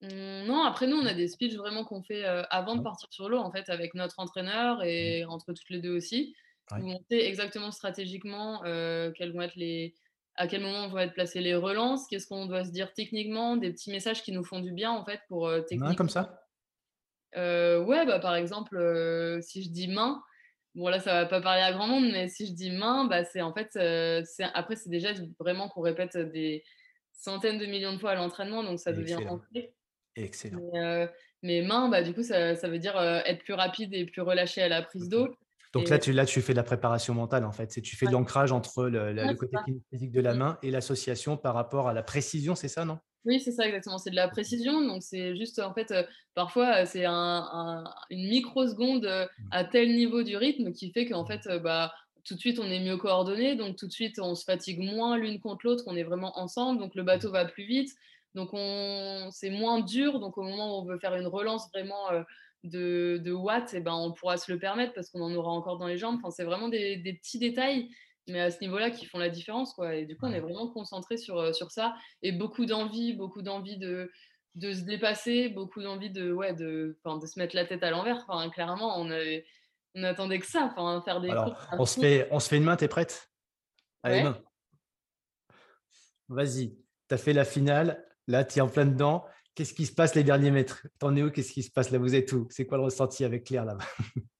Mmh, 0.00 0.46
non, 0.46 0.62
après 0.64 0.86
nous, 0.86 0.96
on 0.96 1.04
a 1.04 1.12
des 1.12 1.28
speeches 1.28 1.56
vraiment 1.56 1.84
qu'on 1.84 2.02
fait 2.02 2.24
euh, 2.24 2.42
avant 2.48 2.74
de 2.74 2.82
partir 2.82 3.08
sur 3.10 3.28
l'eau, 3.28 3.36
en 3.36 3.52
fait, 3.52 3.68
avec 3.68 3.92
notre 3.92 4.18
entraîneur 4.18 4.82
et 4.82 5.24
mmh. 5.26 5.30
entre 5.30 5.52
toutes 5.52 5.68
les 5.68 5.80
deux 5.80 5.94
aussi 5.94 6.34
où 6.72 6.88
on 6.88 7.00
sait 7.10 7.26
exactement 7.26 7.70
stratégiquement 7.70 8.62
quels 8.62 9.32
vont 9.32 9.42
être 9.42 9.56
les, 9.56 9.94
à 10.36 10.46
quel 10.46 10.62
moment 10.62 10.88
vont 10.88 10.98
être 10.98 11.12
placées 11.12 11.40
les 11.40 11.54
relances, 11.54 12.06
qu'est-ce 12.06 12.26
qu'on 12.26 12.46
doit 12.46 12.64
se 12.64 12.70
dire 12.70 12.92
techniquement, 12.94 13.56
des 13.56 13.70
petits 13.72 13.90
messages 13.90 14.22
qui 14.22 14.32
nous 14.32 14.44
font 14.44 14.60
du 14.60 14.72
bien 14.72 14.90
en 14.90 15.04
fait 15.04 15.20
pour 15.28 15.46
euh, 15.46 15.60
techniquement. 15.60 15.94
comme 15.94 16.08
ça 16.08 16.46
Ouais, 17.34 18.06
bah, 18.06 18.18
par 18.20 18.34
exemple, 18.34 18.78
si 19.42 19.62
je 19.62 19.70
dis 19.70 19.88
main, 19.88 20.22
bon 20.74 20.88
là 20.88 20.98
ça 20.98 21.12
va 21.12 21.26
pas 21.26 21.40
parler 21.40 21.62
à 21.62 21.72
grand 21.72 21.86
monde, 21.86 22.10
mais 22.10 22.28
si 22.28 22.46
je 22.46 22.52
dis 22.52 22.70
main, 22.70 23.04
bah, 23.04 23.24
c'est 23.24 23.42
en 23.42 23.52
fait, 23.52 23.70
c'est 23.72 24.44
après 24.54 24.76
c'est 24.76 24.90
déjà 24.90 25.10
vraiment 25.38 25.68
qu'on 25.68 25.82
répète 25.82 26.16
des 26.16 26.64
centaines 27.12 27.58
de 27.58 27.66
millions 27.66 27.92
de 27.92 27.98
fois 27.98 28.12
à 28.12 28.14
l'entraînement, 28.14 28.62
donc 28.62 28.78
ça 28.80 28.92
devient 28.92 29.16
ancré. 29.28 29.74
Excellent. 30.16 30.60
Mais, 30.72 31.08
mais 31.42 31.62
main, 31.62 31.88
bah, 31.88 32.02
du 32.02 32.14
coup, 32.14 32.22
ça, 32.22 32.56
ça 32.56 32.68
veut 32.68 32.78
dire 32.78 32.98
être 33.26 33.44
plus 33.44 33.54
rapide 33.54 33.92
et 33.94 34.06
plus 34.06 34.22
relâché 34.22 34.62
à 34.62 34.68
la 34.68 34.82
prise 34.82 35.08
d'eau. 35.08 35.28
Donc 35.72 35.88
là 35.88 35.98
tu, 35.98 36.12
là, 36.12 36.26
tu 36.26 36.40
fais 36.42 36.52
de 36.52 36.56
la 36.56 36.64
préparation 36.64 37.14
mentale, 37.14 37.44
en 37.44 37.52
fait. 37.52 37.80
Tu 37.80 37.96
fais 37.96 38.06
de 38.06 38.12
l'ancrage 38.12 38.50
entre 38.50 38.86
le, 38.86 39.34
côté 39.34 39.56
physique 39.92 40.10
de 40.10 40.20
la 40.20 40.34
mmh. 40.34 40.38
main 40.38 40.58
et 40.62 40.70
l'association 40.70 41.36
par 41.36 41.54
rapport 41.54 41.88
à 41.88 41.92
la 41.92 42.02
précision, 42.02 42.54
c'est 42.54 42.68
ça, 42.68 42.84
non? 42.84 42.98
Oui, 43.24 43.38
c'est 43.38 43.52
ça, 43.52 43.66
exactement. 43.66 43.98
C'est 43.98 44.10
de 44.10 44.16
la 44.16 44.28
précision. 44.28 44.80
Donc, 44.80 45.02
c'est 45.02 45.36
juste, 45.36 45.60
en 45.60 45.74
fait, 45.74 45.90
euh, 45.90 46.02
parfois, 46.34 46.82
euh, 46.82 46.86
c'est 46.86 47.04
un, 47.04 47.84
une 48.08 48.28
microseconde 48.28 49.04
euh, 49.04 49.26
mmh. 49.26 49.48
à 49.50 49.64
tel 49.64 49.94
niveau 49.94 50.22
du 50.22 50.36
rythme 50.36 50.72
qui 50.72 50.90
fait 50.90 51.06
qu'en 51.06 51.26
fait, 51.26 51.46
bah, 51.62 51.92
tout 52.24 52.34
de 52.34 52.40
suite, 52.40 52.58
on 52.58 52.66
est 52.66 52.80
mieux 52.80 52.96
coordonné. 52.96 53.56
Donc, 53.56 53.76
tout 53.76 53.86
de 53.86 53.92
suite, 53.92 54.18
on 54.20 54.34
se 54.34 54.44
fatigue 54.44 54.80
moins 54.80 55.18
l'une 55.18 55.38
contre 55.38 55.66
l'autre. 55.66 55.84
On 55.86 55.96
est 55.96 56.02
vraiment 56.02 56.36
ensemble. 56.38 56.80
Donc, 56.80 56.94
le 56.94 57.02
bateau 57.02 57.28
mmh. 57.28 57.32
va 57.32 57.44
plus 57.44 57.64
vite. 57.64 57.90
Donc, 58.34 58.50
on... 58.52 59.28
c'est 59.30 59.50
moins 59.50 59.80
dur. 59.80 60.18
Donc, 60.18 60.36
au 60.38 60.42
moment 60.42 60.78
où 60.78 60.82
on 60.82 60.84
veut 60.84 60.98
faire 60.98 61.14
une 61.14 61.26
relance 61.26 61.68
vraiment 61.72 62.08
de, 62.64 63.32
watts, 63.32 63.74
et 63.74 63.78
eh 63.78 63.80
ben, 63.80 63.94
on 63.94 64.12
pourra 64.12 64.36
se 64.36 64.52
le 64.52 64.58
permettre 64.58 64.92
parce 64.94 65.10
qu'on 65.10 65.22
en 65.22 65.34
aura 65.34 65.50
encore 65.50 65.78
dans 65.78 65.86
les 65.86 65.98
jambes. 65.98 66.16
Enfin, 66.18 66.30
c'est 66.30 66.44
vraiment 66.44 66.68
des, 66.68 67.18
petits 67.20 67.38
détails, 67.38 67.88
mais 68.28 68.40
à 68.40 68.50
ce 68.50 68.60
niveau-là, 68.60 68.90
qui 68.90 69.06
font 69.06 69.18
la 69.18 69.30
différence. 69.30 69.72
Quoi. 69.74 69.94
Et 69.94 70.04
du 70.04 70.16
coup, 70.16 70.26
on 70.26 70.32
est 70.32 70.40
vraiment 70.40 70.68
concentré 70.68 71.16
sur, 71.16 71.38
euh, 71.38 71.52
sur 71.52 71.70
ça 71.70 71.94
et 72.22 72.32
beaucoup 72.32 72.66
d'envie, 72.66 73.14
beaucoup 73.14 73.42
d'envie 73.42 73.78
de, 73.78 74.10
de 74.56 74.72
se 74.72 74.82
dépasser, 74.82 75.48
beaucoup 75.48 75.82
d'envie 75.82 76.10
de, 76.10 76.32
ouais, 76.32 76.54
de, 76.54 76.98
de 77.04 77.26
se 77.26 77.38
mettre 77.38 77.56
la 77.56 77.64
tête 77.64 77.82
à 77.82 77.90
l'envers. 77.90 78.24
Enfin, 78.28 78.50
clairement, 78.50 78.98
on, 78.98 79.10
avait, 79.10 79.46
on 79.94 80.04
attendait 80.04 80.38
que 80.38 80.46
ça, 80.46 80.70
enfin, 80.70 81.00
faire 81.04 81.20
des. 81.20 81.30
Alors, 81.30 81.56
on, 81.72 81.84
se 81.84 82.00
fait, 82.00 82.28
on 82.30 82.40
se 82.40 82.48
fait 82.48 82.56
une 82.58 82.64
main, 82.64 82.76
t'es 82.76 82.88
prête? 82.88 83.30
Allez, 84.02 84.22
main. 84.22 84.38
Vas-y, 86.28 86.76
tu 87.08 87.14
as 87.14 87.18
fait 87.18 87.32
la 87.32 87.44
finale, 87.44 88.06
là, 88.28 88.44
tu 88.44 88.58
es 88.58 88.60
en 88.60 88.68
plein 88.68 88.86
dedans. 88.86 89.24
Qu'est-ce 89.60 89.74
qui 89.74 89.84
se 89.84 89.92
passe 89.92 90.14
les 90.14 90.24
derniers 90.24 90.50
mètres? 90.50 90.86
T'en 90.98 91.14
es 91.14 91.22
où? 91.22 91.30
Qu'est-ce 91.30 91.52
qui 91.52 91.62
se 91.62 91.70
passe 91.70 91.90
là? 91.90 91.98
Vous 91.98 92.14
êtes 92.14 92.32
où? 92.32 92.48
C'est 92.48 92.64
quoi 92.64 92.78
le 92.78 92.84
ressenti 92.84 93.26
avec 93.26 93.44
Claire 93.44 93.66
là-bas? 93.66 93.84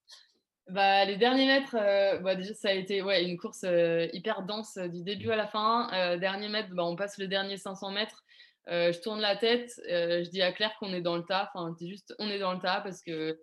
Bah, 0.67 1.05
Les 1.05 1.19
derniers 1.19 1.45
mètres, 1.45 1.77
euh, 1.79 2.17
bah, 2.21 2.37
déjà, 2.37 2.55
ça 2.55 2.69
a 2.69 2.73
été 2.73 3.03
ouais, 3.03 3.23
une 3.25 3.37
course 3.37 3.65
euh, 3.65 4.09
hyper 4.15 4.45
dense 4.45 4.79
euh, 4.79 4.89
du 4.89 5.03
début 5.03 5.31
à 5.31 5.37
la 5.37 5.47
fin. 5.47 6.17
dernier 6.17 6.49
mètre, 6.49 6.71
bah, 6.75 6.85
on 6.85 6.97
passe 6.97 7.19
le 7.19 7.27
dernier 7.27 7.59
500 7.59 7.91
mètres. 7.91 8.25
je 8.67 8.99
tourne 9.03 9.21
la 9.21 9.37
tête. 9.37 9.71
je 9.87 10.31
dis 10.31 10.41
à 10.41 10.53
Claire 10.53 10.75
qu'on 10.81 10.95
est 10.95 11.03
dans 11.03 11.19
le 11.19 11.25
tas. 11.25 11.51
Enfin, 11.53 11.77
juste 11.79 12.15
on 12.19 12.27
est 12.29 12.39
dans 12.39 12.55
le 12.55 12.59
tas 12.59 12.81
parce 12.81 13.03
que 13.03 13.39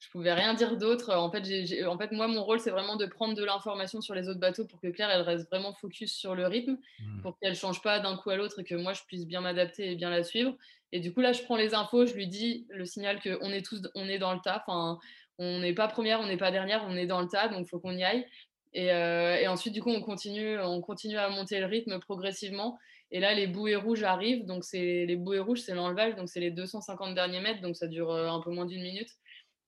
je 0.00 0.08
pouvais 0.08 0.32
rien 0.32 0.54
dire 0.54 0.76
d'autre. 0.76 1.14
En 1.14 1.30
fait, 1.30 1.44
en 1.86 1.98
fait, 1.98 2.10
moi, 2.12 2.26
mon 2.26 2.42
rôle, 2.42 2.58
c'est 2.58 2.70
vraiment 2.70 2.96
de 2.96 3.06
prendre 3.06 3.34
de 3.34 3.44
l'information 3.44 4.00
sur 4.00 4.14
les 4.14 4.28
autres 4.28 4.40
bateaux 4.40 4.64
pour 4.64 4.80
que 4.80 4.88
Claire, 4.88 5.10
elle 5.10 5.20
reste 5.20 5.48
vraiment 5.48 5.74
focus 5.74 6.12
sur 6.12 6.34
le 6.34 6.46
rythme, 6.46 6.78
mmh. 7.00 7.20
pour 7.22 7.38
qu'elle 7.38 7.54
change 7.54 7.82
pas 7.82 8.00
d'un 8.00 8.16
coup 8.16 8.30
à 8.30 8.36
l'autre 8.36 8.60
et 8.60 8.64
que 8.64 8.74
moi, 8.74 8.94
je 8.94 9.02
puisse 9.06 9.26
bien 9.26 9.42
m'adapter 9.42 9.92
et 9.92 9.96
bien 9.96 10.10
la 10.10 10.24
suivre. 10.24 10.56
Et 10.92 11.00
du 11.00 11.12
coup, 11.12 11.20
là, 11.20 11.32
je 11.32 11.42
prends 11.42 11.56
les 11.56 11.74
infos, 11.74 12.06
je 12.06 12.14
lui 12.14 12.26
dis 12.26 12.66
le 12.70 12.84
signal 12.86 13.20
qu'on 13.20 13.50
est 13.50 13.64
tous, 13.64 13.82
on 13.94 14.08
est 14.08 14.18
dans 14.18 14.32
le 14.32 14.40
tas. 14.40 14.64
Enfin, 14.66 14.98
on 15.38 15.60
n'est 15.60 15.74
pas 15.74 15.86
première, 15.86 16.20
on 16.20 16.26
n'est 16.26 16.38
pas 16.38 16.50
dernière, 16.50 16.82
on 16.88 16.96
est 16.96 17.06
dans 17.06 17.20
le 17.20 17.28
tas, 17.28 17.48
donc 17.48 17.66
il 17.66 17.68
faut 17.68 17.78
qu'on 17.78 17.96
y 17.96 18.02
aille. 18.02 18.26
Et, 18.72 18.92
euh, 18.92 19.36
et, 19.36 19.48
ensuite, 19.48 19.74
du 19.74 19.82
coup, 19.82 19.90
on 19.90 20.00
continue, 20.00 20.58
on 20.60 20.80
continue 20.80 21.18
à 21.18 21.28
monter 21.28 21.60
le 21.60 21.66
rythme 21.66 21.98
progressivement. 21.98 22.78
Et 23.10 23.18
là, 23.18 23.34
les 23.34 23.46
bouées 23.46 23.76
rouges 23.76 24.04
arrivent. 24.04 24.46
Donc, 24.46 24.64
c'est 24.64 25.04
les 25.06 25.16
bouées 25.16 25.40
rouges, 25.40 25.60
c'est 25.60 25.74
l'enlevage, 25.74 26.14
donc 26.14 26.28
c'est 26.28 26.40
les 26.40 26.50
250 26.50 27.14
derniers 27.14 27.40
mètres, 27.40 27.60
donc 27.60 27.76
ça 27.76 27.88
dure 27.88 28.10
euh, 28.10 28.28
un 28.28 28.40
peu 28.40 28.50
moins 28.50 28.66
d'une 28.66 28.82
minute. 28.82 29.10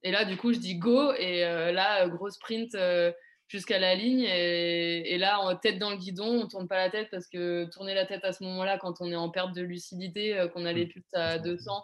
Et 0.05 0.11
là, 0.11 0.25
du 0.25 0.37
coup, 0.37 0.53
je 0.53 0.59
dis 0.59 0.77
go. 0.77 1.13
Et 1.15 1.45
euh, 1.45 1.73
là, 1.73 2.09
gros 2.09 2.31
sprint 2.31 2.75
euh, 2.75 3.13
jusqu'à 3.49 3.79
la 3.79 3.95
ligne. 3.95 4.23
Et, 4.23 5.17
là, 5.19 5.41
en 5.41 5.55
tête 5.57 5.79
dans 5.79 5.91
le 5.91 5.97
guidon, 5.97 6.43
on 6.43 6.49
tourne 6.49 6.69
pas 6.69 6.79
la 6.79 6.91
tête 6.91 7.09
parce 7.11 7.29
que 7.29 7.65
tourner 7.67 7.95
la 7.95 8.07
tête 8.07 8.25
à 8.25 8.33
ce 8.33 8.43
moment-là, 8.45 8.79
quand 8.79 9.01
on 9.01 9.11
est 9.11 9.17
en 9.17 9.31
perte 9.31 9.55
de 9.55 9.63
lucidité, 9.63 10.39
euh, 10.39 10.49
qu'on 10.49 10.67
a 10.67 10.73
les 10.73 10.87
pulses 10.87 11.15
à 11.15 11.39
200, 11.39 11.83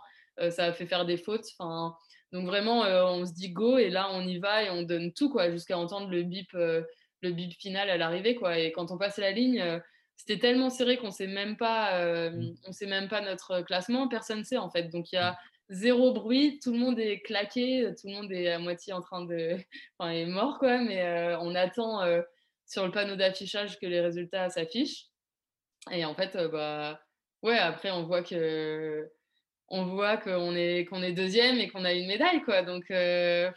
ça 0.51 0.73
fait 0.73 0.87
faire 0.87 1.05
des 1.05 1.17
fautes. 1.17 1.47
Enfin, 1.59 1.97
donc 2.33 2.47
vraiment, 2.47 2.83
on 2.83 3.27
se 3.27 3.33
dit 3.33 3.51
go. 3.51 3.77
Et 3.77 3.91
là, 3.91 4.09
on 4.13 4.21
y 4.27 4.39
va 4.39 4.63
et 4.63 4.71
on 4.71 4.83
donne 4.83 5.13
tout 5.13 5.31
quoi, 5.31 5.51
jusqu'à 5.51 5.77
entendre 5.77 6.09
le 6.09 6.23
bip, 6.23 6.53
le 6.53 6.87
bip 7.23 7.55
final 7.55 7.91
à 7.91 7.97
l'arrivée. 7.97 8.37
Quoi. 8.37 8.57
Et 8.59 8.71
quand 8.71 8.93
on 8.93 8.99
passe 8.99 9.17
la 9.17 9.33
ligne, 9.33 9.81
c'était 10.15 10.39
tellement 10.39 10.71
serré 10.71 10.97
qu'on 10.97 11.11
sait 11.11 11.27
même 11.27 11.57
pas, 11.57 12.31
mmh. 12.31 12.55
on 12.69 12.73
sait 12.73 12.87
même 12.87 13.09
pas 13.09 13.21
notre 13.21 13.63
classement. 13.63 14.07
Personne 14.07 14.45
sait 14.45 14.59
en 14.59 14.71
fait. 14.71 14.91
Donc 14.91 15.11
il 15.11 15.17
y 15.17 15.19
a 15.19 15.37
zéro 15.69 16.13
bruit, 16.13 16.59
tout 16.63 16.73
le 16.73 16.79
monde 16.79 16.99
est 16.99 17.21
claqué, 17.21 17.93
tout 18.01 18.09
le 18.09 18.15
monde 18.15 18.33
est 18.33 18.51
à 18.51 18.59
moitié 18.59 18.93
en 18.93 19.01
train 19.01 19.25
de. 19.25 19.57
Enfin, 19.99 20.11
est 20.11 20.27
mort, 20.27 20.59
quoi, 20.59 20.79
mais 20.79 21.03
euh, 21.03 21.39
on 21.41 21.55
attend 21.55 22.03
euh, 22.03 22.23
sur 22.67 22.85
le 22.85 22.93
panneau 22.93 23.17
d'affichage 23.17 23.79
que 23.79 23.87
les 23.87 24.01
résultats 24.01 24.49
s'affichent. 24.51 25.07
Et 25.91 26.05
en 26.05 26.15
fait, 26.15 26.37
euh, 26.37 26.49
bah, 26.49 27.01
ouais, 27.43 27.59
après, 27.59 27.91
on 27.91 28.05
voit 28.05 28.23
que. 28.23 29.11
On 29.71 29.85
voit 29.85 30.17
qu'on 30.17 30.55
est, 30.57 30.87
qu'on 30.87 31.03
est 31.03 31.13
deuxième 31.13 31.59
et 31.59 31.69
qu'on 31.69 31.85
a 31.85 31.93
une 31.93 32.07
médaille, 32.07 32.43
quoi. 32.43 32.63
Donc, 32.63 32.91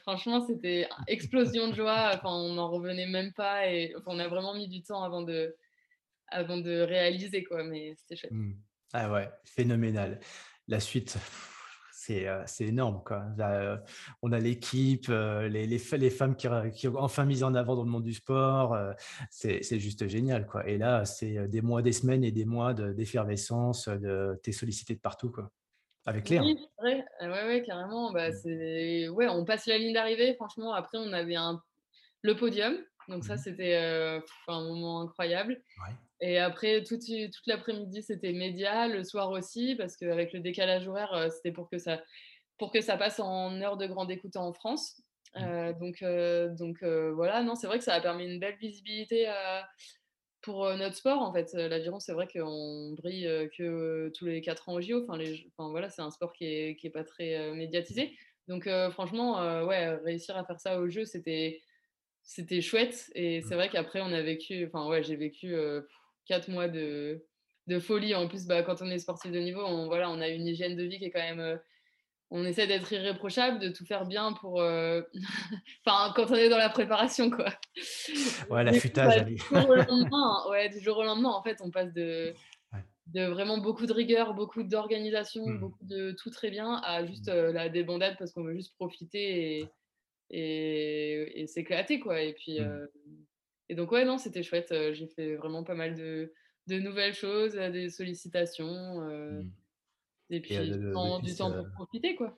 franchement, 0.02 0.46
c'était 0.46 0.90
explosion 1.08 1.70
de 1.70 1.74
joie. 1.74 2.12
Enfin, 2.14 2.28
on 2.36 2.56
n'en 2.56 2.70
revenait 2.70 3.08
même 3.08 3.32
pas 3.32 3.70
et 3.70 3.96
on 4.06 4.20
a 4.20 4.28
vraiment 4.28 4.54
mis 4.54 4.68
du 4.68 4.84
temps 4.84 5.04
avant 5.04 5.22
de, 5.22 5.56
avant 6.28 6.58
de 6.58 6.82
réaliser, 6.82 7.46
quoi. 7.46 7.64
Mais 7.64 7.96
c'était 7.96 8.18
chouette. 8.18 8.34
Mmh. 8.34 8.56
Ah 8.92 9.10
ouais, 9.10 9.30
phénoménal. 9.46 10.20
La 10.68 10.82
suite, 10.82 11.18
c'est 12.02 12.66
énorme. 12.66 13.02
Quoi. 13.06 13.24
on 14.22 14.32
a 14.32 14.40
l'équipe, 14.40 15.08
les, 15.08 15.68
les, 15.68 15.82
les, 15.98 16.10
femmes 16.10 16.36
qui, 16.36 16.48
qui, 16.74 16.88
ont 16.88 16.98
enfin 16.98 17.26
mis 17.26 17.44
en 17.44 17.54
avant 17.54 17.76
dans 17.76 17.84
le 17.84 17.90
monde 17.90 18.04
du 18.04 18.14
sport. 18.14 18.76
c'est 19.30 19.80
juste 19.80 20.08
génial. 20.08 20.48
Quoi. 20.48 20.68
Et 20.68 20.78
là, 20.78 21.06
c'est 21.06 21.48
des 21.48 21.62
mois, 21.62 21.82
des 21.82 21.92
semaines 21.92 22.24
et 22.24 22.32
des 22.32 22.46
mois 22.46 22.74
d'effervescence. 22.74 23.88
De, 23.88 24.40
T'es 24.44 24.52
sollicité 24.52 24.96
de 24.96 25.00
partout. 25.00 25.30
Quoi. 25.30 25.52
Avec 26.06 26.26
Claire. 26.26 26.44
Oui, 26.44 26.58
c'est 26.60 26.82
vrai. 26.82 27.06
Ouais, 27.22 27.48
ouais, 27.48 27.64
carrément. 27.64 28.12
Bah, 28.12 28.30
mmh. 28.30 29.10
ouais, 29.10 29.28
on 29.28 29.46
passe 29.46 29.68
la 29.68 29.78
ligne 29.78 29.94
d'arrivée. 29.94 30.34
Franchement, 30.36 30.74
après, 30.74 30.98
on 30.98 31.14
avait 31.14 31.36
un... 31.36 31.62
le 32.24 32.36
podium. 32.36 32.76
Donc, 33.08 33.24
ça, 33.24 33.36
mmh 33.36 33.38
c'était 33.38 33.76
un 34.48 34.62
moment 34.64 35.02
incroyable. 35.02 35.62
Et 36.22 36.38
après, 36.38 36.84
toute, 36.84 37.02
toute 37.02 37.48
l'après-midi, 37.48 38.04
c'était 38.04 38.32
média, 38.32 38.88
le 38.88 39.04
soir 39.04 39.32
aussi, 39.32 39.76
parce 39.76 39.98
qu'avec 39.98 40.34
le 40.34 40.40
décalage 40.40 40.88
horaire, 40.88 41.30
c'était 41.32 41.52
pour 41.52 41.70
que 41.70 41.80
ça 41.80 42.02
pour 42.62 42.72
que 42.72 42.80
ça 42.80 42.96
passe 42.96 43.20
en 43.20 43.60
heure 43.60 43.76
de 43.76 43.88
grande 43.88 44.12
écoute 44.12 44.36
en 44.36 44.54
France. 44.54 45.02
Mmh. 45.36 45.74
donc, 45.80 46.04
donc 46.56 46.84
voilà, 46.84 47.42
non, 47.42 47.56
c'est 47.56 47.66
vrai 47.66 47.80
que 47.80 47.84
ça 47.84 47.96
a 47.96 48.02
permis 48.02 48.32
une 48.32 48.40
belle 48.40 48.58
visibilité 48.58 49.28
pour 50.42 50.72
notre 50.76 50.96
sport. 50.96 51.24
En 51.24 51.34
fait, 51.34 51.52
l'aviron, 51.54 52.00
c'est 52.00 52.14
vrai 52.14 52.28
qu'on 52.28 52.94
brille 52.94 53.50
que 53.58 54.12
tous 54.16 54.26
les 54.26 54.42
quatre 54.42 54.70
ans 54.70 54.74
au 54.74 54.82
JO. 54.82 55.02
Enfin, 55.02 55.18
les, 55.18 55.48
enfin 55.58 55.72
voilà, 55.72 55.90
c'est 55.90 56.04
un 56.04 56.12
sport 56.12 56.34
qui 56.34 56.46
est, 56.46 56.76
qui 56.76 56.86
est 56.86 56.92
pas 56.92 57.04
très 57.04 57.52
médiatisé. 57.56 58.16
Donc, 58.48 58.70
franchement, 58.92 59.66
ouais, 59.66 59.96
réussir 59.96 60.38
à 60.38 60.46
faire 60.46 60.60
ça 60.60 60.80
au 60.80 60.88
jeu, 60.88 61.04
c'était 61.06 61.62
c'était 62.22 62.62
chouette. 62.62 63.10
Et 63.16 63.42
c'est 63.42 63.56
mmh. 63.56 63.58
vrai 63.58 63.70
qu'après, 63.70 64.02
on 64.02 64.14
a 64.14 64.22
vécu, 64.22 64.68
enfin 64.68 64.88
ouais, 64.88 65.02
j'ai 65.02 65.16
vécu 65.16 65.56
quatre 66.26 66.50
mois 66.50 66.68
de, 66.68 67.26
de, 67.68 67.80
folie. 67.80 68.16
En 68.16 68.28
plus, 68.28 68.46
bah, 68.48 68.64
quand 68.64 68.82
on 68.82 68.90
est 68.90 69.00
sportif 69.00 69.32
de 69.32 69.40
niveau, 69.40 69.62
on, 69.62 69.88
voilà, 69.88 70.10
on 70.10 70.22
a 70.22 70.28
une 70.28 70.48
hygiène 70.48 70.76
de 70.76 70.84
vie 70.84 71.00
qui 71.00 71.06
est 71.06 71.12
quand 71.12 71.20
même. 71.20 71.60
on 72.30 72.46
essaie 72.46 72.68
d'être 72.68 72.92
irréprochable, 72.92 73.60
de 73.60 73.70
tout 73.70 73.86
faire 73.86 74.06
bien 74.06 74.34
pour. 74.34 74.56
enfin, 75.86 76.14
quand 76.16 76.32
on 76.32 76.36
est 76.36 76.50
dans 76.50 76.58
la 76.58 76.70
préparation, 76.70 77.30
quoi. 77.30 77.50
Ouais, 78.50 78.64
l'affûtage. 78.64 79.26
du, 79.26 79.38
jour 79.38 79.70
au 79.70 79.76
lendemain, 79.76 80.50
ouais, 80.50 80.70
du 80.70 80.80
jour 80.80 80.98
au 80.98 81.04
lendemain, 81.04 81.30
en 81.30 81.44
fait, 81.44 81.58
on 81.62 81.72
passe 81.72 81.94
de. 81.94 82.34
de 83.08 83.26
vraiment 83.26 83.58
beaucoup 83.58 83.86
de 83.86 83.94
rigueur, 83.94 84.34
beaucoup 84.34 84.64
d'organisation, 84.64 85.46
mmh. 85.46 85.60
beaucoup 85.60 85.86
de 85.86 86.16
tout 86.22 86.30
très 86.30 86.50
bien, 86.50 86.82
à 86.84 87.06
juste 87.06 87.30
mmh. 87.30 87.52
la 87.52 87.70
débandade 87.70 88.16
parce 88.18 88.32
qu'on 88.32 88.44
veut 88.44 88.56
juste 88.56 88.74
profiter 88.76 89.60
et, 89.60 89.70
et, 90.30 91.42
et 91.42 91.48
s'éclater 91.48 92.00
quoi. 92.00 92.22
Et 92.22 92.34
puis 92.34 92.62
mmh. 92.62 92.88
Et 93.72 93.76
donc 93.76 93.92
ouais 93.94 94.04
non 94.04 94.18
c'était 94.18 94.44
chouette. 94.44 94.74
J'ai 94.92 95.08
fait 95.08 95.36
vraiment 95.38 95.64
pas 95.64 95.76
mal 95.76 95.96
de, 95.96 96.34
de 96.68 96.78
nouvelles 96.78 97.14
choses, 97.14 97.54
des 97.54 97.90
sollicitations 97.90 99.02
mmh. 99.02 99.52
et 100.30 100.42
puis 100.42 100.58
du, 100.60 100.92
temps, 100.92 101.52
pour 101.52 101.72
profiter 101.72 102.16
quoi. 102.16 102.38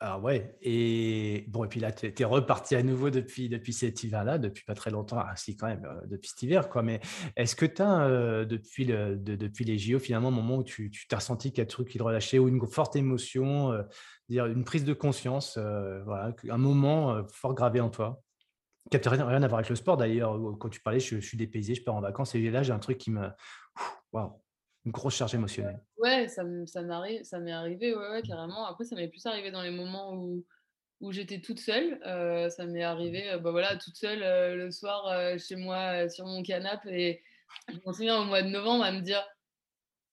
Ah 0.00 0.18
ouais, 0.18 0.58
et 0.60 1.44
bon, 1.48 1.64
et 1.64 1.68
puis 1.68 1.80
là, 1.80 1.92
tu 1.92 2.06
es, 2.06 2.24
reparti 2.24 2.74
à 2.74 2.82
nouveau 2.82 3.10
depuis, 3.10 3.48
depuis 3.48 3.72
cet 3.72 4.02
hiver-là, 4.02 4.38
depuis 4.38 4.64
pas 4.64 4.74
très 4.74 4.90
longtemps, 4.90 5.18
ah, 5.18 5.34
si 5.36 5.56
quand 5.56 5.68
même, 5.68 5.88
depuis 6.06 6.28
cet 6.28 6.42
hiver, 6.42 6.68
quoi. 6.68 6.82
Mais 6.82 7.00
est-ce 7.36 7.54
que 7.56 7.64
tu 7.64 7.80
as, 7.80 8.44
depuis, 8.44 8.84
le, 8.84 9.16
depuis 9.16 9.64
les 9.64 9.78
JO, 9.78 9.98
finalement, 10.00 10.28
un 10.28 10.32
moment 10.32 10.56
où 10.56 10.64
tu 10.64 10.90
t'as 11.08 11.16
ressenti 11.16 11.50
qu'il 11.52 11.58
y 11.58 11.60
a 11.60 11.64
un 11.64 11.66
truc 11.66 11.88
qui 11.88 11.98
te 11.98 12.02
relâchait 12.02 12.38
ou 12.38 12.48
une 12.48 12.66
forte 12.66 12.96
émotion, 12.96 13.72
dire 14.28 14.46
une 14.46 14.64
prise 14.64 14.84
de 14.84 14.92
conscience, 14.92 15.56
voilà, 15.56 16.34
un 16.50 16.58
moment 16.58 17.24
fort 17.28 17.54
gravé 17.54 17.80
en 17.80 17.88
toi? 17.88 18.23
Qui 18.90 18.96
n'a 18.96 19.26
rien, 19.26 19.42
à 19.42 19.48
voir 19.48 19.58
avec 19.58 19.70
le 19.70 19.76
sport 19.76 19.96
d'ailleurs. 19.96 20.38
Quand 20.58 20.68
tu 20.68 20.80
parlais, 20.80 21.00
je, 21.00 21.18
suis 21.18 21.36
dépaysé, 21.36 21.74
je 21.74 21.82
pars 21.82 21.94
en 21.94 22.00
vacances 22.00 22.34
et 22.34 22.50
là, 22.50 22.62
j'ai 22.62 22.72
un 22.72 22.78
truc 22.78 22.98
qui 22.98 23.10
me. 23.10 23.28
Waouh, 24.12 24.32
une 24.84 24.92
grosse 24.92 25.16
charge 25.16 25.34
émotionnelle. 25.34 25.80
Ouais, 25.96 26.28
ça, 26.28 26.42
ça 26.66 26.82
m'est 26.82 27.52
arrivé, 27.52 27.94
ouais, 27.94 28.10
ouais, 28.10 28.20
mmh. 28.20 28.26
carrément. 28.26 28.66
Après, 28.66 28.84
ça 28.84 28.94
m'est 28.94 29.08
plus 29.08 29.24
arrivé 29.26 29.50
dans 29.50 29.62
les 29.62 29.70
moments 29.70 30.14
où, 30.14 30.44
où 31.00 31.12
j'étais 31.12 31.40
toute 31.40 31.58
seule. 31.58 31.98
ça 32.50 32.66
m'est 32.66 32.82
arrivé, 32.82 33.38
bah 33.42 33.50
voilà, 33.50 33.76
toute 33.76 33.96
seule 33.96 34.20
le 34.56 34.70
soir 34.70 35.38
chez 35.38 35.56
moi 35.56 36.08
sur 36.08 36.26
mon 36.26 36.42
canapé. 36.42 36.90
Et 36.92 37.22
je 37.68 37.78
m'en 37.84 37.92
souviens 37.92 38.20
au 38.20 38.24
mois 38.24 38.42
de 38.42 38.48
novembre 38.48 38.84
à 38.84 38.92
me 38.92 39.00
dire, 39.00 39.24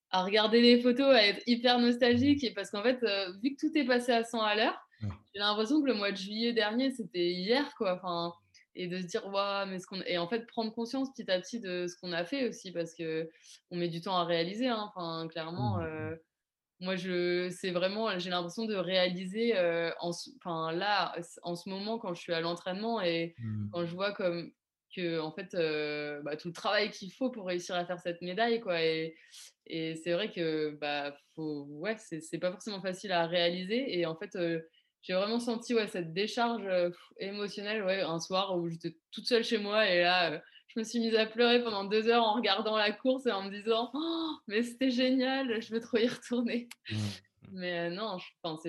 à 0.10 0.24
regarder 0.24 0.62
les 0.62 0.82
photos, 0.82 1.14
à 1.14 1.26
être 1.26 1.42
hyper 1.46 1.80
nostalgique. 1.80 2.44
Et 2.44 2.54
parce 2.54 2.72
qu'en 2.72 2.84
fait, 2.84 3.00
vu 3.44 3.56
que 3.56 3.68
tout 3.68 3.78
est 3.78 3.86
passé 3.86 4.12
à 4.14 4.24
100 4.24 4.42
à 4.42 4.56
l'heure, 4.56 4.88
j'ai 5.34 5.40
l'impression 5.40 5.82
que 5.82 5.88
le 5.88 5.94
mois 5.94 6.12
de 6.12 6.18
juillet 6.18 6.54
dernier, 6.54 6.92
c'était 6.92 7.32
hier, 7.32 7.74
quoi. 7.78 7.96
Enfin, 7.96 8.34
et 8.76 8.88
de 8.88 9.00
se 9.00 9.06
dire 9.06 9.26
waouh 9.28 9.68
mais 9.68 9.80
ce 9.80 9.88
qu'on 9.88 10.02
et 10.04 10.18
en 10.18 10.28
fait 10.28 10.46
prendre 10.48 10.74
conscience 10.74 11.10
petit 11.12 11.30
à 11.30 11.40
petit 11.40 11.60
de 11.60 11.88
ce 11.88 11.96
qu'on 11.98 12.14
a 12.14 12.24
fait 12.26 12.48
aussi 12.48 12.72
parce 12.72 12.94
que 12.94 13.30
on 13.70 13.78
met 13.78 13.90
du 13.90 14.02
temps 14.02 14.16
à 14.18 14.26
réaliser 14.26 14.68
hein. 14.68 14.90
enfin 14.94 15.28
clairement 15.28 15.78
mmh, 15.78 15.82
mmh. 15.82 15.86
Euh, 15.86 16.16
moi 16.80 16.96
je 16.96 17.50
c'est 17.50 17.72
vraiment 17.72 18.18
j'ai 18.18 18.30
l'impression 18.30 18.66
de 18.66 18.76
réaliser 18.76 19.58
euh, 19.58 19.92
en 20.00 20.12
enfin 20.38 20.72
là 20.72 21.16
en 21.44 21.56
ce 21.56 21.70
moment 21.70 22.00
quand 22.00 22.14
je 22.14 22.22
suis 22.22 22.34
à 22.34 22.42
l'entraînement 22.42 23.02
et 23.02 23.36
mmh. 23.40 23.70
quand 23.72 23.86
je 23.86 23.94
vois 23.94 24.14
comme 24.14 24.52
que 24.96 25.20
en 25.20 25.32
fait 25.32 25.54
euh, 25.54 26.22
bah, 26.24 26.36
tout 26.36 26.50
le 26.50 26.54
travail 26.54 26.92
qu'il 26.92 27.12
faut 27.14 27.30
pour 27.30 27.48
réussir 27.48 27.76
à 27.76 27.86
faire 27.86 28.00
cette 28.00 28.22
médaille 28.22 28.60
quoi 28.60 28.82
et, 28.82 29.16
et 29.68 29.96
c'est 29.96 30.12
vrai 30.14 30.32
que 30.32 30.72
bah 30.82 31.16
faut 31.36 31.66
ouais 31.70 31.96
c'est 31.98 32.40
pas 32.40 32.52
forcément 32.52 32.82
facile 32.82 33.12
à 33.12 33.26
réaliser 33.26 34.00
et 34.00 34.06
en 34.06 34.16
fait 34.16 34.36
j'ai 35.02 35.14
vraiment 35.14 35.40
senti 35.40 35.74
ouais, 35.74 35.88
cette 35.88 36.14
décharge 36.14 36.64
émotionnelle 37.18 37.84
ouais, 37.84 38.02
un 38.02 38.20
soir 38.20 38.58
où 38.58 38.70
j'étais 38.70 38.96
toute 39.12 39.26
seule 39.26 39.44
chez 39.44 39.58
moi 39.58 39.90
et 39.90 40.02
là, 40.02 40.42
je 40.68 40.80
me 40.80 40.84
suis 40.84 41.00
mise 41.00 41.16
à 41.16 41.26
pleurer 41.26 41.64
pendant 41.64 41.84
deux 41.84 42.08
heures 42.08 42.24
en 42.24 42.34
regardant 42.34 42.78
la 42.78 42.92
course 42.92 43.26
et 43.26 43.32
en 43.32 43.44
me 43.44 43.50
disant 43.50 43.92
«Oh, 43.94 44.36
mais 44.48 44.64
c'était 44.64 44.92
génial, 44.92 45.62
je 45.62 45.74
veux 45.74 45.82
trop 45.82 45.98
y 45.98 46.08
retourner. 46.08 46.70
Mmh. 46.90 46.96
Mais 47.54 47.90
non, 47.90 48.18
je 48.18 48.28
pense 48.42 48.66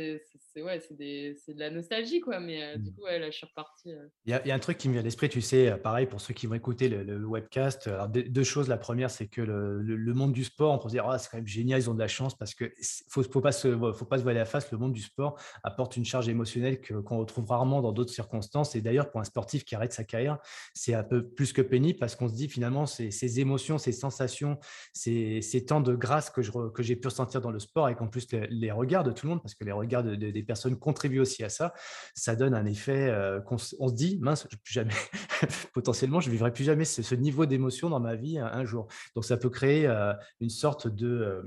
c'est 0.55 0.62
ouais, 0.62 0.78
de 0.78 1.59
la 1.59 1.70
nostalgie, 1.70 2.20
quoi. 2.20 2.40
Mais 2.40 2.78
du 2.78 2.90
mmh. 2.90 2.94
coup, 2.94 3.03
ouais, 3.03 3.18
là, 3.18 3.30
je 3.30 3.36
suis 3.36 3.46
repartie. 3.46 3.90
Il 4.26 4.30
y, 4.30 4.50
a 4.50 4.55
un 4.55 4.59
truc 4.59 4.78
qui 4.78 4.88
me 4.88 4.92
vient 4.94 5.00
à 5.00 5.05
l'esprit, 5.05 5.28
tu 5.28 5.40
sais, 5.40 5.76
pareil 5.82 6.07
pour 6.07 6.20
ceux 6.20 6.34
qui 6.34 6.46
vont 6.46 6.55
écouter 6.55 6.88
le, 6.88 7.26
webcast. 7.26 7.86
Alors, 7.86 8.09
deux, 8.09 8.44
choses. 8.44 8.68
La 8.68 8.76
première, 8.76 9.11
c'est 9.11 9.28
que 9.28 9.40
le, 9.40 10.14
monde 10.14 10.32
du 10.32 10.44
sport, 10.44 10.74
on 10.74 10.78
peut 10.78 10.88
se 10.88 10.94
dire, 10.94 11.09
«Ah, 11.09 11.18
c'est 11.18 11.30
quand 11.30 11.38
même 11.38 11.46
génial, 11.46 11.80
ils 11.80 11.88
ont 11.88 11.94
de 11.94 11.98
la 11.98 12.09
chance 12.09 12.36
parce 12.36 12.55
que 12.55 12.72
faut, 13.09 13.22
faut 13.22 13.40
pas 13.40 13.53
se, 13.53 13.76
faut 13.92 14.05
pas 14.05 14.18
se 14.18 14.22
voiler 14.22 14.38
la 14.38 14.44
face. 14.44 14.70
Le 14.70 14.78
monde 14.78 14.92
du 14.92 15.03
sport 15.03 15.38
apporte 15.62 15.96
une 15.96 16.05
charge 16.05 16.28
émotionnelle 16.28 16.80
qu'on 16.80 17.18
retrouve 17.18 17.46
rarement 17.48 17.80
dans 17.80 17.92
d'autres 17.92 18.12
circonstances. 18.12 18.74
Et 18.74 18.82
d'ailleurs, 18.82 19.11
pour 19.11 19.20
un 19.20 19.24
sportif 19.24 19.64
qui 19.64 19.74
arrête 19.74 19.92
sa 19.92 20.05
carrière, 20.05 20.38
c'est 20.74 20.94
un 20.94 21.05
peu 21.05 21.26
plus 21.26 21.53
que 21.53 21.62
pénible 21.62 21.98
parce 21.98 22.16
qu'on 22.16 22.28
se 22.28 22.34
dit 22.34 22.48
finalement, 22.48 22.86
ces, 22.86 23.11
ces 23.11 23.40
émotions, 23.40 23.78
ces 23.78 23.92
sensations, 23.92 24.59
ces, 24.92 25.40
ces, 25.40 25.64
temps 25.64 25.80
de 25.80 25.94
grâce 25.94 26.30
que 26.30 26.42
j'ai 26.82 26.96
pu 26.96 27.09
ressentir 27.09 27.40
dans 27.40 27.50
le 27.50 27.59
sport 27.59 27.88
et 27.88 27.94
qu'en 27.94 28.09
plus 28.09 28.30
les, 28.32 28.46
les 28.48 28.70
regards 28.70 29.05
de 29.05 29.12
tout 29.12 29.26
le 29.26 29.30
monde, 29.30 29.42
parce 29.42 29.55
que 29.55 29.64
les 29.64 29.72
regards 29.72 30.03
des 30.03 30.41
personnes 30.45 30.78
contribuent 30.78 31.20
aussi 31.20 31.45
à 31.45 31.49
ça, 31.49 31.72
ça 32.14 32.36
donne 32.36 32.55
un 32.55 32.66
effet 32.66 33.09
euh, 33.09 33.40
qu'on 33.40 33.57
on 33.78 33.88
se 33.88 33.95
dit, 33.95 34.18
mince, 34.20 34.47
plus 34.47 34.72
jamais, 34.72 34.95
potentiellement, 35.74 36.20
je 36.20 36.28
ne 36.28 36.32
vivrai 36.32 36.53
plus 36.53 36.64
jamais 36.64 36.84
ce, 36.84 37.14
niveau 37.14 37.47
d'émotion 37.47 37.90
dans 37.90 38.01
ma 38.01 38.14
vie 38.14 38.38
un, 38.38 38.64
jour. 38.64 38.88
Donc 39.14 39.24
ça 39.24 39.36
peut 39.36 39.51
créer 39.51 39.86
euh, 39.86 40.12
une 40.40 40.51
sorte 40.51 40.88
de, 40.88 41.09
euh, 41.09 41.43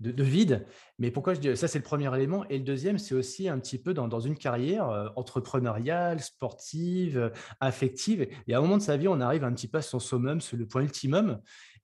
de, 0.00 0.22
vide. 0.22 0.66
Mais 0.98 1.10
pourquoi 1.10 1.34
je 1.34 1.40
dis 1.40 1.56
ça, 1.56 1.68
c'est 1.68 1.78
le 1.78 1.84
premier 1.84 2.14
élément. 2.14 2.46
Et 2.48 2.58
le 2.58 2.64
deuxième, 2.64 2.98
c'est 2.98 3.14
aussi 3.14 3.48
un 3.48 3.58
petit 3.58 3.78
peu 3.78 3.94
dans, 3.94 4.08
dans 4.08 4.20
une 4.20 4.36
carrière 4.36 5.12
entrepreneuriale, 5.16 6.20
sportive, 6.20 7.32
affective. 7.60 8.28
Et 8.46 8.54
à 8.54 8.58
un 8.58 8.60
moment 8.60 8.78
de 8.78 8.82
sa 8.82 8.96
vie, 8.96 9.08
on 9.08 9.20
arrive 9.20 9.44
un 9.44 9.52
petit 9.52 9.68
peu 9.68 9.78
à 9.78 9.82
son 9.82 9.98
summum, 9.98 10.38
le 10.52 10.66
point 10.66 10.82
ultimum. 10.82 11.40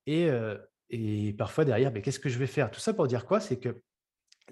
Et, 0.06 0.28
et 0.90 1.32
parfois 1.32 1.64
derrière, 1.64 1.92
mais 1.92 2.02
qu'est-ce 2.02 2.20
que 2.20 2.28
je 2.28 2.38
vais 2.38 2.46
faire? 2.46 2.70
Tout 2.70 2.80
ça 2.80 2.94
pour 2.94 3.08
dire 3.08 3.26
quoi? 3.26 3.40
C'est 3.40 3.58
que 3.58 3.80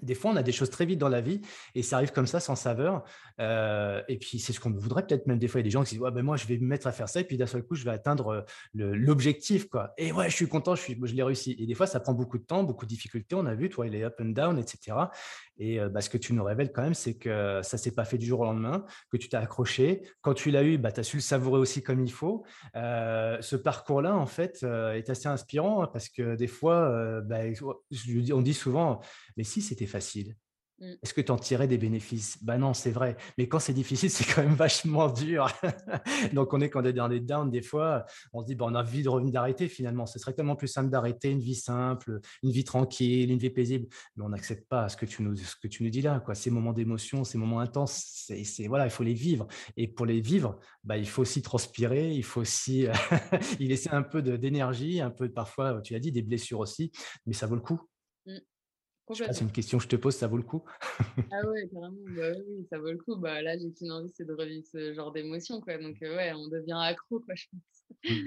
des 0.01 0.15
fois, 0.15 0.31
on 0.31 0.35
a 0.35 0.43
des 0.43 0.51
choses 0.51 0.69
très 0.69 0.85
vite 0.85 0.99
dans 0.99 1.09
la 1.09 1.21
vie 1.21 1.41
et 1.75 1.83
ça 1.83 1.97
arrive 1.97 2.11
comme 2.11 2.27
ça, 2.27 2.39
sans 2.39 2.55
saveur. 2.55 3.03
Euh, 3.39 4.01
et 4.07 4.17
puis, 4.17 4.39
c'est 4.39 4.53
ce 4.53 4.59
qu'on 4.59 4.71
voudrait 4.71 5.05
peut-être 5.05 5.27
même 5.27 5.39
des 5.39 5.47
fois. 5.47 5.59
Il 5.59 5.63
y 5.63 5.65
a 5.65 5.69
des 5.69 5.71
gens 5.71 5.83
qui 5.83 5.95
disent 5.95 6.03
ben 6.03 6.21
Moi, 6.21 6.37
je 6.37 6.47
vais 6.47 6.57
me 6.57 6.65
mettre 6.65 6.87
à 6.87 6.91
faire 6.91 7.09
ça 7.09 7.19
et 7.19 7.23
puis 7.23 7.37
d'un 7.37 7.45
seul 7.45 7.63
coup, 7.63 7.75
je 7.75 7.83
vais 7.83 7.91
atteindre 7.91 8.29
euh, 8.29 8.41
l'objectif. 8.73 9.67
Et 9.97 10.11
ouais, 10.11 10.29
je 10.29 10.35
suis 10.35 10.47
content, 10.47 10.75
je, 10.75 10.93
l'ai 10.93 11.23
réussi. 11.23 11.55
Et 11.59 11.65
des 11.65 11.75
fois, 11.75 11.87
ça 11.87 11.99
prend 11.99 12.13
beaucoup 12.13 12.37
de 12.37 12.43
temps, 12.43 12.63
beaucoup 12.63 12.85
de 12.85 12.89
difficultés. 12.89 13.35
On 13.35 13.45
a 13.45 13.55
vu, 13.55 13.69
toi, 13.69 13.87
il 13.87 13.95
est 13.95 14.03
up 14.03 14.15
and 14.19 14.29
down, 14.29 14.57
etc. 14.57 14.97
Et 15.57 15.79
bah, 15.91 16.01
ce 16.01 16.09
que 16.09 16.17
tu 16.17 16.33
nous 16.33 16.43
révèles 16.43 16.71
quand 16.71 16.81
même, 16.81 16.93
c'est 16.93 17.15
que 17.15 17.61
ça 17.63 17.77
ne 17.77 17.81
s'est 17.81 17.93
pas 17.93 18.05
fait 18.05 18.17
du 18.17 18.25
jour 18.25 18.39
au 18.41 18.45
lendemain, 18.45 18.85
que 19.11 19.17
tu 19.17 19.29
t'as 19.29 19.39
accroché. 19.39 20.01
Quand 20.21 20.33
tu 20.33 20.51
l'as 20.51 20.63
eu, 20.63 20.77
bah, 20.77 20.91
tu 20.91 20.99
as 20.99 21.03
su 21.03 21.17
le 21.17 21.21
savourer 21.21 21.59
aussi 21.59 21.83
comme 21.83 22.03
il 22.03 22.11
faut. 22.11 22.43
ce 22.73 23.55
parcours-là, 23.55 24.15
en 24.15 24.25
fait, 24.25 24.63
est 24.63 25.09
assez 25.09 25.27
inspirant 25.27 25.83
hein, 25.83 25.89
parce 25.91 26.09
que 26.09 26.35
des 26.35 26.47
fois, 26.47 27.21
bah, 27.21 27.39
on 28.33 28.41
dit 28.41 28.53
souvent, 28.53 28.99
mais 29.37 29.43
si 29.43 29.61
c'était 29.61 29.85
facile. 29.85 30.35
Est-ce 31.01 31.13
que 31.13 31.21
tu 31.21 31.31
en 31.31 31.37
tirais 31.37 31.67
des 31.67 31.77
bénéfices? 31.77 32.37
Ben 32.43 32.57
non, 32.57 32.73
c'est 32.73 32.91
vrai. 32.91 33.15
Mais 33.37 33.47
quand 33.47 33.59
c'est 33.59 33.73
difficile, 33.73 34.09
c'est 34.09 34.25
quand 34.25 34.43
même 34.43 34.53
vachement 34.55 35.09
dur. 35.09 35.47
Donc, 36.33 36.53
on 36.53 36.61
est 36.61 36.69
quand 36.69 36.81
on 36.81 36.85
est 36.85 36.93
dans 36.93 37.07
les 37.07 37.19
downs, 37.19 37.49
des 37.49 37.61
fois, 37.61 38.05
on 38.33 38.41
se 38.41 38.47
dit, 38.47 38.55
ben, 38.55 38.65
on 38.65 38.75
a 38.75 38.81
envie 38.81 39.03
de 39.03 39.09
revenir 39.09 39.33
d'arrêter 39.33 39.67
finalement. 39.67 40.05
Ce 40.05 40.19
serait 40.19 40.33
tellement 40.33 40.55
plus 40.55 40.67
simple 40.67 40.89
d'arrêter 40.89 41.29
une 41.29 41.39
vie 41.39 41.55
simple, 41.55 42.19
une 42.43 42.51
vie 42.51 42.63
tranquille, 42.63 43.31
une 43.31 43.37
vie 43.37 43.49
paisible. 43.49 43.87
Mais 44.15 44.23
on 44.23 44.29
n'accepte 44.29 44.67
pas 44.67 44.89
ce 44.89 44.97
que 44.97 45.05
tu 45.05 45.23
nous, 45.23 45.33
dis 45.89 46.01
là. 46.01 46.19
Quoi. 46.19 46.35
Ces 46.35 46.49
moments 46.49 46.73
d'émotion, 46.73 47.23
ces 47.23 47.37
moments 47.37 47.59
intenses, 47.59 48.25
c'est, 48.27 48.67
voilà, 48.67 48.85
il 48.85 48.91
faut 48.91 49.03
les 49.03 49.13
vivre. 49.13 49.47
Et 49.77 49.87
pour 49.87 50.05
les 50.05 50.21
vivre, 50.21 50.59
bah, 50.83 50.97
il 50.97 51.07
faut 51.07 51.21
aussi 51.21 51.41
transpirer, 51.41 52.11
il 52.11 52.23
faut 52.23 52.41
aussi 52.41 52.87
y 53.59 53.67
laisser 53.67 53.89
un 53.91 54.03
peu 54.03 54.21
d'énergie, 54.21 55.01
un 55.01 55.09
peu 55.09 55.29
parfois, 55.29 55.81
tu 55.81 55.95
as 55.95 55.99
dit, 55.99 56.11
des 56.11 56.21
blessures 56.21 56.59
aussi. 56.59 56.91
Mais 57.25 57.33
ça 57.33 57.47
vaut 57.47 57.55
le 57.55 57.61
coup. 57.61 57.81
Mmh. 59.13 59.33
c'est 59.33 59.41
une 59.41 59.51
question 59.51 59.77
que 59.77 59.83
je 59.83 59.89
te 59.89 59.95
pose, 59.95 60.15
ça 60.15 60.27
vaut 60.27 60.37
le 60.37 60.43
coup? 60.43 60.63
Ah 61.31 61.47
ouais, 61.47 61.67
carrément, 61.71 61.97
bah 62.09 62.31
oui, 62.47 62.65
ça 62.69 62.79
vaut 62.79 62.91
le 62.91 62.97
coup. 62.97 63.15
Bah, 63.15 63.41
là, 63.41 63.57
j'ai 63.57 63.71
qu'une 63.71 63.91
envie, 63.91 64.11
c'est 64.15 64.25
de 64.25 64.33
revivre 64.33 64.65
ce 64.65 64.93
genre 64.93 65.11
d'émotion, 65.11 65.61
quoi. 65.61 65.77
Donc, 65.77 65.97
ouais, 66.01 66.33
on 66.33 66.47
devient 66.47 66.77
accro, 66.79 67.19
quoi, 67.19 67.35
je 67.35 67.45
pense. 67.51 68.17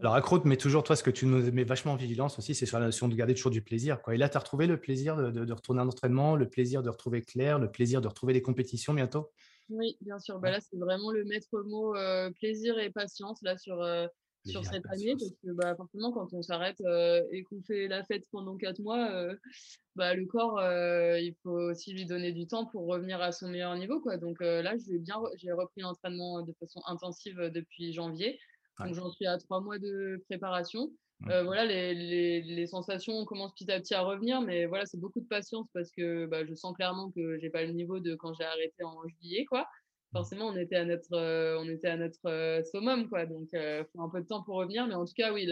Alors, 0.00 0.14
accro, 0.14 0.40
mais 0.44 0.56
toujours, 0.56 0.82
toi, 0.82 0.96
ce 0.96 1.02
que 1.02 1.10
tu 1.10 1.26
nous 1.26 1.52
mets 1.52 1.64
vachement 1.64 1.92
en 1.92 1.96
vigilance 1.96 2.38
aussi, 2.38 2.54
c'est 2.54 2.66
sur 2.66 2.78
la 2.78 2.86
notion 2.86 3.08
de 3.08 3.14
garder 3.14 3.34
toujours 3.34 3.50
du 3.50 3.62
plaisir, 3.62 4.02
quoi. 4.02 4.14
Et 4.14 4.18
là, 4.18 4.28
tu 4.28 4.36
as 4.36 4.40
retrouvé 4.40 4.66
le 4.66 4.80
plaisir 4.80 5.16
de, 5.16 5.52
retourner 5.52 5.80
à 5.80 5.84
l'entraînement, 5.84 6.36
le 6.36 6.48
plaisir 6.48 6.82
de 6.82 6.90
retrouver 6.90 7.22
Claire, 7.22 7.58
le 7.58 7.70
plaisir 7.70 8.00
de 8.00 8.08
retrouver 8.08 8.32
des 8.32 8.42
compétitions 8.42 8.94
bientôt? 8.94 9.30
Oui, 9.68 9.96
bien 10.00 10.18
sûr. 10.18 10.38
Bah, 10.38 10.50
là, 10.50 10.60
c'est 10.60 10.76
vraiment 10.76 11.10
le 11.10 11.24
maître 11.24 11.62
mot 11.62 11.94
plaisir 12.40 12.78
et 12.78 12.90
patience, 12.90 13.40
là, 13.42 13.56
sur 13.56 13.82
sur 14.44 14.64
cette 14.64 14.86
année 14.86 15.14
parce 15.18 15.30
que 15.30 15.52
bah, 15.52 15.74
forcément 15.76 16.12
quand 16.12 16.32
on 16.32 16.42
s'arrête 16.42 16.80
et 17.30 17.42
qu'on 17.44 17.62
fait 17.62 17.88
la 17.88 18.02
fête 18.04 18.24
pendant 18.30 18.56
quatre 18.56 18.80
mois, 18.80 19.08
bah, 19.96 20.14
le 20.14 20.26
corps 20.26 20.60
il 21.18 21.34
faut 21.42 21.70
aussi 21.70 21.92
lui 21.92 22.06
donner 22.06 22.32
du 22.32 22.46
temps 22.46 22.66
pour 22.66 22.86
revenir 22.86 23.20
à 23.20 23.32
son 23.32 23.48
meilleur 23.48 23.76
niveau 23.76 24.00
quoi. 24.00 24.16
Donc 24.16 24.40
là 24.40 24.74
j'ai 24.76 24.98
bien 24.98 25.16
j'ai 25.36 25.52
repris 25.52 25.82
l'entraînement 25.82 26.42
de 26.42 26.52
façon 26.58 26.80
intensive 26.86 27.38
depuis 27.54 27.92
janvier. 27.92 28.38
Donc 28.78 28.94
j'en 28.94 29.10
suis 29.10 29.26
à 29.26 29.38
trois 29.38 29.60
mois 29.60 29.78
de 29.78 30.22
préparation. 30.28 30.90
voilà, 31.20 31.64
les, 31.64 31.94
les, 31.94 32.42
les, 32.42 32.66
sensations 32.66 33.24
commencent 33.26 33.54
petit 33.54 33.70
à 33.70 33.78
petit 33.78 33.94
à 33.94 34.00
revenir, 34.00 34.40
mais 34.40 34.66
voilà, 34.66 34.86
c'est 34.86 34.98
beaucoup 34.98 35.20
de 35.20 35.28
patience 35.28 35.68
parce 35.72 35.92
que 35.92 36.26
bah, 36.26 36.44
je 36.44 36.52
sens 36.54 36.74
clairement 36.74 37.12
que 37.12 37.38
j'ai 37.38 37.48
pas 37.48 37.62
le 37.64 37.70
niveau 37.72 38.00
de 38.00 38.16
quand 38.16 38.34
j'ai 38.34 38.44
arrêté 38.44 38.82
en 38.82 39.06
juillet, 39.06 39.44
quoi 39.44 39.68
forcément, 40.12 40.48
on 40.48 40.56
était 40.56 40.76
à 40.76 40.84
notre, 40.84 41.14
euh, 41.14 41.58
on 41.58 41.68
était 41.68 41.88
à 41.88 41.96
notre 41.96 42.26
euh, 42.26 42.62
summum, 42.64 43.08
quoi. 43.08 43.26
Donc, 43.26 43.48
il 43.52 43.58
euh, 43.58 43.84
faut 43.92 44.02
un 44.02 44.08
peu 44.08 44.20
de 44.20 44.26
temps 44.26 44.42
pour 44.42 44.56
revenir. 44.56 44.86
Mais 44.86 44.94
en 44.94 45.04
tout 45.04 45.14
cas, 45.16 45.32
oui, 45.32 45.48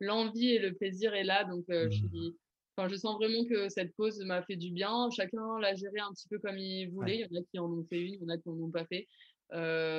l'envie 0.00 0.50
et 0.50 0.58
le 0.58 0.74
plaisir 0.74 1.14
est 1.14 1.24
là. 1.24 1.44
Donc, 1.44 1.64
je, 1.68 2.02
mmh. 2.02 2.32
enfin, 2.76 2.88
je 2.88 2.96
sens 2.96 3.16
vraiment 3.16 3.44
que 3.44 3.68
cette 3.68 3.94
pause 3.96 4.18
m'a 4.24 4.42
fait 4.42 4.56
du 4.56 4.70
bien. 4.70 5.08
Chacun 5.10 5.58
l'a 5.60 5.74
géré 5.74 6.00
un 6.00 6.12
petit 6.12 6.28
peu 6.28 6.38
comme 6.38 6.58
il 6.58 6.90
voulait. 6.90 7.16
Il 7.16 7.20
y 7.20 7.38
en 7.38 7.40
a 7.40 7.44
qui 7.44 7.58
en 7.58 7.70
ont 7.70 7.84
fait 7.88 8.00
une, 8.00 8.14
il 8.14 8.20
y 8.22 8.24
en 8.24 8.28
a 8.28 8.38
qui 8.38 8.48
n'en 8.48 8.66
ont 8.66 8.70
pas 8.70 8.86
fait. 8.86 9.06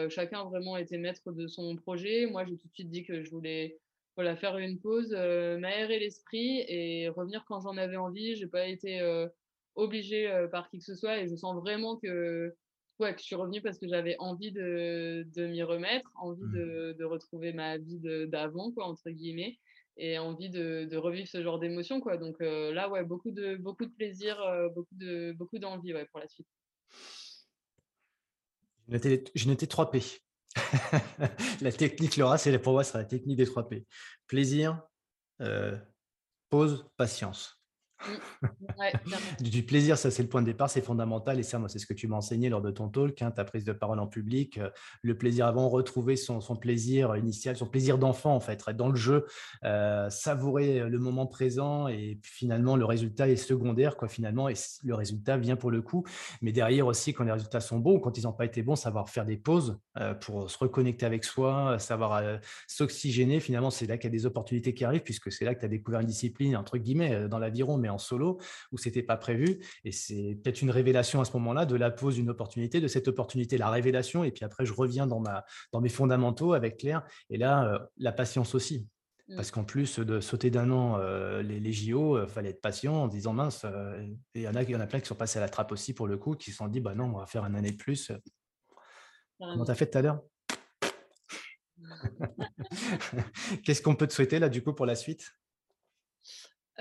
chacun 0.10 0.44
vraiment 0.46 0.78
été 0.78 0.98
maître 0.98 1.32
de 1.32 1.48
son 1.48 1.76
projet. 1.76 2.26
Moi, 2.26 2.46
j'ai 2.46 2.58
tout 2.58 2.68
de 2.68 2.74
suite 2.74 2.90
dit 2.90 3.04
que 3.04 3.24
je 3.24 3.30
voulais 3.30 3.78
voilà, 4.16 4.36
faire 4.36 4.58
une 4.58 4.80
pause, 4.80 5.12
m'aérer 5.12 6.00
l'esprit 6.00 6.66
et 6.68 7.10
revenir 7.10 7.46
quand 7.48 7.62
j'en 7.62 7.78
avais 7.78 7.98
envie. 7.98 8.36
Je 8.36 8.46
n'ai 8.46 8.50
pas 8.50 8.68
été 8.68 9.02
obligée 9.76 10.48
par 10.52 10.70
qui 10.70 10.80
que 10.80 10.84
ce 10.84 10.96
soit 10.96 11.20
et 11.20 11.28
je 11.28 11.36
sens 11.36 11.56
vraiment 11.58 11.98
que 11.98 12.56
ouais, 13.00 13.14
que 13.14 13.20
je 13.20 13.26
suis 13.26 13.36
revenue 13.36 13.62
parce 13.62 13.78
que 13.78 13.88
j'avais 13.88 14.16
envie 14.20 14.52
de, 14.52 15.26
de 15.36 15.48
m'y 15.48 15.64
remettre, 15.64 16.12
envie 16.16 16.44
mmh. 16.44 16.52
de, 16.52 16.96
de, 16.98 17.06
retrouver 17.06 17.54
ma 17.54 17.78
vie 17.78 18.00
d'avant, 18.28 18.72
quoi, 18.72 18.86
entre 18.86 19.10
guillemets, 19.10 19.58
et 19.98 20.18
envie 20.18 20.50
de, 20.50 20.88
de 20.90 20.98
revivre 20.98 21.28
ce 21.28 21.44
genre 21.44 21.60
d'émotion, 21.60 22.00
quoi. 22.00 22.18
Donc 22.18 22.42
euh, 22.42 22.74
là, 22.74 22.90
ouais, 22.90 23.04
beaucoup 23.04 23.32
de, 23.32 23.56
beaucoup 23.56 23.86
de 23.86 23.92
plaisir, 23.92 24.40
euh, 24.42 24.70
beaucoup 24.70 24.96
de, 24.96 25.34
beaucoup 25.34 25.60
d'envie, 25.60 25.94
ouais, 25.94 26.06
pour 26.12 26.20
la 26.20 26.28
suite. 26.28 26.48
J'ai 29.36 29.50
noté 29.50 29.68
3 29.68 29.92
P. 29.92 30.02
la 31.62 31.72
technique, 31.72 32.18
Laura, 32.18 32.38
c'est 32.38 32.58
pour 32.60 32.74
moi, 32.74 32.84
c'est 32.84 32.98
la 32.98 33.06
technique 33.06 33.38
des 33.38 33.46
3 33.46 33.70
P. 33.70 33.86
Plaisir, 34.26 34.82
euh, 35.42 35.78
pause, 36.50 36.90
patience. 36.98 37.59
Mmh. 38.08 38.14
du 39.42 39.64
plaisir, 39.64 39.98
ça 39.98 40.12
c'est 40.12 40.24
le 40.24 40.30
point 40.30 40.42
de 40.42 40.46
départ, 40.46 40.70
c'est 40.70 40.82
fondamental. 40.82 41.40
Et 41.40 41.44
ça, 41.44 41.60
moi, 41.60 41.70
c'est 41.70 41.80
ce 41.80 41.86
que 41.86 41.94
tu 41.94 42.08
m'as 42.08 42.18
enseigné 42.18 42.50
lors 42.50 42.62
de 42.62 42.72
ton 42.72 42.90
talk, 42.90 43.22
hein, 43.22 43.32
ta 43.32 43.44
prise 43.44 43.66
de 43.66 43.74
parole 43.74 44.00
en 44.00 44.08
public. 44.08 44.58
Euh, 44.58 44.70
le 45.02 45.18
plaisir 45.18 45.48
avant, 45.48 45.70
retrouver 45.70 46.16
son, 46.16 46.40
plaisir 46.56 47.16
initial, 47.16 47.56
son 47.56 47.66
plaisir 47.66 47.98
d'enfant, 47.98 48.36
en 48.36 48.40
fait, 48.40 48.54
être 48.54 48.74
dans 48.74 48.90
le 48.90 48.96
jeu, 48.96 49.26
euh, 49.64 50.10
savourer 50.10 50.90
le 50.90 51.00
moment 51.00 51.28
présent. 51.28 51.88
Et 51.88 52.20
finalement, 52.24 52.76
le 52.76 52.86
résultat 52.86 53.30
est 53.30 53.36
secondaire, 53.36 53.98
quoi, 53.98 54.08
finalement. 54.08 54.50
Et 54.50 54.56
le 54.84 54.96
résultat 54.96 55.38
vient 55.38 55.56
pour 55.56 55.72
le 55.72 55.82
coup. 55.82 56.06
Mais 56.42 56.52
derrière 56.52 56.88
aussi, 56.88 57.14
quand 57.14 57.24
les 57.24 57.32
résultats 57.32 57.62
sont 57.62 57.80
bons, 57.80 58.00
quand 58.00 58.18
ils 58.18 58.24
n'ont 58.24 58.34
pas 58.34 58.46
été 58.46 58.64
bons, 58.64 58.76
savoir 58.76 59.10
faire 59.10 59.26
des 59.26 59.38
pauses 59.38 59.80
euh, 59.98 60.14
pour 60.14 60.50
se 60.50 60.58
reconnecter 60.58 61.06
avec 61.06 61.24
soi, 61.24 61.78
savoir 61.80 62.22
s'oxygéner. 62.68 63.40
Finalement, 63.40 63.70
c'est 63.70 63.88
là 63.88 63.98
qu'il 63.98 64.06
y 64.06 64.14
a 64.14 64.18
des 64.18 64.26
opportunités 64.26 64.74
qui 64.74 64.86
arrivent, 64.86 65.04
puisque 65.04 65.32
c'est 65.32 65.46
là 65.46 65.54
que 65.54 65.60
tu 65.60 65.66
as 65.66 65.70
découvert 65.70 66.00
une 66.00 66.08
discipline, 66.08 66.56
entre 66.56 66.78
guillemets, 66.78 67.28
dans 67.28 67.40
l'aviron, 67.40 67.78
mais 67.78 67.89
en 67.90 67.98
solo 67.98 68.40
où 68.72 68.78
c'était 68.78 69.04
pas 69.04 69.18
prévu. 69.18 69.60
Et 69.84 69.92
c'est 69.92 70.38
peut-être 70.42 70.62
une 70.62 70.72
révélation 70.72 71.22
à 71.22 71.26
ce 71.26 71.34
moment-là 71.34 71.66
de 71.66 71.76
la 71.76 71.92
pause 71.92 72.16
d'une 72.16 72.30
opportunité, 72.30 72.82
de 72.82 72.88
cette 72.88 73.08
opportunité, 73.08 73.58
la 73.58 73.70
révélation. 73.70 74.24
Et 74.24 74.32
puis 74.32 74.46
après, 74.46 74.66
je 74.66 74.74
reviens 74.74 75.08
dans, 75.08 75.20
ma, 75.20 75.46
dans 75.72 75.82
mes 75.82 75.90
fondamentaux 75.90 76.54
avec 76.54 76.78
Claire. 76.78 77.04
Et 77.30 77.38
là, 77.38 77.66
euh, 77.66 77.80
la 77.98 78.12
patience 78.12 78.56
aussi. 78.56 78.88
Mmh. 79.28 79.36
Parce 79.36 79.52
qu'en 79.52 79.64
plus 79.64 80.00
de 80.00 80.20
sauter 80.20 80.50
d'un 80.50 80.72
an 80.72 80.98
euh, 81.00 81.42
les, 81.44 81.60
les, 81.60 81.72
JO, 81.72 82.18
il 82.18 82.22
euh, 82.22 82.28
fallait 82.28 82.50
être 82.50 82.62
patient 82.62 82.96
en 82.96 83.08
disant 83.08 83.34
mince, 83.34 83.66
il 84.34 84.42
y, 84.42 84.48
en 84.48 84.56
a, 84.56 84.64
y 84.64 84.76
en 84.76 84.80
a 84.80 84.88
plein 84.88 85.00
qui 85.00 85.08
sont 85.08 85.16
passés 85.16 85.38
à 85.38 85.42
la 85.42 85.50
trappe 85.50 85.72
aussi 85.72 85.94
pour 85.94 86.08
le 86.08 86.18
coup, 86.18 86.36
qui 86.36 86.52
se 86.52 86.58
sont 86.58 86.68
dit 86.68 86.80
bah 86.80 86.96
non, 86.96 87.06
on 87.06 87.20
va 87.20 87.26
faire 87.26 87.46
une 87.46 87.56
année 87.56 87.72
de 87.72 87.78
plus. 87.78 88.12
Comment 89.40 89.66
tu 89.66 89.72
as 89.72 89.76
fait 89.76 89.90
tout 89.90 89.98
à 89.98 90.02
l'heure? 90.02 90.22
Qu'est-ce 93.64 93.82
qu'on 93.82 93.96
peut 93.96 94.08
te 94.08 94.14
souhaiter 94.14 94.40
là 94.40 94.50
du 94.50 94.62
coup 94.62 94.74
pour 94.74 94.86
la 94.86 94.96
suite? 94.96 95.32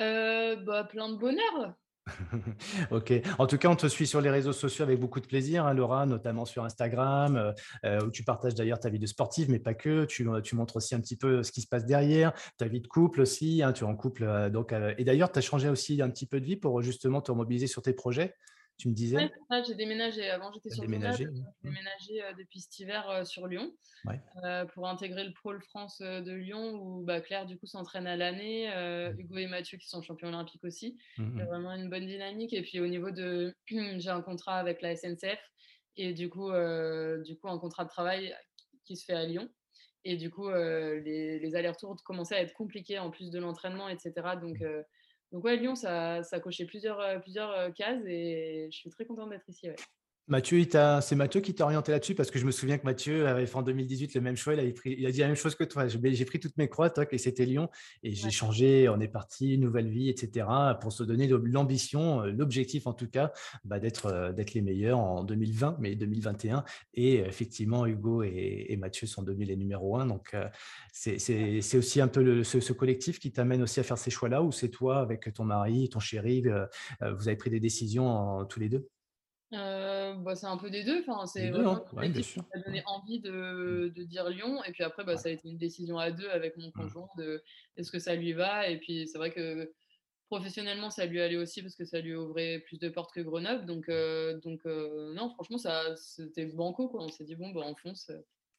Euh, 0.01 0.57
bah, 0.57 0.85
plein 0.85 1.09
de 1.11 1.17
bonheur. 1.17 1.75
ok. 2.91 3.13
En 3.39 3.47
tout 3.47 3.59
cas, 3.59 3.69
on 3.69 3.77
te 3.77 3.87
suit 3.87 4.07
sur 4.07 4.21
les 4.21 4.31
réseaux 4.31 4.55
sociaux 4.55 4.85
avec 4.85 4.99
beaucoup 4.99 5.21
de 5.21 5.27
plaisir, 5.27 5.67
hein, 5.67 5.75
Laura, 5.75 6.07
notamment 6.07 6.47
sur 6.47 6.65
Instagram, 6.65 7.37
euh, 7.37 7.53
euh, 7.85 8.01
où 8.07 8.11
tu 8.11 8.25
partages 8.25 8.55
d'ailleurs 8.55 8.81
ta 8.81 8.89
vie 8.89 8.99
de 8.99 9.07
sportive, 9.07 9.51
mais 9.51 9.59
pas 9.59 9.75
que. 9.75 10.07
Tu, 10.07 10.27
tu, 10.43 10.57
montres 10.57 10.77
aussi 10.77 10.95
un 10.95 11.01
petit 11.01 11.17
peu 11.17 11.43
ce 11.43 11.53
qui 11.53 11.61
se 11.61 11.69
passe 11.69 11.85
derrière, 11.85 12.33
ta 12.57 12.67
vie 12.67 12.81
de 12.81 12.89
couple 12.89 13.21
aussi. 13.21 13.63
Hein, 13.63 13.73
tu 13.73 13.85
es 13.85 13.87
en 13.87 13.95
couple. 13.95 14.51
donc, 14.51 14.73
et 14.73 15.05
d'ailleurs, 15.05 15.31
tu 15.31 15.39
as 15.39 15.43
changé 15.43 15.69
aussi 15.69 16.01
un 16.01 16.09
petit 16.09 16.27
peu 16.27 16.41
de 16.41 16.47
vie 16.47 16.57
pour 16.57 16.81
justement 16.81 17.21
te 17.21 17.31
mobiliser 17.33 17.67
sur 17.67 17.83
tes 17.83 17.93
projets? 17.93 18.35
Tu 18.79 18.89
me 18.89 18.95
disais? 18.95 19.29
J'ai 19.67 19.75
déménagé. 19.75 20.31
Avant, 20.31 20.53
j'étais 20.53 20.71
sur 20.71 20.83
déménagé, 20.83 21.25
J'ai 21.25 21.69
déménagé 21.69 22.23
euh, 22.23 22.33
depuis 22.39 22.61
cet 22.61 22.79
hiver 22.79 23.11
euh, 23.11 23.25
sur 23.25 23.49
Lyon 23.49 23.73
euh, 24.45 24.65
pour 24.67 24.89
intégrer 24.89 25.25
le 25.25 25.33
Pôle 25.43 25.61
France 25.63 26.01
de 26.01 26.33
Lyon 26.33 26.75
où 26.75 27.05
bah, 27.05 27.21
Claire, 27.21 27.45
du 27.45 27.59
coup, 27.59 27.67
s'entraîne 27.67 28.07
à 28.07 28.17
l'année. 28.17 28.69
Mmh. 28.69 29.19
Hugo 29.19 29.37
et 29.39 29.49
Mathieu 29.49 29.79
qui 29.79 29.89
sont 29.89 30.01
champions 30.01 30.29
olympiques 30.29 30.63
aussi. 30.63 30.97
Mmh, 31.19 31.25
mmh. 31.25 31.45
vraiment 31.45 31.73
une 31.73 31.91
bonne 31.91 32.07
dynamique. 32.07 32.53
Et 32.53 32.63
puis, 32.63 32.79
au 32.79 32.87
niveau 32.87 33.11
de. 33.11 33.53
j'ai 33.67 34.11
un 34.11 34.23
contrat 34.23 34.59
avec 34.59 34.81
la 34.81 34.95
SNCF 34.95 35.41
et 35.97 36.13
du 36.13 36.31
coup, 36.31 36.53
du 37.25 37.37
coup, 37.37 37.49
un 37.49 37.59
contrat 37.59 37.85
de 37.85 37.91
travail 37.91 38.33
qui 38.85 38.97
se 38.97 39.05
fait 39.05 39.15
à 39.15 39.27
Lyon. 39.27 39.49
Et 40.05 40.17
du 40.17 40.31
coup, 40.31 40.49
les, 40.49 41.41
les 41.41 41.55
allers-retours 41.57 41.97
commençaient 42.05 42.37
à 42.37 42.43
être 42.43 42.55
compliqués 42.55 43.01
en 43.01 43.11
plus 43.11 43.31
de 43.31 43.41
l'entraînement, 43.41 43.89
etc. 43.89 44.13
Donc, 44.41 44.59
donc 45.33 45.45
ouais, 45.45 45.57
Lyon, 45.57 45.75
ça, 45.75 46.23
ça 46.23 46.41
cochait 46.41 46.65
plusieurs, 46.65 47.01
euh, 47.01 47.19
plusieurs 47.19 47.51
euh, 47.51 47.71
cases 47.71 48.03
et 48.07 48.69
je 48.71 48.77
suis 48.77 48.91
très 48.91 49.05
contente 49.05 49.31
d'être 49.31 49.49
ici. 49.49 49.69
Ouais. 49.69 49.77
Mathieu, 50.29 50.63
c'est 51.01 51.17
Mathieu 51.17 51.41
qui 51.41 51.55
t'a 51.55 51.65
orienté 51.65 51.91
là-dessus 51.91 52.15
parce 52.15 52.31
que 52.31 52.39
je 52.39 52.45
me 52.45 52.51
souviens 52.51 52.77
que 52.77 52.85
Mathieu 52.85 53.27
avait 53.27 53.47
fait 53.47 53.57
en 53.57 53.63
2018 53.63 54.15
le 54.15 54.21
même 54.21 54.37
choix. 54.37 54.55
Il, 54.55 54.75
pris, 54.75 54.95
il 54.99 55.07
a 55.07 55.11
dit 55.11 55.21
la 55.21 55.27
même 55.27 55.37
chose 55.37 55.55
que 55.55 55.65
toi. 55.65 55.89
J'ai 55.89 56.25
pris 56.27 56.39
toutes 56.39 56.59
mes 56.59 56.69
croix, 56.69 56.93
et 57.11 57.19
c'était 57.19 57.47
Lyon. 57.47 57.71
Et 58.03 58.15
j'ai 58.15 58.31
changé, 58.31 58.91
on 58.91 59.01
est 59.01 59.09
parti, 59.09 59.57
nouvelle 59.57 59.89
vie, 59.89 60.11
etc. 60.11 60.47
pour 60.83 60.93
se 60.93 61.03
donner 61.03 61.29
l'ambition, 61.29 62.23
euh, 62.23 62.31
l'objectif 62.31 62.87
en 62.87 62.93
tout 62.93 63.09
cas, 63.09 63.33
bah, 63.65 63.79
euh, 64.05 64.33
d'être 64.33 64.53
les 64.53 64.61
meilleurs 64.61 64.99
en 64.99 65.25
2020, 65.25 65.77
mais 65.81 65.95
2021. 65.95 66.63
Et 66.93 67.21
effectivement, 67.21 67.87
Hugo 67.87 68.23
et, 68.23 68.77
Mathieu 68.79 69.07
sont 69.07 69.23
devenus 69.23 69.49
les 69.49 69.57
numéros 69.57 69.97
un. 69.97 70.07
Donc, 70.07 70.35
euh, 70.35 70.47
c'est 70.93 71.79
aussi 71.79 72.03
un 72.03 72.09
peu 72.09 72.45
ce, 72.45 72.73
collectif 72.75 73.19
qui 73.19 73.33
t'amène 73.33 73.63
aussi 73.63 73.81
à 73.81 73.83
faire 73.83 73.99
ces 73.99 74.11
choix-là 74.11 74.43
ou 74.43 74.53
c'est 74.53 74.69
toi 74.69 74.99
avec 74.99 75.33
ton 75.33 75.45
mari, 75.45 75.89
ton 75.89 76.01
chéri, 76.01 76.43
vous 76.43 77.29
avez 77.29 77.37
pris 77.37 77.51
des 77.51 77.61
décisions 77.61 78.45
tous 78.45 78.61
les 78.61 78.69
deux? 78.69 78.89
Euh, 79.55 80.15
bah, 80.15 80.35
c'est 80.35 80.47
un 80.47 80.57
peu 80.57 80.71
des 80.71 80.85
deux. 80.85 81.01
Enfin, 81.01 81.27
c'est 81.27 81.51
vraiment 81.51 81.77
hein. 81.77 82.13
qui 82.13 82.39
m'a 82.39 82.61
donné 82.65 82.83
envie 82.87 83.21
de, 83.21 83.93
de, 83.95 84.05
dire 84.05 84.29
Lyon. 84.29 84.63
Et 84.65 84.73
puis 84.73 84.85
après, 84.85 85.05
bah, 85.05 85.17
ça 85.17 85.29
a 85.29 85.33
été 85.33 85.49
une 85.49 85.59
décision 85.59 85.99
à 85.99 86.11
deux 86.11 86.29
avec 86.29 86.57
mon 86.57 86.69
mmh. 86.69 86.73
conjoint 86.73 87.09
de 87.17 87.43
est-ce 87.77 87.91
que 87.91 87.99
ça 87.99 88.15
lui 88.15 88.33
va. 88.33 88.69
Et 88.69 88.79
puis 88.79 89.09
c'est 89.09 89.19
vrai 89.19 89.31
que 89.31 89.73
professionnellement, 90.29 90.91
ça 90.91 91.07
lui 91.07 91.21
allait 91.21 91.37
aussi 91.37 91.63
parce 91.63 91.75
que 91.75 91.85
ça 91.85 92.01
lui 92.01 92.15
ouvrait 92.15 92.63
plus 92.67 92.79
de 92.79 92.89
portes 92.89 93.13
que 93.13 93.21
Grenoble. 93.21 93.65
Donc, 93.65 93.89
euh, 93.89 94.39
donc 94.41 94.61
euh, 94.67 95.15
non, 95.15 95.31
franchement, 95.31 95.59
ça, 95.59 95.97
c'était 95.97 96.47
banco. 96.47 96.89
Quoi. 96.89 97.03
On 97.03 97.09
s'est 97.09 97.25
dit, 97.25 97.35
bon, 97.35 97.51
bah, 97.51 97.63
on 97.65 97.75
fonce. 97.75 98.11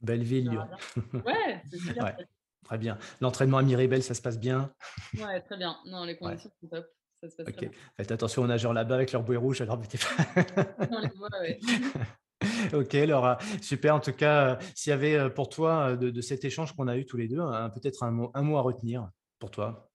Belle 0.02 0.24
ville, 0.24 0.50
Lyon. 0.50 0.68
Ouais, 1.26 1.62
c'est 1.70 2.02
ouais, 2.02 2.16
Très 2.64 2.78
bien. 2.78 2.98
L'entraînement 3.22 3.58
à 3.58 3.62
Miribel, 3.62 4.02
ça 4.02 4.14
se 4.14 4.22
passe 4.22 4.40
bien? 4.40 4.74
Ouais, 5.20 5.42
très 5.42 5.58
bien. 5.58 5.78
Non, 5.86 6.04
les 6.04 6.18
conditions 6.18 6.52
sont 6.60 6.68
top. 6.68 6.88
Ok. 7.22 7.70
Faites 7.98 8.12
attention 8.12 8.44
aux 8.44 8.48
nageurs 8.48 8.74
là-bas 8.74 8.96
avec 8.96 9.12
leur 9.12 9.24
bouée 9.24 9.38
rouge, 9.38 9.62
alors 9.62 9.78
mettez 9.78 9.98
ok, 12.74 12.94
Laura, 12.94 13.38
super. 13.62 13.96
En 13.96 14.00
tout 14.00 14.14
cas, 14.14 14.52
euh, 14.52 14.56
s'il 14.74 14.92
y 14.92 14.94
avait 14.94 15.16
euh, 15.16 15.30
pour 15.30 15.50
toi, 15.50 15.92
euh, 15.92 15.98
de, 15.98 16.22
cet 16.22 16.46
échange 16.46 16.74
qu'on 16.74 16.88
a 16.88 16.98
eu 16.98 17.06
tous 17.06 17.18
les 17.18 17.28
deux, 17.28 17.42
peut-être 17.74 18.04
un 18.04 18.12
mot, 18.12 18.32
un 18.34 18.42
mot 18.42 18.58
à 18.58 18.62
retenir 18.62 19.10
pour 19.40 19.52
toi? 19.52 19.90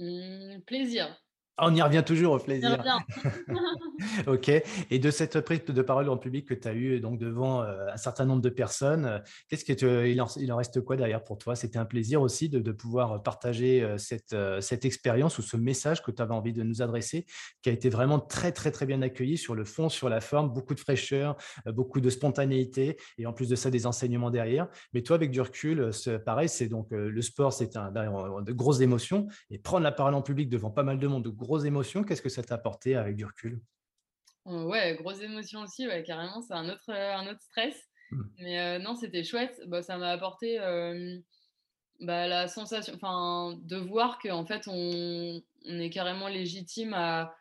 Mmh, 0.00 0.60
Plaisir. 0.66 1.16
On 1.64 1.72
y 1.76 1.80
revient 1.80 2.02
toujours 2.04 2.34
au 2.34 2.38
plaisir. 2.40 2.82
ok. 4.26 4.50
Et 4.90 4.98
de 4.98 5.10
cette 5.12 5.40
prise 5.42 5.64
de 5.64 5.82
parole 5.82 6.08
en 6.08 6.16
public 6.16 6.48
que 6.48 6.54
tu 6.54 6.66
as 6.66 6.74
eue 6.74 6.98
donc 6.98 7.18
devant 7.18 7.62
euh, 7.62 7.86
un 7.92 7.96
certain 7.96 8.24
nombre 8.24 8.42
de 8.42 8.48
personnes, 8.48 9.22
qu'est-ce 9.48 9.64
que 9.64 9.72
tu, 9.72 10.10
il, 10.10 10.20
en, 10.20 10.56
reste 10.56 10.80
quoi 10.80 10.96
derrière 10.96 11.22
pour 11.22 11.38
toi? 11.38 11.54
C'était 11.54 11.78
un 11.78 11.84
plaisir 11.84 12.20
aussi 12.20 12.48
de, 12.48 12.72
pouvoir 12.72 13.22
partager 13.22 13.80
euh, 13.82 13.96
cette, 13.96 14.32
euh, 14.32 14.60
cette 14.60 14.84
expérience 14.84 15.38
ou 15.38 15.42
ce 15.42 15.56
message 15.56 16.02
que 16.02 16.10
tu 16.10 16.20
avais 16.20 16.34
envie 16.34 16.52
de 16.52 16.64
nous 16.64 16.82
adresser, 16.82 17.26
qui 17.62 17.68
a 17.68 17.72
été 17.72 17.90
vraiment 17.90 18.18
très 18.18 18.50
très 18.50 18.72
très 18.72 18.84
bien 18.84 19.00
accueilli 19.00 19.38
sur 19.38 19.54
le 19.54 19.64
fond, 19.64 19.88
sur 19.88 20.08
la 20.08 20.20
forme, 20.20 20.52
beaucoup 20.52 20.74
de 20.74 20.80
fraîcheur, 20.80 21.36
beaucoup 21.66 22.00
de 22.00 22.10
spontanéité 22.10 22.96
et 23.18 23.26
en 23.26 23.32
plus 23.32 23.48
de 23.48 23.54
ça 23.54 23.70
des 23.70 23.86
enseignements 23.86 24.30
derrière. 24.30 24.66
Mais 24.94 25.02
toi, 25.02 25.14
avec 25.14 25.30
du 25.30 25.40
recul, 25.40 25.90
pareil, 26.24 26.48
c'est 26.48 26.66
donc 26.66 26.88
le 26.90 27.22
sport, 27.22 27.52
c'est 27.52 27.76
un, 27.76 27.92
de 27.92 28.52
grosses 28.52 28.80
émotions 28.80 29.28
et 29.50 29.58
prendre 29.58 29.84
la 29.84 29.92
parole 29.92 30.14
en 30.14 30.22
public 30.22 30.48
devant 30.48 30.70
pas 30.70 30.82
mal 30.82 30.98
de 30.98 31.06
monde, 31.06 31.24
de 31.24 31.30
grosses 31.52 31.66
émotions, 31.66 32.02
qu'est-ce 32.02 32.22
que 32.22 32.30
ça 32.30 32.42
t'a 32.42 32.54
apporté 32.54 32.96
avec 32.96 33.14
du 33.14 33.26
recul? 33.26 33.60
Ouais, 34.46 34.96
grosses 34.98 35.20
émotions 35.20 35.60
aussi, 35.60 35.86
ouais, 35.86 36.02
carrément, 36.02 36.40
c'est 36.40 36.54
un 36.54 36.66
autre, 36.70 36.90
un 36.90 37.26
autre 37.30 37.42
stress. 37.42 37.76
Mmh. 38.10 38.22
Mais 38.38 38.78
non, 38.78 38.94
c'était 38.94 39.22
chouette. 39.22 39.60
Bah, 39.66 39.82
ça 39.82 39.98
m'a 39.98 40.08
apporté 40.08 40.56
bah, 42.00 42.26
la 42.26 42.48
sensation, 42.48 42.94
enfin, 42.94 43.58
de 43.64 43.76
voir 43.76 44.18
qu'en 44.18 44.46
fait, 44.46 44.62
on, 44.66 45.42
on, 45.66 45.78
est 45.78 45.90
carrément 45.90 46.26
légitime 46.26 46.94
à, 46.94 47.34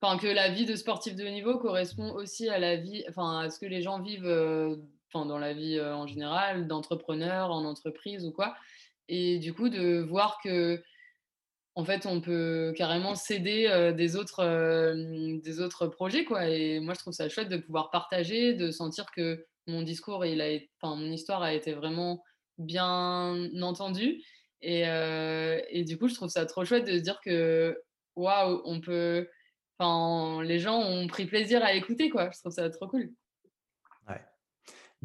enfin, 0.00 0.18
que 0.18 0.26
la 0.26 0.48
vie 0.48 0.64
de 0.64 0.74
sportif 0.74 1.14
de 1.14 1.26
haut 1.26 1.30
niveau 1.30 1.58
correspond 1.58 2.12
aussi 2.14 2.48
à 2.48 2.58
la 2.58 2.76
vie, 2.76 3.04
enfin, 3.10 3.40
à 3.40 3.50
ce 3.50 3.58
que 3.58 3.66
les 3.66 3.82
gens 3.82 4.00
vivent, 4.00 4.78
enfin, 5.12 5.26
dans 5.26 5.38
la 5.38 5.52
vie 5.52 5.78
en 5.78 6.06
général, 6.06 6.68
d'entrepreneurs, 6.68 7.50
en 7.50 7.66
entreprise 7.66 8.24
ou 8.24 8.32
quoi. 8.32 8.56
Et 9.08 9.38
du 9.38 9.52
coup, 9.52 9.68
de 9.68 10.00
voir 10.00 10.38
que 10.42 10.82
en 11.76 11.84
fait, 11.84 12.06
on 12.06 12.20
peut 12.20 12.72
carrément 12.76 13.14
céder 13.14 13.92
des, 13.94 14.16
autres, 14.16 14.42
des 15.42 15.60
autres 15.60 15.86
projets. 15.86 16.24
Quoi. 16.24 16.48
Et 16.48 16.80
moi, 16.80 16.94
je 16.94 17.00
trouve 17.00 17.12
ça 17.12 17.28
chouette 17.28 17.50
de 17.50 17.58
pouvoir 17.58 17.90
partager, 17.90 18.54
de 18.54 18.70
sentir 18.70 19.06
que 19.14 19.46
mon 19.66 19.82
discours, 19.82 20.24
il 20.24 20.40
a, 20.40 20.58
mon 20.82 21.12
histoire 21.12 21.42
a 21.42 21.52
été 21.52 21.74
vraiment 21.74 22.24
bien 22.56 23.50
entendue. 23.60 24.22
Et, 24.62 24.84
et, 25.70 25.84
du 25.84 25.98
coup, 25.98 26.08
je 26.08 26.14
trouve 26.14 26.30
ça 26.30 26.46
trop 26.46 26.64
chouette 26.64 26.86
de 26.86 26.96
se 26.96 27.02
dire 27.02 27.20
que, 27.22 27.78
waouh, 28.16 28.62
on 28.64 28.80
peut. 28.80 29.28
Enfin, 29.78 30.42
les 30.42 30.58
gens 30.58 30.80
ont 30.80 31.06
pris 31.06 31.26
plaisir 31.26 31.62
à 31.62 31.74
écouter, 31.74 32.08
quoi. 32.08 32.30
Je 32.32 32.38
trouve 32.38 32.52
ça 32.52 32.70
trop 32.70 32.88
cool 32.88 33.12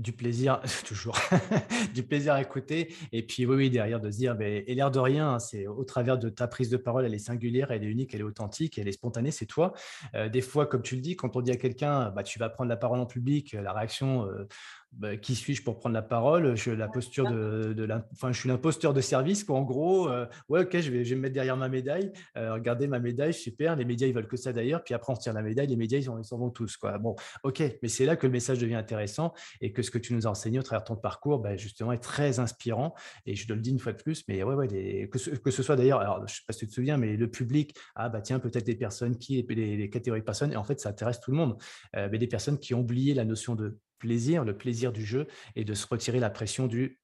du 0.02 0.12
plaisir, 0.12 0.60
toujours, 0.86 1.18
du 1.93 2.04
plaisir 2.04 2.34
à 2.34 2.41
écouter. 2.41 2.93
Et 3.12 3.26
puis, 3.26 3.45
oui, 3.45 3.70
derrière 3.70 3.99
de 3.99 4.10
se 4.12 4.18
dire, 4.18 4.36
ben, 4.36 4.64
et 4.66 4.76
l'air 4.76 4.91
de 4.91 4.99
rien, 4.99 5.34
hein, 5.34 5.39
c'est 5.39 5.68
au 5.68 5.84
travers 5.84 6.18
de 6.18 6.30
ta 6.30 6.47
prise 6.47 6.70
de 6.70 6.78
parole, 6.78 7.06
elle 7.06 7.14
est 7.14 7.20
singulière, 7.20 7.72
elle 7.72 7.84
est 7.84 7.88
unique, 7.88 8.14
elle 8.14 8.22
est 8.22 8.24
authentique, 8.24 8.78
elle 8.78 8.88
est 8.88 8.93
spontanée, 8.93 9.32
c'est 9.32 9.45
toi. 9.45 9.74
Euh, 10.16 10.30
des 10.30 10.41
fois, 10.41 10.66
comme 10.66 10.82
tu 10.82 10.95
le 10.95 11.02
dis, 11.02 11.16
quand 11.16 11.36
on 11.36 11.41
dit 11.41 11.52
à 11.52 11.58
quelqu'un, 11.58 12.10
bah, 12.10 12.24
tu 12.24 12.39
vas 12.39 12.49
prendre 12.49 12.70
la 12.70 12.78
parole 12.78 12.99
en 12.99 13.06
public, 13.06 13.54
la 13.54 13.74
réaction, 13.74 14.26
euh, 14.26 14.47
bah, 14.91 15.15
qui 15.15 15.35
suis-je 15.35 15.63
pour 15.63 15.79
prendre 15.79 15.93
la 15.93 16.01
parole? 16.01 16.55
Je 16.55 16.71
la 16.71 16.87
posture 16.87 17.29
de, 17.29 17.73
de 17.73 17.87
enfin, 18.11 18.31
je 18.31 18.39
suis 18.39 18.49
l'imposteur 18.49 18.93
de 18.93 19.01
service, 19.01 19.43
quoi. 19.43 19.57
En 19.57 19.63
gros, 19.63 20.09
euh, 20.09 20.25
ouais, 20.49 20.61
ok, 20.61 20.79
je 20.79 20.91
vais, 20.91 21.03
je 21.03 21.11
vais 21.11 21.15
me 21.15 21.21
mettre 21.21 21.33
derrière 21.33 21.55
ma 21.57 21.69
médaille. 21.69 22.11
Euh, 22.37 22.53
regardez 22.53 22.87
ma 22.87 22.99
médaille, 22.99 23.33
super. 23.33 23.75
Les 23.75 23.85
médias, 23.85 24.07
ils 24.07 24.13
veulent 24.13 24.27
que 24.27 24.37
ça 24.37 24.51
d'ailleurs. 24.51 24.83
Puis 24.83 24.93
après, 24.93 25.13
on 25.13 25.15
tire 25.15 25.33
la 25.33 25.41
médaille. 25.41 25.67
Les 25.67 25.75
médias, 25.75 25.99
ils 25.99 26.25
s'en 26.25 26.37
vont 26.37 26.49
tous, 26.49 26.75
quoi. 26.77 26.97
Bon, 26.97 27.15
ok, 27.43 27.63
mais 27.81 27.87
c'est 27.87 28.05
là 28.05 28.15
que 28.15 28.27
le 28.27 28.33
message 28.33 28.59
devient 28.59 28.75
intéressant 28.75 29.33
et 29.61 29.71
que 29.71 29.81
ce 29.81 29.91
que 29.91 29.97
tu 29.97 30.13
nous 30.13 30.27
as 30.27 30.29
enseigné 30.29 30.59
au 30.59 30.63
travers 30.63 30.83
de 30.83 30.87
ton 30.87 30.97
parcours, 30.97 31.39
bah, 31.39 31.55
justement, 31.55 31.93
est 31.93 32.03
très 32.03 32.39
inspirant. 32.39 32.93
Et 33.25 33.35
je 33.35 33.47
te 33.47 33.53
le 33.53 33.59
dis 33.59 33.71
une 33.71 33.79
fois 33.79 33.93
de 33.93 34.01
plus, 34.01 34.23
mais 34.27 34.43
ouais, 34.43 34.55
ouais, 34.55 35.07
que, 35.09 35.17
ce, 35.17 35.29
que 35.29 35.51
ce 35.51 35.63
soit 35.63 35.75
d'ailleurs, 35.75 35.99
alors 35.99 36.27
je 36.27 36.35
sais 36.35 36.41
pas 36.45 36.53
si 36.53 36.59
tu 36.59 36.67
te 36.67 36.73
souviens, 36.73 36.97
mais 36.97 37.15
le 37.15 37.29
public, 37.29 37.75
ah 37.95 38.09
bah 38.09 38.21
tiens, 38.21 38.39
peut-être 38.39 38.65
des 38.65 38.75
personnes 38.75 39.17
qui, 39.17 39.45
les, 39.49 39.77
les, 39.77 39.89
catégories 39.89 40.21
de 40.21 40.25
personnes, 40.25 40.51
et 40.51 40.57
en 40.57 40.63
fait, 40.63 40.79
ça 40.79 40.89
intéresse 40.89 41.19
tout 41.19 41.31
le 41.31 41.37
monde. 41.37 41.57
Euh, 41.95 42.09
mais 42.11 42.17
des 42.17 42.27
personnes 42.27 42.59
qui 42.59 42.73
ont 42.73 42.81
oublié 42.81 43.13
la 43.13 43.25
notion 43.25 43.55
de 43.55 43.77
plaisir, 44.02 44.43
le 44.43 44.58
plaisir 44.58 44.91
du 44.91 45.06
jeu 45.06 45.28
et 45.56 45.64
de 45.64 45.74
se 45.74 45.86
retirer 45.88 46.20
la 46.20 46.32
pression 46.32 46.68
du 46.68 46.99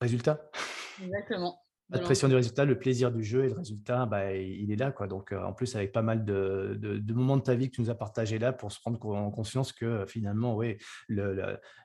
résultat. 0.00 0.50
Exactement. 1.02 1.58
La 1.90 1.98
pression 1.98 2.28
du 2.28 2.34
résultat, 2.34 2.64
le 2.64 2.78
plaisir 2.78 3.12
du 3.12 3.22
jeu 3.22 3.44
et 3.44 3.48
le 3.48 3.54
résultat, 3.54 4.06
bah, 4.06 4.34
il 4.34 4.72
est 4.72 4.76
là. 4.76 4.92
Quoi. 4.92 5.08
Donc, 5.08 5.30
euh, 5.32 5.42
en 5.42 5.52
plus, 5.52 5.76
avec 5.76 5.92
pas 5.92 6.00
mal 6.00 6.24
de, 6.24 6.78
de, 6.80 7.12
moments 7.12 7.36
de 7.36 7.42
ta 7.42 7.54
vie 7.54 7.68
que 7.68 7.74
tu 7.74 7.82
nous 7.82 7.90
as 7.90 7.94
partagé 7.94 8.38
là 8.38 8.52
pour 8.52 8.72
se 8.72 8.80
prendre 8.80 9.04
en 9.14 9.30
conscience 9.30 9.72
que 9.72 9.84
euh, 9.84 10.06
finalement, 10.06 10.56
oui, 10.56 10.78
le, 11.08 11.34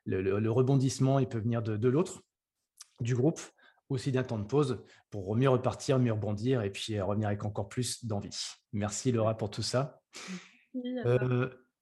le, 0.06 0.40
le, 0.40 0.52
rebondissement, 0.52 1.20
il 1.20 1.28
peut 1.28 1.40
venir 1.40 1.62
de, 1.62 1.76
de 1.76 1.90
l'autre, 1.90 2.22
du 3.02 3.16
groupe, 3.16 3.42
aussi 3.90 4.14
d'un 4.14 4.24
temps 4.24 4.40
de 4.40 4.46
pause 4.46 4.82
pour 5.10 5.36
mieux 5.36 5.50
repartir, 5.50 6.00
mieux 6.00 6.14
rebondir 6.14 6.62
et 6.62 6.70
puis 6.70 6.98
euh, 6.98 7.04
revenir 7.04 7.28
avec 7.28 7.44
encore 7.44 7.68
plus 7.68 8.06
d'envie. 8.06 8.38
Merci 8.72 9.12
Laura 9.12 9.36
pour 9.36 9.50
tout 9.50 9.62
ça. 9.62 10.00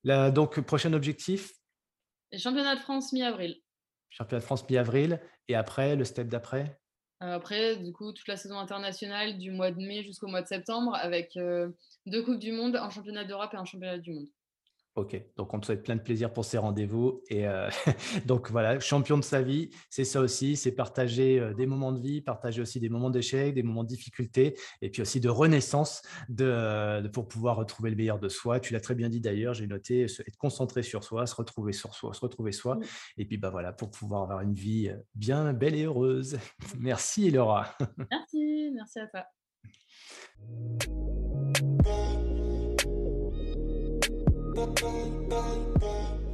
donc, 0.04 0.62
prochain 0.62 0.94
objectif, 0.94 1.54
championnat 2.38 2.76
de 2.76 2.82
France 2.82 3.14
mi-avril. 3.14 3.62
Championnat 4.10 4.40
de 4.40 4.46
France 4.46 4.70
mi-avril. 4.70 5.22
Et 5.48 5.56
après, 5.56 5.96
le 5.96 6.04
step 6.06 6.28
d'après? 6.28 6.80
Euh, 7.24 7.36
Après, 7.36 7.78
du 7.78 7.94
coup, 7.94 8.12
toute 8.12 8.28
la 8.28 8.38
saison 8.38 8.58
internationale 8.58 9.38
du 9.38 9.52
mois 9.52 9.72
de 9.72 9.78
mai 9.78 10.04
jusqu'au 10.04 10.28
mois 10.28 10.42
de 10.42 10.48
septembre 10.48 10.96
avec 10.96 11.38
euh, 11.38 11.70
deux 12.06 12.24
Coupes 12.24 12.40
du 12.40 12.52
Monde, 12.52 12.76
un 12.76 12.90
championnat 12.90 13.24
d'Europe 13.24 13.54
et 13.54 13.58
un 13.58 13.66
championnat 13.66 13.98
du 13.98 14.14
monde. 14.14 14.28
Ok, 14.96 15.22
donc 15.36 15.54
on 15.54 15.60
te 15.60 15.66
souhaite 15.66 15.84
plein 15.84 15.98
de 15.98 16.02
plaisir 16.02 16.32
pour 16.32 16.46
ces 16.46 16.58
rendez-vous. 16.58 17.22
Et 17.30 17.46
euh, 17.46 17.70
donc 18.26 18.50
voilà, 18.50 18.80
champion 18.80 19.18
de 19.18 19.24
sa 19.26 19.42
vie, 19.42 19.70
c'est 19.90 20.06
ça 20.06 20.22
aussi, 20.22 20.56
c'est 20.56 20.72
partager 20.72 21.38
euh, 21.38 21.54
des 21.54 21.66
moments 21.66 21.92
de 21.92 22.00
vie, 22.00 22.22
partager 22.22 22.62
aussi 22.62 22.80
des 22.80 22.88
moments 22.88 23.10
d'échec, 23.10 23.54
des 23.54 23.62
moments 23.62 23.84
de 23.84 23.90
difficulté, 23.90 24.58
et 24.82 24.90
puis 24.90 25.02
aussi 25.02 25.20
de 25.20 25.28
renaissance 25.28 26.02
de, 26.30 27.06
pour 27.10 27.28
pouvoir 27.28 27.58
retrouver 27.58 27.90
le 27.90 27.98
meilleur 27.98 28.20
de 28.20 28.30
soi. 28.30 28.62
Tu 28.62 28.72
l'as 28.72 28.80
très 28.80 28.96
bien 28.96 29.10
dit 29.10 29.20
d'ailleurs, 29.20 29.54
j'ai 29.54 29.68
noté, 29.68 30.04
être 30.04 30.38
concentré 30.38 30.82
sur 30.82 31.04
soi, 31.04 31.28
se 31.28 31.36
retrouver 31.36 31.74
sur 31.74 31.94
soi, 31.94 32.14
se 32.14 32.22
retrouver 32.22 32.54
soi, 32.54 32.80
et 33.18 33.26
puis 33.26 33.36
bah 33.36 33.50
voilà, 33.50 33.74
pour 33.74 33.92
pouvoir 33.92 34.24
avoir 34.24 34.40
une 34.40 34.54
vie 34.54 34.88
euh, 34.88 34.96
bien 35.14 35.52
belle 35.52 35.76
et 35.76 35.84
heureuse. 35.84 36.38
Merci 36.80 37.32
Laura. 37.32 37.76
Merci, 38.10 38.72
merci 38.74 39.00
à 39.00 39.08
toi. 39.08 39.26
bang, 44.56 45.28
bang, 45.30 45.74
bang. 45.80 46.25